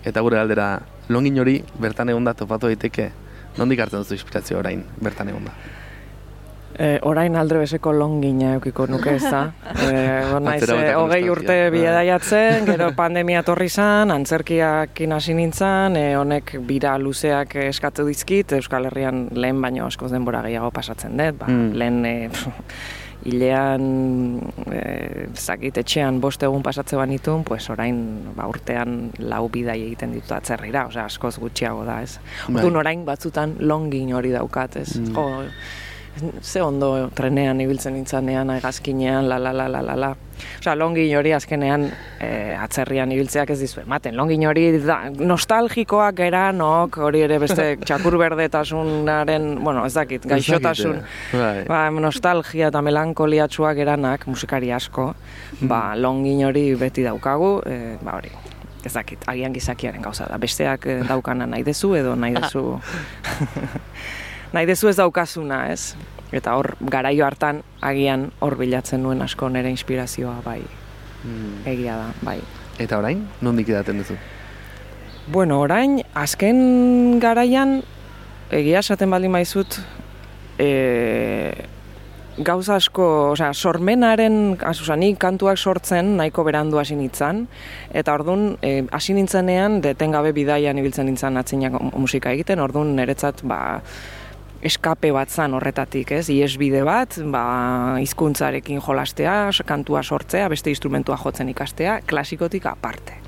Eta 0.05 0.21
gure 0.21 0.37
aldera, 0.39 0.67
longin 1.09 1.39
hori 1.41 1.55
bertan 1.81 2.11
egonda 2.13 2.35
topatu 2.37 2.69
daiteke, 2.69 3.09
nondik 3.57 3.81
hartzen 3.81 4.03
duzu 4.03 4.19
inspirazio 4.19 4.59
orain 4.59 4.85
bertan 5.01 5.33
egonda. 5.33 5.55
E, 6.75 6.99
orain 7.07 7.35
aldre 7.39 7.61
bezeko 7.61 7.93
longina 7.95 8.55
eukiko 8.57 8.83
nuke 8.91 9.13
ez 9.15 9.23
da. 9.23 9.45
E, 9.79 9.91
naiz, 10.43 10.61
Atzera 10.61 10.75
bueltako 10.75 11.03
hogei 11.05 11.29
urte 11.31 11.55
Bai. 11.69 11.69
biedaiatzen, 11.77 12.65
gero 12.71 12.89
pandemia 12.97 13.43
torri 13.47 13.69
zan, 13.69 14.11
antzerkiakin 14.11 15.15
hasi 15.15 15.33
nintzen, 15.37 15.95
e, 15.95 16.03
honek 16.19 16.57
bira 16.67 16.97
luzeak 16.99 17.55
eskatu 17.69 18.03
dizkit, 18.09 18.57
Euskal 18.59 18.89
Herrian 18.91 19.29
lehen 19.31 19.61
baino 19.63 19.87
askoz 19.87 20.11
denbora 20.11 20.41
gehiago 20.43 20.71
pasatzen 20.75 21.15
dut, 21.15 21.39
ba, 21.39 21.47
Mm. 21.47 21.71
lehen 21.79 22.05
e, 22.05 22.15
hilean, 23.25 23.85
e, 24.69 24.81
zakit, 25.33 25.79
etxean 25.81 26.19
bost 26.21 26.43
egun 26.45 26.61
pasatze 26.65 26.97
banitun, 26.99 27.43
pues 27.47 27.69
orain 27.73 27.97
ba, 28.35 28.45
urtean 28.51 29.09
lau 29.23 29.47
bidai 29.49 29.79
egiten 29.87 30.11
ditut 30.13 30.35
atzerrira, 30.37 30.85
osea 30.91 31.07
askoz 31.09 31.37
gutxiago 31.41 31.85
da, 31.87 32.01
ez. 32.05 32.19
Bai. 32.49 32.59
Orduan 32.59 32.81
orain 32.83 33.05
batzutan 33.07 33.55
longin 33.59 34.11
hori 34.13 34.35
daukat, 34.35 34.75
ez. 34.83 34.91
Mm. 34.99 35.15
Jo, 35.15 35.25
ze 36.41 36.61
ondo 36.61 37.09
trenean 37.15 37.59
ibiltzen 37.61 37.93
nintzanean, 37.95 38.49
hegazkinean, 38.55 39.27
la 39.29 39.39
la 39.41 39.51
la 39.53 39.67
la 39.67 39.81
la 39.81 39.95
la. 39.95 40.15
Osea, 40.59 40.75
longin 40.75 41.13
hori 41.17 41.31
azkenean 41.35 41.85
e, 42.19 42.29
atzerrian 42.59 43.11
ibiltzeak 43.11 43.51
ez 43.53 43.59
dizu 43.59 43.81
ematen. 43.83 44.15
Longin 44.17 44.45
hori 44.49 44.65
da, 44.83 44.97
nostalgikoak 45.15 46.17
geranok, 46.19 46.99
hori 47.07 47.23
ere 47.27 47.39
beste 47.39 47.67
txakur 47.87 48.17
berdetasunaren, 48.19 49.47
bueno, 49.63 49.85
ez 49.87 49.93
dakit, 49.95 50.27
gaixotasun. 50.31 50.99
Bai. 51.33 51.63
Ba, 51.69 51.85
nostalgia 52.03 52.71
eta 52.73 52.83
melankoliatsuak 52.85 53.79
eranak, 53.85 54.27
musikari 54.27 54.73
asko, 54.75 55.13
ba, 55.61 55.85
longin 55.99 56.45
hori 56.49 56.67
beti 56.79 57.07
daukagu, 57.07 57.55
e, 57.67 57.79
ba 58.03 58.19
hori, 58.19 58.33
ez 58.85 58.93
dakit, 58.93 59.23
agian 59.31 59.55
gizakiaren 59.55 60.03
gauza 60.03 60.27
da. 60.29 60.37
Besteak 60.41 60.85
eh, 60.91 61.01
daukana 61.07 61.47
nahi 61.49 61.65
dezu 61.65 61.95
edo 61.97 62.15
nahi 62.19 62.37
dezu... 62.37 62.67
nahi 64.53 64.65
dezu 64.65 64.89
ez 64.89 64.95
daukazuna, 64.97 65.71
ez? 65.71 65.95
Eta 66.35 66.55
hor, 66.57 66.75
garaio 66.81 67.25
hartan, 67.25 67.61
agian 67.81 68.31
hor 68.39 68.57
bilatzen 68.59 69.03
nuen 69.03 69.21
asko 69.21 69.49
nire 69.49 69.69
inspirazioa, 69.69 70.41
bai, 70.45 70.61
Mm. 71.25 71.65
egia 71.65 71.95
da, 71.97 72.09
bai. 72.21 72.39
Eta 72.77 72.99
orain, 72.99 73.23
nondik 73.41 73.69
edaten 73.69 73.97
duzu? 73.97 74.13
Bueno, 75.31 75.59
orain, 75.63 76.03
azken 76.13 77.19
garaian, 77.19 77.79
egia 78.53 78.83
esaten 78.83 79.09
baldin 79.09 79.31
maizut, 79.33 79.79
e, 80.59 80.69
gauza 82.37 82.75
asko, 82.75 83.31
osea, 83.31 83.53
sormenaren, 83.53 84.57
osea, 84.69 84.97
nik 84.99 85.17
kantuak 85.17 85.57
sortzen 85.57 86.17
nahiko 86.19 86.43
berandu 86.43 86.77
hasi 86.77 86.95
nintzen, 86.99 87.47
eta 87.93 88.13
ordun 88.13 88.57
e, 88.61 88.83
hasi 88.91 89.15
nintzenean, 89.17 89.79
detengabe 89.81 90.33
bidaian 90.35 90.77
ibiltzen 90.77 91.07
nintzen 91.09 91.37
atzinak 91.41 91.79
musika 91.95 92.35
egiten, 92.35 92.59
ordun 92.59 92.93
niretzat, 92.99 93.41
ba, 93.47 93.81
eskape 94.65 95.11
bat 95.15 95.29
zan 95.29 95.53
horretatik, 95.53 96.15
ez? 96.17 96.25
Iesbide 96.33 96.81
bat, 96.87 97.19
ba, 97.31 97.43
hizkuntzarekin 98.01 98.81
jolastea, 98.81 99.37
kantua 99.65 100.03
sortzea, 100.03 100.49
beste 100.49 100.73
instrumentua 100.73 101.19
jotzen 101.21 101.51
ikastea, 101.53 102.01
klasikotik 102.09 102.65
aparte. 102.71 103.21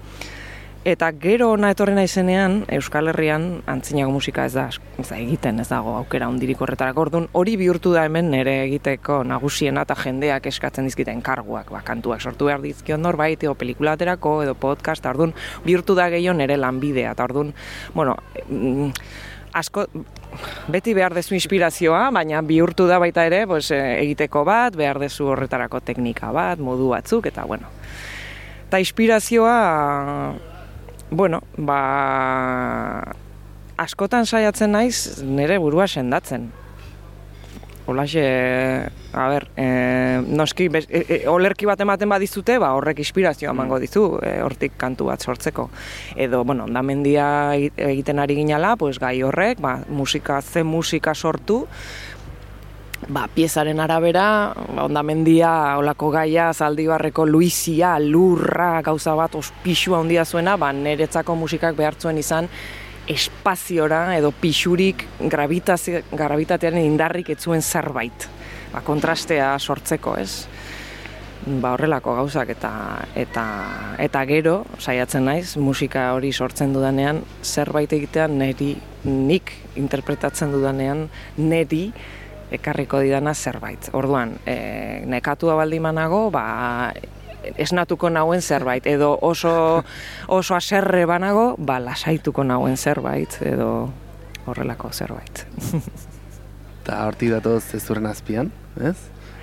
Eta 0.88 1.10
gero 1.20 1.50
ona 1.52 1.74
etorri 1.74 1.92
naizenean, 1.98 2.62
Euskal 2.72 3.10
Herrian 3.12 3.48
antzinago 3.68 4.14
musika 4.14 4.46
ez 4.48 4.54
da, 4.56 4.70
ez 4.96 5.08
da 5.10 5.18
egiten, 5.20 5.60
ez 5.60 5.68
dago 5.68 5.98
aukera 6.00 6.30
hondirik 6.32 6.62
horretarako. 6.64 7.04
Orduan, 7.04 7.26
hori 7.36 7.58
bihurtu 7.60 7.92
da 7.92 8.06
hemen 8.08 8.30
nire 8.32 8.54
egiteko 8.64 9.18
nagusiena 9.28 9.84
eta 9.84 9.98
jendeak 10.00 10.48
eskatzen 10.48 10.88
dizkiten 10.88 11.20
karguak, 11.26 11.74
ba, 11.76 11.82
kantuak 11.84 12.24
sortu 12.24 12.48
behar 12.48 12.64
dizkion 12.64 13.04
norbait, 13.04 13.44
edo 13.44 13.58
pelikula 13.60 13.98
aterako, 13.98 14.38
edo 14.46 14.56
podcast, 14.56 15.06
orduan, 15.12 15.36
bihurtu 15.68 15.98
da 15.98 16.08
gehiago 16.14 16.38
nire 16.40 16.56
lanbidea, 16.56 17.12
eta 17.18 17.28
orduan, 17.28 17.52
bueno, 17.98 18.16
mm, 18.48 18.94
asko, 19.58 19.86
beti 20.72 20.94
behar 20.98 21.16
dezu 21.18 21.36
inspirazioa, 21.38 22.08
baina 22.16 22.42
bihurtu 22.46 22.88
da 22.88 23.00
baita 23.02 23.26
ere, 23.28 23.46
pues, 23.48 23.72
eh, 23.72 24.02
egiteko 24.04 24.44
bat, 24.48 24.76
behar 24.76 25.00
dezu 25.00 25.32
horretarako 25.34 25.82
teknika 25.82 26.32
bat, 26.32 26.60
modu 26.60 26.90
batzuk, 26.94 27.26
eta 27.26 27.46
bueno. 27.46 27.68
Eta 28.68 28.80
inspirazioa, 28.84 30.34
bueno, 31.10 31.42
ba, 31.58 31.82
askotan 33.78 34.26
saiatzen 34.26 34.74
naiz 34.76 35.24
nire 35.24 35.58
burua 35.62 35.88
sendatzen. 35.88 36.50
Olaxe, 37.88 38.22
a 39.14 39.28
ber, 39.32 39.48
e, 39.56 40.20
noski, 40.28 40.68
bez, 40.68 40.90
e, 40.92 41.06
e, 41.08 41.18
olerki 41.32 41.66
bat 41.66 41.80
ematen 41.80 42.10
badizute, 42.12 42.58
ba, 42.60 42.74
horrek 42.76 43.00
inspirazioa 43.00 43.54
emango 43.56 43.80
dizu, 43.80 44.04
e, 44.20 44.34
hortik 44.44 44.76
kantu 44.76 45.08
bat 45.08 45.24
sortzeko. 45.24 45.70
Edo, 46.20 46.44
bueno, 46.44 46.66
ondamendia 46.68 47.56
egiten 47.56 48.20
ari 48.20 48.36
ginala, 48.42 48.76
pues, 48.76 49.00
gai 49.00 49.22
horrek, 49.24 49.62
ba, 49.64 49.78
musika, 49.88 50.42
ze 50.42 50.66
musika 50.68 51.16
sortu, 51.16 51.62
ba, 53.08 53.30
piezaren 53.32 53.80
arabera, 53.80 54.26
ba, 54.68 54.84
ondamendia, 54.84 55.78
olako 55.80 56.12
gaia, 56.12 56.50
zaldibarreko 56.52 57.24
luizia, 57.26 57.96
lurra, 58.04 58.82
gauza 58.84 59.16
bat, 59.16 59.40
ospixua 59.40 60.02
handia 60.04 60.26
zuena, 60.26 60.58
ba, 60.60 60.74
niretzako 60.76 61.40
musikak 61.40 61.80
behartzuen 61.80 62.20
izan, 62.20 62.52
espaziora 63.08 64.18
edo 64.18 64.34
pixurik 64.36 65.06
gravitatearen 65.32 66.84
indarrik 66.84 67.32
etzuen 67.36 67.64
zerbait. 67.64 68.28
Ba, 68.74 68.84
kontrastea 68.84 69.54
sortzeko, 69.60 70.18
ez? 70.20 70.48
Ba, 71.48 71.72
horrelako 71.78 72.18
gauzak 72.18 72.52
eta 72.58 72.72
eta 73.16 73.46
eta 74.04 74.24
gero 74.28 74.58
saiatzen 74.80 75.28
naiz 75.30 75.56
musika 75.56 76.10
hori 76.18 76.34
sortzen 76.34 76.74
dudanean 76.76 77.22
zerbait 77.44 77.94
egitean 77.96 78.36
neri 78.42 78.74
nik 79.06 79.54
interpretatzen 79.80 80.52
dudanean 80.52 81.08
neri 81.38 81.86
ekarriko 82.52 83.00
didana 83.04 83.34
zerbait. 83.36 83.90
Orduan, 83.96 84.38
e, 84.48 85.04
nekatua 85.08 85.56
baldimanago, 85.60 86.30
ba, 86.32 86.94
esnatuko 87.58 88.10
nauen 88.10 88.42
zerbait, 88.42 88.86
edo 88.88 89.18
oso, 89.22 89.84
oso 90.28 90.56
aserre 90.56 91.06
banago, 91.06 91.56
ba, 91.58 91.80
lasaituko 91.80 92.44
nauen 92.44 92.78
zerbait, 92.78 93.40
edo 93.42 93.90
horrelako 94.48 94.92
zerbait. 94.94 95.46
Eta 96.88 97.04
hortik 97.04 97.34
datoz 97.34 97.64
zezurren 97.76 98.08
azpian, 98.08 98.52
ez? 98.80 98.96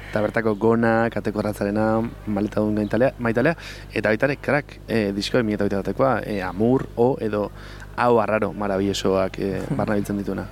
Eta 0.09 0.22
bertako 0.22 0.55
gona, 0.62 1.11
kateko 1.11 1.42
ratzarena, 1.42 1.88
maleta 2.30 2.62
duen 2.62 2.78
gaintalea, 2.78 3.12
maitalea, 3.18 3.57
eta 3.92 4.12
baita 4.12 4.28
ere, 4.30 4.36
krak, 4.40 4.76
e, 4.86 5.09
disko 5.12 5.40
emi 5.42 5.57
eta 5.59 5.66
batekoa, 5.74 6.20
e, 6.22 6.38
amur, 6.40 6.86
o, 6.96 7.16
edo, 7.20 7.48
hau 7.96 8.20
arraro, 8.22 8.52
marabillosoak 8.55 9.40
e, 9.44 9.50
barna 9.74 9.98
biltzen 9.98 10.22
dituna. 10.22 10.46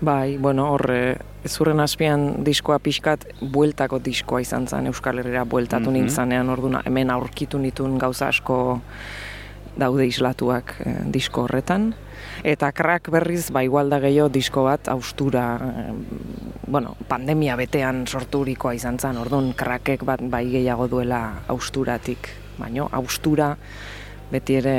Bai, 0.00 0.36
bueno, 0.36 0.68
horre, 0.74 1.16
zurren 1.48 1.80
azpian 1.80 2.44
diskoa 2.44 2.76
pixkat 2.84 3.24
bueltako 3.40 3.98
diskoa 4.04 4.42
izan 4.44 4.66
zen 4.68 4.90
Euskal 4.90 5.18
Herrira 5.18 5.44
bueltatu 5.44 5.90
Mhm. 5.90 5.92
nintzanean, 5.92 6.50
orduna 6.50 6.82
hemen 6.84 7.10
aurkitu 7.10 7.58
nitun 7.58 7.98
gauza 7.98 8.28
asko 8.28 8.80
daude 9.76 10.06
islatuak 10.06 10.74
eh, 10.84 10.96
disko 11.12 11.42
horretan. 11.44 11.94
Eta 12.44 12.72
krak 12.72 13.10
berriz, 13.10 13.50
ba, 13.50 13.62
igual 13.64 13.88
da 13.90 13.98
gehiago 14.00 14.28
disko 14.28 14.64
bat 14.64 14.88
austura, 14.88 15.60
eh, 15.62 15.92
bueno, 16.66 16.96
pandemia 17.08 17.56
betean 17.56 18.06
sorturikoa 18.06 18.74
izan 18.74 18.98
zen, 18.98 19.16
orduan 19.16 19.52
krakek 19.52 20.04
bat 20.04 20.20
bai 20.22 20.46
gehiago 20.50 20.88
duela 20.88 21.42
austuratik, 21.48 22.28
baino 22.58 22.88
austura 22.92 23.56
beti 24.30 24.56
ere 24.58 24.74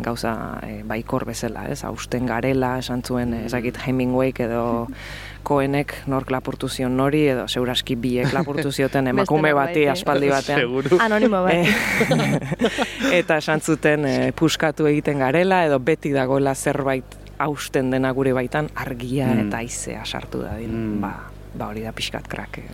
gauza 0.00 0.60
e, 0.64 0.82
baikor 0.88 1.26
bezala, 1.28 1.66
ez? 1.68 1.82
Austen 1.84 2.24
garela, 2.26 2.78
esan 2.80 3.02
zuen, 3.04 3.34
eh, 3.34 3.44
ezakit 3.44 3.76
Hemingwayk 3.86 4.40
edo 4.40 4.62
Koenek 5.48 5.92
nork 6.10 6.30
lapurtu 6.32 6.68
zion 6.68 6.96
nori, 6.96 7.22
edo 7.28 7.44
seuraski 7.48 7.94
biek 7.96 8.32
lapurtu 8.32 8.72
zioten 8.72 9.06
emakume 9.12 9.52
bati 9.56 9.84
eh? 9.84 9.92
aspaldi 9.92 10.28
batean. 10.36 10.60
Seguru. 10.64 10.98
Anonimo 11.04 11.42
bat. 11.44 11.52
Eh, 11.54 13.20
eta 13.20 13.38
esan 13.44 13.60
zuten 13.60 14.04
eh, 14.08 14.32
puskatu 14.36 14.86
egiten 14.90 15.18
garela, 15.20 15.62
edo 15.68 15.78
beti 15.78 16.12
dagoela 16.16 16.54
zerbait 16.54 17.16
hausten 17.38 17.90
dena 17.92 18.10
gure 18.12 18.32
baitan 18.34 18.66
argia 18.74 19.28
Mm. 19.28 19.46
eta 19.46 19.58
aizea 19.62 20.04
sartu 20.04 20.40
da 20.42 20.56
Mm. 20.58 21.00
ba, 21.00 21.12
ba 21.54 21.68
hori 21.68 21.84
da 21.84 21.92
pixkat 21.92 22.26
krak 22.28 22.58
eh, 22.58 22.68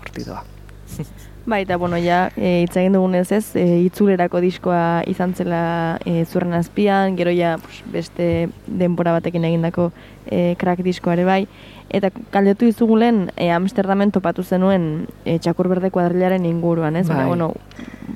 horti 0.00 0.24
doa. 0.24 0.44
Bai, 1.46 1.62
eta 1.62 1.76
bueno, 1.76 1.98
ja, 2.00 2.30
e, 2.40 2.62
hitz 2.64 2.72
egin 2.80 2.94
dugunez 2.96 3.26
ez, 3.36 3.50
e, 3.52 3.64
itzulerako 3.84 4.40
diskoa 4.40 5.02
izan 5.12 5.34
zela 5.36 5.98
e, 6.08 6.24
zurren 6.24 6.56
azpian, 6.56 7.18
gero 7.18 7.34
ja 7.36 7.58
pues, 7.60 7.82
beste 7.92 8.48
denbora 8.64 9.12
batekin 9.12 9.44
egindako 9.44 9.90
e, 10.24 10.54
crack 10.56 10.80
diskoa 10.86 11.18
ere 11.18 11.26
bai, 11.28 11.42
eta 11.92 12.08
galdetu 12.32 12.64
dizugulen 12.64 13.26
e, 13.36 13.50
Amsterdamen 13.52 14.14
topatu 14.16 14.40
zenuen 14.40 15.04
e, 15.26 15.36
txakur 15.36 15.68
berde 15.68 15.92
kuadrilaren 15.92 16.48
inguruan, 16.48 16.96
ez? 16.96 17.04
Baina, 17.10 17.26
Bai. 17.26 17.28
bueno, 17.28 17.52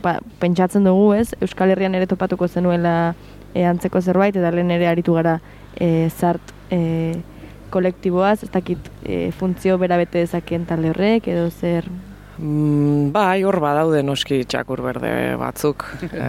ba, 0.01 0.16
pentsatzen 0.41 0.89
dugu, 0.89 1.12
ez? 1.20 1.35
Euskal 1.45 1.76
Herrian 1.76 2.01
ere 2.01 2.09
topatuko 2.09 2.49
zenuela 2.49 3.14
e, 3.53 3.66
antzeko 3.68 4.01
zerbait, 4.01 4.41
eta 4.41 4.57
lehen 4.57 4.72
ere 4.72 4.89
aritu 4.89 5.20
gara 5.20 5.37
e, 5.76 6.09
zart 6.16 6.57
e, 6.72 7.20
kolektiboaz, 7.68 8.39
ez 8.49 8.55
dakit 8.57 8.93
e, 9.05 9.26
funtzio 9.37 9.76
bera 9.76 10.01
bete 10.01 10.24
dezakeen 10.24 10.64
talde 10.64 10.97
horrek, 10.97 11.29
edo 11.29 11.51
zer 11.53 11.93
Mm, 12.39 13.11
bai, 13.11 13.43
hor 13.43 13.57
badaude 13.59 13.99
noski 14.07 14.45
txakur 14.47 14.78
berde 14.84 15.11
batzuk, 15.41 15.82
e, 16.07 16.26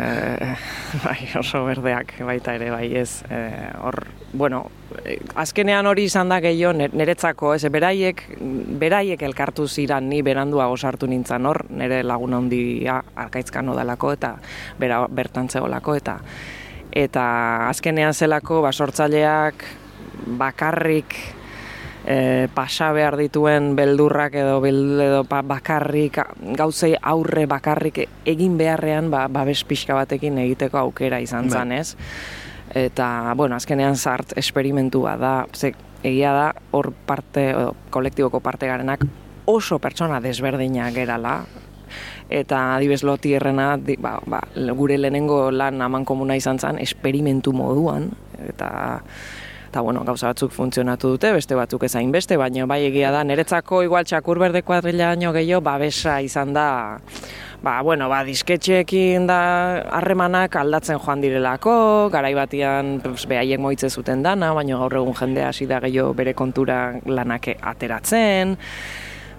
bai, 1.03 1.17
oso 1.37 1.61
berdeak 1.67 2.15
baita 2.25 2.55
ere, 2.57 2.71
bai 2.73 2.87
ez, 2.97 3.21
e, 3.29 3.41
hor, 3.77 3.99
bueno, 4.33 4.63
e, 5.03 5.19
azkenean 5.37 5.85
hori 5.85 6.07
izan 6.09 6.33
da 6.33 6.39
gehiago 6.41 6.73
niretzako, 6.97 7.53
ez, 7.53 7.61
beraiek, 7.69 8.23
beraiek 8.81 9.21
elkartu 9.29 9.67
ziran 9.69 10.09
ni 10.09 10.23
beranduago 10.25 10.79
sartu 10.81 11.05
nintzen 11.05 11.45
hor, 11.45 11.67
nire 11.69 12.01
lagun 12.01 12.33
handia 12.39 13.03
arkaitzkan 13.27 13.69
odalako 13.69 14.15
eta 14.17 14.33
bera, 14.81 15.03
bertan 15.13 15.53
zegoelako 15.53 15.99
eta 16.01 16.17
eta 16.89 17.23
azkenean 17.69 18.17
zelako 18.17 18.63
ba, 18.65 18.73
sortzaileak 18.73 19.65
bakarrik 20.41 21.13
e, 22.05 22.47
pasa 22.53 22.91
behar 22.95 23.17
dituen 23.19 23.73
beldurrak 23.75 24.35
edo, 24.39 24.59
bel, 24.63 24.99
edo 25.01 25.23
pa, 25.27 25.41
bakarrik, 25.45 26.21
gauzei 26.57 26.95
aurre 27.01 27.45
bakarrik 27.49 28.03
egin 28.29 28.57
beharrean 28.59 29.09
ba, 29.11 29.27
babes 29.27 29.63
pixka 29.67 29.97
batekin 29.97 30.37
egiteko 30.45 30.79
aukera 30.81 31.19
izan 31.23 31.49
Bai. 31.49 31.57
zan, 31.57 31.71
ez? 31.71 31.95
Eta, 32.69 33.33
bueno, 33.35 33.57
azkenean 33.57 33.97
zart 33.97 34.35
esperimentua 34.37 35.15
da, 35.17 35.33
ze, 35.53 35.73
egia 36.03 36.33
da 36.33 36.51
hor 36.71 36.93
parte, 37.05 37.49
o, 37.55 37.73
kolektiboko 37.89 38.39
parte 38.39 38.69
garenak 38.69 39.05
oso 39.49 39.79
pertsona 39.81 40.19
desberdinak 40.21 40.93
gerala, 40.93 41.41
eta 42.29 42.75
adibes 42.75 43.01
loti 43.01 43.33
errena, 43.33 43.73
di, 43.81 43.95
ba, 43.97 44.19
ba, 44.29 44.43
gure 44.77 44.99
lehenengo 44.99 45.49
lan 45.49 45.81
aman 45.81 46.05
komuna 46.05 46.37
izan 46.37 46.61
zen, 46.61 46.77
esperimentu 46.77 47.53
moduan, 47.57 48.11
eta 48.45 49.01
eta 49.69 49.81
bueno, 49.85 50.01
gauza 50.03 50.31
batzuk 50.31 50.51
funtzionatu 50.51 51.13
dute, 51.13 51.31
beste 51.35 51.55
batzuk 51.57 51.85
ezain 51.85 52.11
beste, 52.11 52.37
baina 52.41 52.65
bai 52.69 52.81
egia 52.87 53.11
da, 53.13 53.21
niretzako 53.23 53.83
igual 53.85 54.07
txakur 54.09 54.41
berde 54.41 54.63
kuadrilla 54.65 55.11
baino 55.13 55.33
gehiago, 55.35 55.61
babesa 55.65 56.19
izan 56.25 56.55
da, 56.57 56.67
ba, 57.61 57.75
bueno, 57.85 58.09
ba, 58.09 58.23
disketxeekin 58.25 59.27
da 59.29 59.39
harremanak 59.99 60.57
aldatzen 60.57 60.99
joan 61.03 61.21
direlako, 61.21 62.09
garai 62.13 62.33
batian 62.37 62.97
pues, 63.03 63.27
behaiek 63.29 63.61
moitze 63.61 63.91
zuten 63.93 64.25
dana, 64.25 64.53
baina 64.57 64.79
gaur 64.81 64.97
egun 65.03 65.17
jendea 65.21 65.51
hasi 65.53 65.69
da 65.69 65.81
gehiago 65.85 66.15
bere 66.17 66.33
kontura 66.33 66.79
lanak 67.05 67.51
ateratzen, 67.61 68.57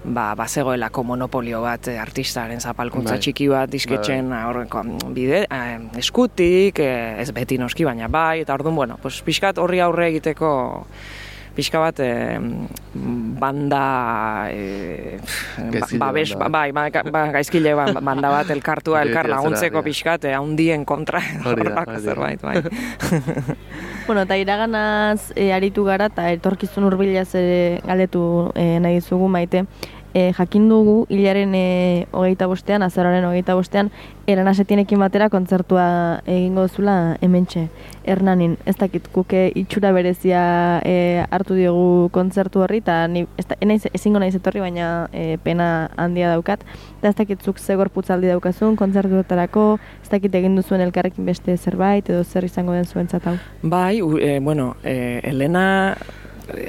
ba, 0.05 0.35
bazegoelako 0.35 1.03
monopolio 1.05 1.61
bat 1.63 1.89
eh, 1.93 1.99
artistaren 2.01 2.61
zapalkuntza 2.61 3.15
Bai. 3.19 3.21
txiki 3.21 3.49
bat 3.53 3.71
disketxen 3.71 4.33
horreko 4.33 4.83
bide, 5.13 5.45
eh, 5.51 5.79
eskutik, 6.01 6.79
eh, 6.81 7.21
ez 7.21 7.31
beti 7.37 7.59
noski, 7.61 7.85
baina 7.85 8.09
bai, 8.09 8.41
eta 8.47 8.55
orduan, 8.55 8.75
bueno, 8.77 8.99
pues, 9.03 9.21
pixkat 9.23 9.59
horri 9.59 9.81
aurre 9.85 10.09
egiteko 10.09 10.87
pixka 11.55 11.81
bat 11.83 11.99
eh, 12.01 12.39
banda 12.95 14.47
eh, 14.55 15.19
ba- 15.59 15.89
babes, 16.07 16.33
banda. 16.39 16.49
bai, 16.49 16.73
ba, 16.73 16.85
ba, 17.11 17.25
gaizkile 17.35 17.75
ba- 17.75 17.93
banda 18.01 18.31
bat 18.31 18.51
elkartua, 18.55 19.03
elkar 19.03 19.29
laguntzeko 19.29 19.83
pixkat, 19.83 20.25
eh, 20.31 20.35
handien 20.39 20.85
kontra, 20.89 21.21
horrelako 21.45 21.99
zerbait, 22.01 22.41
bai. 22.41 22.63
Bueno, 24.11 24.23
eta 24.23 24.37
iraganaz 24.37 25.31
e, 25.37 25.53
aritu 25.55 25.85
gara 25.87 26.09
eta 26.11 26.25
etorkizun 26.35 26.83
hurbilaz 26.83 27.29
ere 27.39 27.79
galdetu 27.87 28.23
e, 28.59 28.65
nahi 28.83 28.97
dizugu 28.97 29.29
maite. 29.31 29.61
E, 30.15 30.33
jakin 30.37 30.69
dugu 30.69 31.07
hilaren 31.09 31.55
e, 31.55 32.07
hogeita 32.13 32.47
bostean, 32.51 32.83
azararen 32.83 33.25
hogeita 33.25 33.55
bostean, 33.55 33.91
eran 34.31 34.47
asetienekin 34.49 34.99
batera 35.03 35.29
kontzertua 35.29 36.21
egingo 36.27 36.63
duzula 36.69 37.17
hementxe, 37.21 37.69
Hernanin. 38.05 38.57
Ez 38.67 38.77
dakit, 38.79 39.09
kuke 39.13 39.51
itxura 39.59 39.91
berezia 39.93 40.81
e, 40.87 41.25
hartu 41.31 41.55
diogu 41.59 42.09
kontzertu 42.15 42.63
horri, 42.63 42.79
eta 42.85 43.07
ni, 43.09 43.25
ezingo 43.95 44.19
naiz 44.23 44.35
etorri, 44.39 44.61
baina 44.63 45.09
e, 45.13 45.37
pena 45.43 45.91
handia 45.97 46.31
daukat. 46.35 46.63
Eta 47.01 47.09
ez 47.11 47.17
dakit 47.19 47.43
zuk 47.43 47.59
ze 47.59 47.75
gorputzaldi 47.77 48.31
daukazun 48.31 48.77
kontzertuetarako, 48.77 49.79
ez 50.03 50.11
dakit 50.11 50.35
egin 50.35 50.57
duzuen 50.57 50.81
elkarrekin 50.85 51.27
beste 51.27 51.57
zerbait, 51.57 52.09
edo 52.11 52.23
zer 52.25 52.45
izango 52.47 52.73
den 52.73 52.85
zuentzat 52.87 53.27
hau. 53.27 53.37
Bai, 53.63 54.01
u- 54.03 54.19
e, 54.19 54.39
bueno, 54.41 54.77
e, 54.85 55.21
Elena 55.25 55.97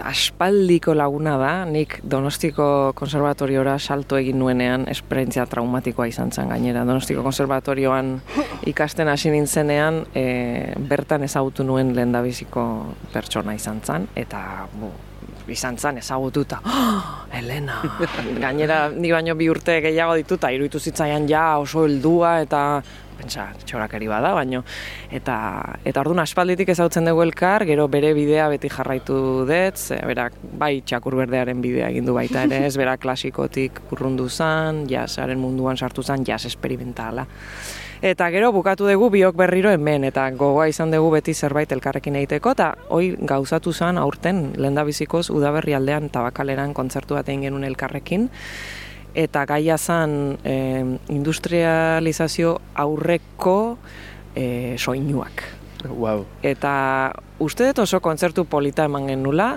aspaldiko 0.03 0.93
laguna 0.97 1.37
da, 1.37 1.51
nik 1.65 1.99
Donostiko 2.03 2.93
konservatoriora 2.97 3.77
salto 3.79 4.17
egin 4.19 4.39
nuenean 4.39 4.87
esperientzia 4.91 5.45
traumatikoa 5.49 6.07
izan 6.11 6.31
zen 6.31 6.49
gainera. 6.51 6.85
Donostiko 6.87 7.23
konservatorioan 7.25 8.15
ikasten 8.69 9.11
hasi 9.11 9.31
nintzenean, 9.33 10.03
e, 10.15 10.25
bertan 10.89 11.23
ezagutu 11.27 11.65
nuen 11.67 11.95
lehendabiziko 11.95 12.65
pertsona 13.13 13.55
izan 13.57 13.81
zen, 13.85 14.07
eta 14.15 14.67
bu, 14.73 14.91
izan 15.51 15.77
zen 15.77 15.97
ezagututa, 16.01 16.61
oh, 16.65 17.27
Elena! 17.37 17.81
Gainera, 18.41 18.83
ni 18.89 19.11
baino 19.11 19.35
bi 19.39 19.49
urte 19.51 19.79
gehiago 19.83 20.15
dituta, 20.19 20.51
iruditu 20.53 20.79
zitzaian 20.79 21.27
ja 21.29 21.57
oso 21.61 21.85
heldua 21.87 22.39
eta 22.45 22.61
pentsa, 23.21 23.51
txorakari 23.65 24.09
bada, 24.09 24.33
baino 24.37 24.63
eta 25.13 25.37
eta 25.85 26.03
orduan 26.03 26.23
aspalditik 26.23 26.73
ezagutzen 26.73 27.07
dugu 27.09 27.23
elkar, 27.27 27.65
gero 27.69 27.87
bere 27.91 28.13
bidea 28.17 28.49
beti 28.53 28.71
jarraitu 28.73 29.19
dut, 29.49 29.77
ze 29.77 29.99
berak 30.07 30.37
bai 30.57 30.81
txakur 30.81 31.19
berdearen 31.21 31.61
bidea 31.61 31.91
egin 31.93 32.09
du 32.09 32.17
baita 32.17 32.47
ere, 32.49 32.65
ez 32.67 32.75
bera 32.79 32.97
klasikotik 32.97 33.83
urrundu 33.91 34.29
zan, 34.29 34.85
jazzaren 34.89 35.39
munduan 35.39 35.77
sartu 35.77 36.03
zan, 36.03 36.25
jazz 36.25 36.45
esperimentala. 36.49 37.27
Eta 38.01 38.31
gero 38.33 38.47
bukatu 38.49 38.87
dugu 38.89 39.11
biok 39.13 39.35
berriro 39.37 39.69
hemen, 39.69 40.07
eta 40.07 40.23
gogoa 40.33 40.65
izan 40.71 40.89
dugu 40.89 41.11
beti 41.13 41.35
zerbait 41.37 41.69
elkarrekin 41.71 42.15
egiteko, 42.17 42.55
eta 42.57 42.71
hoi 42.89 43.11
gauzatu 43.29 43.73
zen 43.73 43.99
aurten 44.01 44.47
lehendabizikoz 44.57 45.27
udaberri 45.29 45.75
aldean 45.77 46.09
tabakaleran 46.09 46.73
kontzertu 46.73 47.19
bat 47.19 47.29
egin 47.29 47.45
genuen 47.45 47.67
elkarrekin, 47.69 48.25
eta 49.15 49.45
gaia 49.45 49.77
zen 49.77 50.37
eh, 50.43 50.85
industrializazio 51.09 52.59
aurreko 52.75 53.77
eh, 54.35 54.75
soinuak. 54.77 55.43
Wow. 55.89 56.25
Eta 56.45 57.11
uste 57.41 57.65
dut 57.71 57.81
oso 57.83 57.99
kontzertu 58.03 58.45
polita 58.45 58.85
eman 58.85 59.09
genula, 59.09 59.55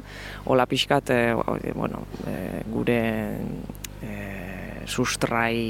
hola 0.48 0.64
pixkat, 0.66 1.11
e, 1.12 1.72
bueno, 1.76 2.07
e, 2.24 2.62
gure 2.72 3.00
e, 4.00 4.14
sustrai 4.86 5.61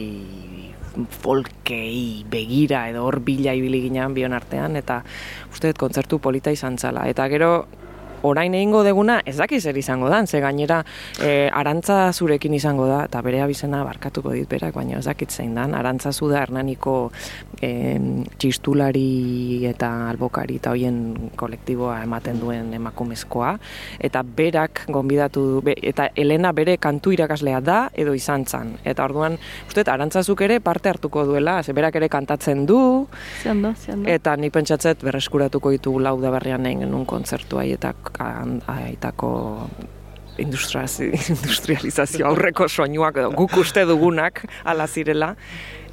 folkei 1.11 2.23
begira 2.31 2.85
edo 2.91 3.03
hor 3.03 3.19
bila 3.27 3.55
ibili 3.59 3.83
ginean 3.83 4.15
bion 4.15 4.37
artean, 4.37 4.79
eta 4.79 5.01
uste 5.51 5.73
dut 5.73 5.81
kontzertu 5.83 6.21
polita 6.23 6.55
izan 6.55 6.79
zala. 6.79 7.09
Eta 7.11 7.27
gero 7.33 7.67
orain 8.25 8.55
egingo 8.57 8.83
deguna 8.87 9.21
ez 9.27 9.37
daki 9.37 9.61
zer 9.61 9.77
izango 9.79 10.09
da, 10.09 10.25
ze 10.27 10.41
gainera 10.41 10.81
e, 11.21 11.49
arantza 11.53 12.13
zurekin 12.13 12.55
izango 12.57 12.87
da, 12.89 13.05
eta 13.09 13.21
bere 13.25 13.43
abizena 13.45 13.83
barkatuko 13.85 14.33
dit 14.33 14.49
berak, 14.49 14.75
baina 14.75 14.99
ez 14.99 15.05
dakit 15.05 15.31
zein 15.31 15.55
dan, 15.55 15.75
arantza 15.77 16.13
zu 16.13 16.29
da 16.33 16.41
hernaniko 16.43 17.13
e, 17.61 17.71
txistulari 18.41 19.65
eta 19.69 19.91
albokari 20.09 20.59
eta 20.61 20.73
hoien 20.75 21.31
kolektiboa 21.37 22.01
ematen 22.05 22.41
duen 22.41 22.73
emakumezkoa, 22.79 23.55
eta 24.01 24.25
berak 24.25 24.87
gonbidatu 24.89 25.45
du, 25.55 25.63
be, 25.65 25.77
eta 25.83 26.09
Elena 26.17 26.53
bere 26.57 26.79
kantu 26.81 27.13
irakaslea 27.15 27.61
da 27.65 27.79
edo 27.93 28.15
izan 28.17 28.47
zan. 28.49 28.75
Eta 28.85 29.05
orduan, 29.05 29.39
uste, 29.69 29.85
arantzazuk 29.91 30.41
ere 30.47 30.61
parte 30.65 30.89
hartuko 30.89 31.27
duela, 31.29 31.61
ze 31.63 31.77
berak 31.77 32.01
ere 32.01 32.09
kantatzen 32.09 32.65
du, 32.67 32.81
Ze 33.43 33.51
ondo, 33.51 33.75
ze 33.75 33.93
ondo. 33.93 34.09
Eta 34.11 34.37
nik 34.37 34.53
pentsatzet 34.55 35.03
berreskuratuko 35.05 35.73
ditugu 35.75 36.01
lau 36.01 36.17
da 36.23 36.31
berrian 36.35 36.67
egin 36.67 36.87
genuen 36.87 37.07
kontzertu 37.09 37.59
eta 38.15 38.75
aitako 38.79 39.69
industrializazio 40.39 42.27
aurreko 42.27 42.69
soinuak 42.69 43.17
edo 43.23 43.31
guk 43.35 43.57
uste 43.63 43.85
dugunak 43.87 44.45
ala 44.65 44.87
zirela 44.87 45.35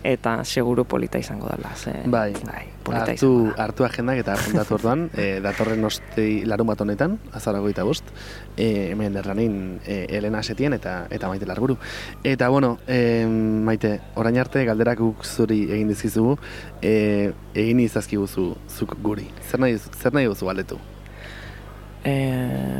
eta 0.03 0.43
seguru 0.43 0.85
polita 0.85 1.19
izango 1.21 1.45
dela. 1.45 1.75
Ze, 1.77 1.91
Bai, 2.09 2.33
bai 2.33 2.63
polita 2.83 3.13
izango 3.13 3.35
hartu, 3.35 3.53
da. 3.55 3.63
hartu 3.63 3.85
agendak 3.85 4.17
eta 4.23 4.33
apuntatu 4.33 4.73
orduan, 4.79 5.03
e, 5.21 5.39
datorren 5.45 5.85
ostei 5.85 6.41
larun 6.49 6.71
bat 6.71 6.81
honetan, 6.81 7.19
azaragoita 7.37 7.85
bost, 7.85 8.09
e, 8.55 8.91
hemen 8.91 9.17
erranin 9.21 9.59
e, 9.85 10.07
Elena 10.17 10.41
Setien 10.41 10.73
eta 10.73 11.05
eta 11.13 11.29
Maite 11.29 11.45
Larburu. 11.45 11.77
Eta 12.23 12.49
bueno, 12.49 12.79
e, 12.87 13.27
Maite, 13.29 13.99
orain 14.15 14.39
arte 14.41 14.65
galderak 14.65 15.03
guk 15.03 15.21
zuri 15.25 15.67
egin 15.69 15.93
dizkizugu, 15.93 16.39
e, 16.81 16.95
egin 17.53 17.85
izazkiguzu 17.85 18.55
zuk 18.69 18.97
guri. 19.05 19.29
Zer 19.51 19.61
nahi, 19.61 19.77
zer 19.77 20.17
nahi 20.17 20.25
duzu 20.31 20.49
galdetu? 20.49 20.81
E, 22.05 22.13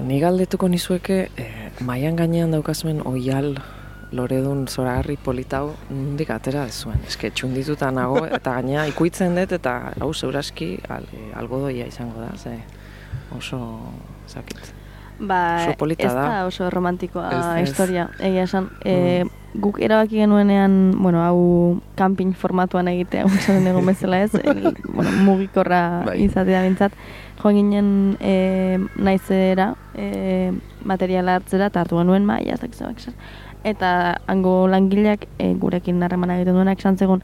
ni 0.08 0.18
galdetuko 0.20 0.68
nizueke 0.72 1.18
e, 1.38 1.46
maian 1.86 2.16
gainean 2.18 2.52
daukazuen 2.56 3.04
oial 3.06 3.54
loredun 4.12 4.66
zoragarri 4.68 5.16
politau 5.22 5.76
nondik 5.90 6.32
atera 6.34 6.66
zuen. 6.70 7.00
Eske 7.08 7.30
txundituta 7.32 7.92
nago 7.96 8.26
eta 8.26 8.58
gainea 8.58 8.88
ikuitzen 8.90 9.38
dut 9.38 9.54
eta 9.60 9.76
hau 10.02 10.12
zeuraski 10.14 10.74
al, 10.90 11.06
e, 11.14 11.30
algodoia 11.38 11.86
izango 11.88 12.20
da, 12.24 12.32
ze 12.38 12.58
oso 13.38 13.62
zakit. 14.28 14.74
Ba, 15.22 15.68
Oso 15.68 15.78
polita 15.78 16.08
ez 16.08 16.14
da 16.18 16.46
oso 16.48 16.70
romantikoa 16.74 17.28
Ez, 17.30 17.46
ez. 17.46 17.70
historia, 17.70 18.08
egia 18.20 18.48
esan. 18.50 18.72
E, 18.84 19.24
guk 19.54 19.80
erabaki 19.84 20.22
genuenean, 20.22 20.94
bueno, 20.98 21.24
hau 21.24 21.82
camping 21.96 22.34
formatuan 22.34 22.88
egitea, 22.88 23.26
esaten 23.28 23.68
dugu 23.68 23.84
bezala 23.86 24.22
ez, 24.24 24.34
el, 24.44 24.72
bueno, 24.94 25.12
mugikorra 25.26 26.04
Bai. 26.08 26.22
izatea 26.24 26.64
bintzat. 26.64 26.96
Joan 27.42 27.58
ginen 27.58 27.88
e, 28.22 28.80
naizera, 28.96 29.74
e, 29.98 30.52
materiala 30.86 31.40
hartzera, 31.40 31.72
eta 31.72 31.82
hartu 31.82 31.98
genuen 31.98 32.26
maia, 32.26 32.56
ez 32.56 32.64
esan. 32.64 33.16
Eta 33.64 34.18
hango 34.30 34.68
langileak 34.70 35.28
e, 35.38 35.54
gurekin 35.60 36.02
harremana 36.04 36.38
egiten 36.38 36.58
duenak 36.58 36.80
esan 36.80 36.98
zegun, 36.98 37.24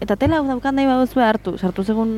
eta 0.00 0.16
tela 0.16 0.38
hau 0.38 0.46
daukan 0.46 0.74
nahi 0.74 0.86
baduzue 0.86 1.22
hartu, 1.24 1.58
sartu 1.58 1.82
zegun 1.84 2.10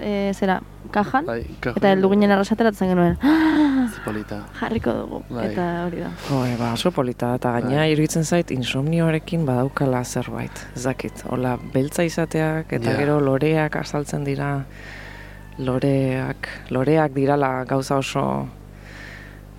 e, 0.00 0.32
zera, 0.34 0.60
kajan, 0.90 1.26
Bai, 1.26 1.42
eta 1.76 1.90
heldu 1.92 2.08
ginen 2.10 2.30
arrasatera 2.30 2.72
zen 2.72 2.88
genuen, 2.88 3.18
"Ah, 3.22 3.88
Polita. 4.04 4.38
jarriko 4.60 4.92
dugu, 4.92 5.22
Bai. 5.30 5.46
eta 5.52 5.84
hori 5.86 6.00
da. 6.00 6.10
Joe, 6.28 6.56
ba, 6.56 6.72
oso 6.72 6.90
polita 6.90 7.34
eta 7.34 7.52
gainea 7.58 7.78
Bai. 7.84 7.92
iruditzen 7.92 8.24
zait 8.24 8.50
insomnioarekin 8.50 9.44
badaukala 9.46 10.04
zerbait. 10.04 10.66
Ez 10.76 10.82
dakit, 10.84 11.24
hola 11.28 11.58
beltza 11.74 12.04
izateak 12.04 12.72
eta 12.72 12.90
Ja. 12.90 12.96
gero 12.96 13.20
loreak 13.20 13.76
azaltzen 13.76 14.24
dira 14.24 14.64
loreak, 15.58 16.48
loreak 16.70 17.12
dirala 17.12 17.64
gauza 17.64 17.96
oso 17.98 18.48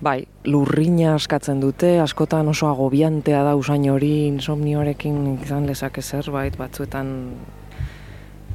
bai, 0.02 0.24
lurrina 0.50 1.14
askatzen 1.14 1.60
dute, 1.62 1.94
askotan 2.02 2.50
oso 2.50 2.66
agobiantea 2.68 3.42
da 3.46 3.54
usain 3.58 3.86
hori 3.90 4.26
insomnioarekin 4.26 5.38
izan 5.44 5.68
lezake 5.70 6.02
zerbait, 6.02 6.58
batzuetan 6.58 7.12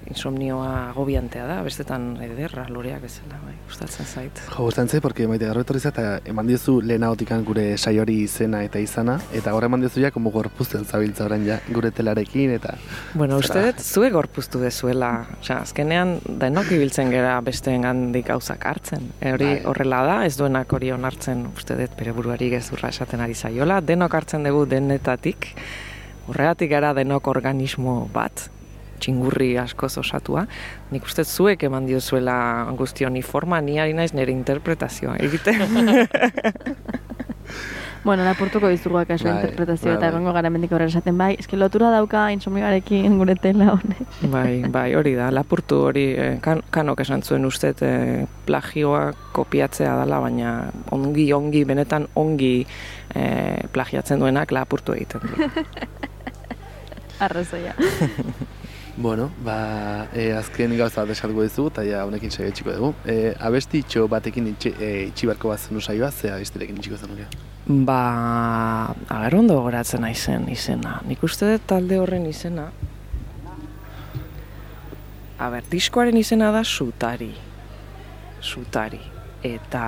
insomnioa 0.10 0.90
agobiantea 0.92 1.46
da, 1.50 1.58
bestetan 1.66 2.10
ederra 2.24 2.66
loreak 2.72 3.02
bezala, 3.04 3.40
bai, 3.44 3.56
gustatzen 3.68 4.06
zait. 4.08 4.42
Jo, 4.50 4.66
gustatzen 4.68 4.92
zait, 4.96 5.04
porque 5.04 5.28
maite 5.28 5.48
garro 5.50 5.64
etorri 5.66 5.82
zait, 5.82 5.98
eta 5.98 6.32
eman 6.32 6.48
diozu 6.50 6.80
lehenagotikan 6.82 7.44
gure 7.48 7.66
saiori 7.78 8.20
izena 8.24 8.64
eta 8.66 8.82
izana, 8.84 9.18
eta 9.36 9.54
gaur 9.56 9.68
eman 9.68 9.84
diozu 9.84 10.04
ja, 10.04 10.12
como 10.16 10.32
gorpuzten 10.32 10.86
zabiltza 10.86 11.26
orain 11.26 11.46
ja, 11.48 11.60
gure 11.74 11.92
telarekin, 11.92 12.54
eta... 12.58 12.76
Bueno, 13.14 13.40
uste 13.42 13.60
Zara. 13.60 13.72
dut, 13.72 13.84
zuek 13.84 14.16
gorpuztu 14.16 14.62
dezuela. 14.64 15.12
Osea, 15.42 15.62
azkenean, 15.68 16.18
denok 16.28 16.72
ibiltzen 16.78 17.12
gera 17.14 17.38
besteen 17.46 17.86
gandik 17.88 18.28
gauzak 18.32 18.66
hartzen. 18.70 19.12
E, 19.20 19.34
hori 19.36 19.52
Bai. 19.52 19.62
horrela 19.72 20.04
da, 20.08 20.18
ez 20.26 20.36
duenak 20.40 20.74
hori 20.74 20.92
onartzen, 20.96 21.48
uste 21.56 21.78
dut, 21.80 21.96
bere 22.00 22.16
buruari 22.18 22.52
gezurra 22.54 22.92
esaten 22.94 23.24
ari 23.24 23.36
zaiola. 23.36 23.82
Denok 23.86 24.20
hartzen 24.20 24.48
dugu 24.48 24.66
denetatik, 24.70 25.52
horregatik 26.28 26.72
gara 26.72 26.94
denok 26.98 27.28
organismo 27.32 28.04
bat, 28.14 28.48
txingurri 29.00 29.58
askoz 29.62 29.98
osatua. 30.02 30.46
Nik 30.92 31.06
uste 31.06 31.24
zuek 31.26 31.64
eman 31.68 31.86
diozuela 31.90 32.38
guzti 32.78 33.06
honi 33.06 33.22
forma, 33.22 33.62
ni 33.62 33.80
ari 33.80 33.94
naiz 33.98 34.14
nire 34.14 34.32
interpretazioa 34.36 35.18
egiten. 35.28 35.64
Bueno, 38.08 38.24
lapurtuko 38.24 38.70
dizugu 38.72 39.02
akaso 39.02 39.26
Bai, 39.26 39.34
interpretazio 39.36 39.90
bai, 39.90 39.96
eta 39.98 40.06
bai. 40.06 40.10
egongo 40.14 40.32
gara 40.32 40.50
mendik 40.54 40.72
horrela 40.72 40.88
esaten 40.94 41.18
bai, 41.20 41.34
eske 41.42 41.58
lotura 41.60 41.90
dauka 41.92 42.22
insomnioarekin 42.32 43.18
gure 43.20 43.36
tela 43.36 43.74
honek. 43.74 44.14
Bai, 44.36 44.62
bai, 44.72 44.86
hori 44.96 45.12
da, 45.18 45.28
lapurtu 45.36 45.82
hori, 45.90 46.06
eh, 46.16 46.38
kan, 46.44 46.62
kanok 46.72 47.02
esan 47.04 47.24
zuen 47.28 47.44
uste 47.50 47.74
eh, 47.84 48.24
plagioa 48.48 49.10
kopiatzea 49.36 49.98
dela, 50.00 50.22
baina 50.24 50.54
ongi, 50.96 51.26
ongi, 51.36 51.66
benetan 51.68 52.08
ongi 52.16 52.54
eh, 53.16 53.68
plagiatzen 53.76 54.24
duenak 54.24 54.56
lapurtu 54.56 54.96
egiten 54.96 55.28
du. 55.28 55.50
Arrazoia. 57.28 57.76
Bueno, 59.00 59.30
ba, 59.46 60.08
e, 60.12 60.32
azken 60.34 60.72
gauza 60.74 61.04
bat 61.04 61.12
esatuko 61.14 61.44
dizu, 61.46 61.68
eta 61.70 61.84
ja, 61.86 62.00
honekin 62.10 62.32
segetxiko 62.34 62.74
dugu. 62.74 62.88
E, 63.06 63.36
abesti 63.38 63.84
itxo 63.84 64.08
batekin 64.10 64.48
itxi, 64.56 64.72
e, 64.74 64.88
itxi 65.12 65.30
barko 65.30 65.52
bat 65.52 65.62
zenu 65.62 65.84
saioa, 65.86 66.10
ze 66.10 66.32
abestirekin 66.34 66.80
itxiko 66.82 66.98
zen 66.98 67.14
hori. 67.14 67.28
Ba, 67.86 68.00
agar 69.14 69.36
ondo 69.38 69.60
goratzen 69.62 70.02
naizen 70.02 70.48
izena. 70.50 70.96
Nik 71.06 71.22
uste 71.28 71.52
dut 71.52 71.68
talde 71.70 72.00
horren 72.02 72.26
izena. 72.26 72.72
A 75.38 75.52
ber, 75.54 75.70
diskoaren 75.70 76.18
izena 76.18 76.50
da 76.56 76.64
Sutari. 76.66 77.30
Sutari. 78.42 79.04
Eta... 79.46 79.84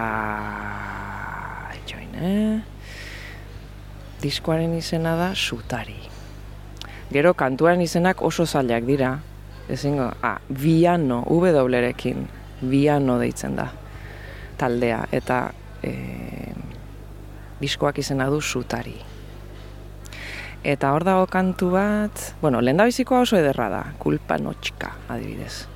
Etxoin, 1.80 2.14
eh? 2.22 2.62
Diskoaren 4.22 4.78
izena 4.78 5.18
da 5.18 5.34
Sutari. 5.34 6.09
Gero 7.10 7.34
kantuaren 7.34 7.82
izenak 7.82 8.22
oso 8.22 8.46
zailak 8.46 8.86
dira. 8.86 9.20
Ezingo, 9.70 10.12
ah, 10.22 10.40
Viano, 10.50 11.24
W-rekin, 11.30 12.28
Viano 12.62 13.20
deitzen 13.20 13.56
da 13.56 13.70
taldea. 14.58 15.06
Eta 15.12 15.52
eh, 15.84 16.54
diskoak 17.62 18.00
izena 18.02 18.30
du 18.30 18.42
Sutari. 18.42 18.98
Eta 20.64 20.92
hor 20.92 21.06
dago 21.08 21.28
kantu 21.32 21.70
bat, 21.72 22.34
bueno, 22.42 22.60
lehen 22.62 22.80
oso 22.82 23.38
ederra 23.38 23.70
da, 23.70 23.84
kulpa 23.98 24.38
notxika, 24.38 24.92
adibidez. 25.08 25.68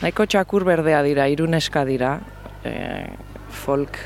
Nahiko 0.00 0.24
txakur 0.26 0.64
berdea 0.64 1.02
dira, 1.02 1.28
iruneska 1.28 1.84
dira, 1.84 2.18
e, 2.64 3.04
folk, 3.50 3.98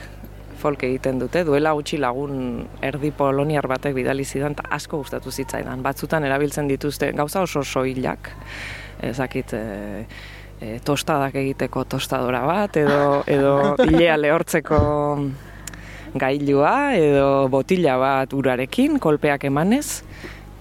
folk 0.63 0.85
egiten 0.87 1.19
dute, 1.23 1.43
duela 1.49 1.73
gutxi 1.77 1.99
lagun 2.01 2.63
erdi 2.85 3.11
poloniar 3.17 3.67
batek 3.71 3.97
bidali 3.99 4.25
zidan, 4.25 4.55
eta 4.57 4.69
asko 4.79 5.03
gustatu 5.03 5.33
zitzaidan. 5.33 5.83
Batzutan 5.85 6.25
erabiltzen 6.29 6.71
dituzte 6.71 7.11
gauza 7.19 7.43
oso 7.43 7.65
soilak, 7.65 8.31
ezakit, 9.11 9.55
e, 9.59 10.05
e, 10.63 10.77
tostadak 10.87 11.37
egiteko 11.43 11.85
tostadora 11.97 12.45
bat, 12.47 12.79
edo, 12.79 13.23
edo 13.27 13.57
ilea 13.91 14.19
lehortzeko 14.21 14.79
gailua 16.23 16.77
edo 16.99 17.49
botila 17.53 17.97
bat 18.01 18.33
urarekin, 18.37 19.01
kolpeak 19.03 19.49
emanez, 19.51 20.03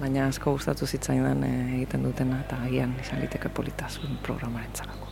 baina 0.01 0.27
asko 0.31 0.55
gustatu 0.57 0.87
zitzaidan 0.87 1.45
e, 1.45 1.53
egiten 1.77 2.07
dutena 2.07 2.41
eta 2.45 2.63
agian 2.65 2.97
izan 3.03 3.21
liteke 3.21 3.53
politazun 3.53 4.17
programaren 4.25 4.73
zarako. 4.73 5.10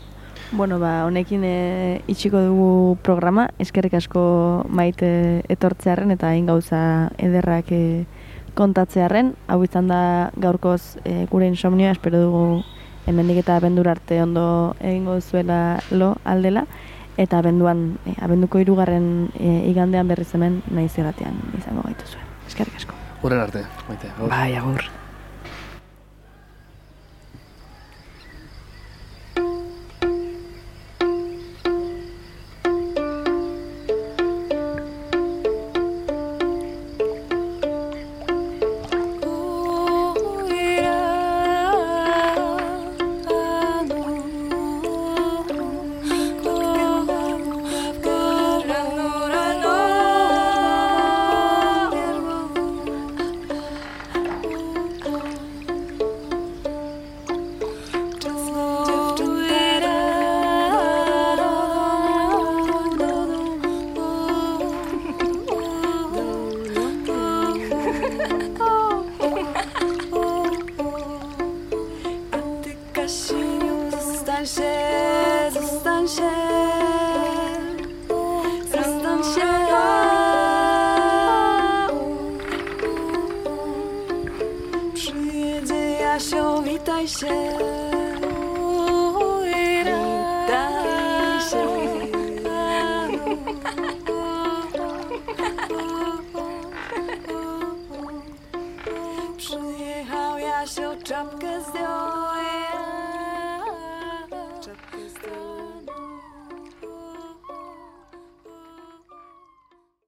Bueno, 0.51 0.79
ba, 0.79 1.05
honekin 1.05 1.43
e, 1.45 2.01
itxiko 2.09 2.39
dugu 2.41 2.97
programa, 3.05 3.51
eskerrik 3.61 3.93
asko 3.99 4.65
maite 4.65 5.43
etortzearen 5.45 6.09
eta 6.15 6.31
hain 6.33 6.47
gauza 6.49 6.79
ederrak 7.21 7.69
e, 7.69 8.07
kontatzearen. 8.57 9.35
Hau 9.45 9.59
izan 9.63 9.91
da 9.91 10.01
gaurkoz 10.41 10.97
e, 11.05 11.27
gure 11.29 11.45
insomnioa, 11.45 11.91
espero 11.93 12.23
dugu 12.23 12.43
hemendik 13.05 13.43
eta 13.43 13.59
abendur 13.61 13.91
arte 13.93 14.17
ondo 14.23 14.75
egingo 14.81 15.19
zuela 15.21 15.79
lo 15.91 16.15
aldela. 16.25 16.65
Eta 17.19 17.43
abenduan, 17.43 17.99
e, 18.09 18.15
abenduko 18.17 18.57
hirugarren 18.57 19.29
e, 19.37 19.69
igandean 19.69 20.09
berriz 20.09 20.31
hemen 20.33 20.63
naiz 20.73 20.95
izango 20.97 21.85
gaitu 21.85 22.09
zuen. 22.09 22.25
Eskerrik 22.47 22.81
asko. 22.81 22.97
Horren 23.21 23.45
arte, 23.45 23.67
maite. 23.87 24.09
agur. 24.17 24.29
Bai, 24.33 24.55
agur. 24.55 24.89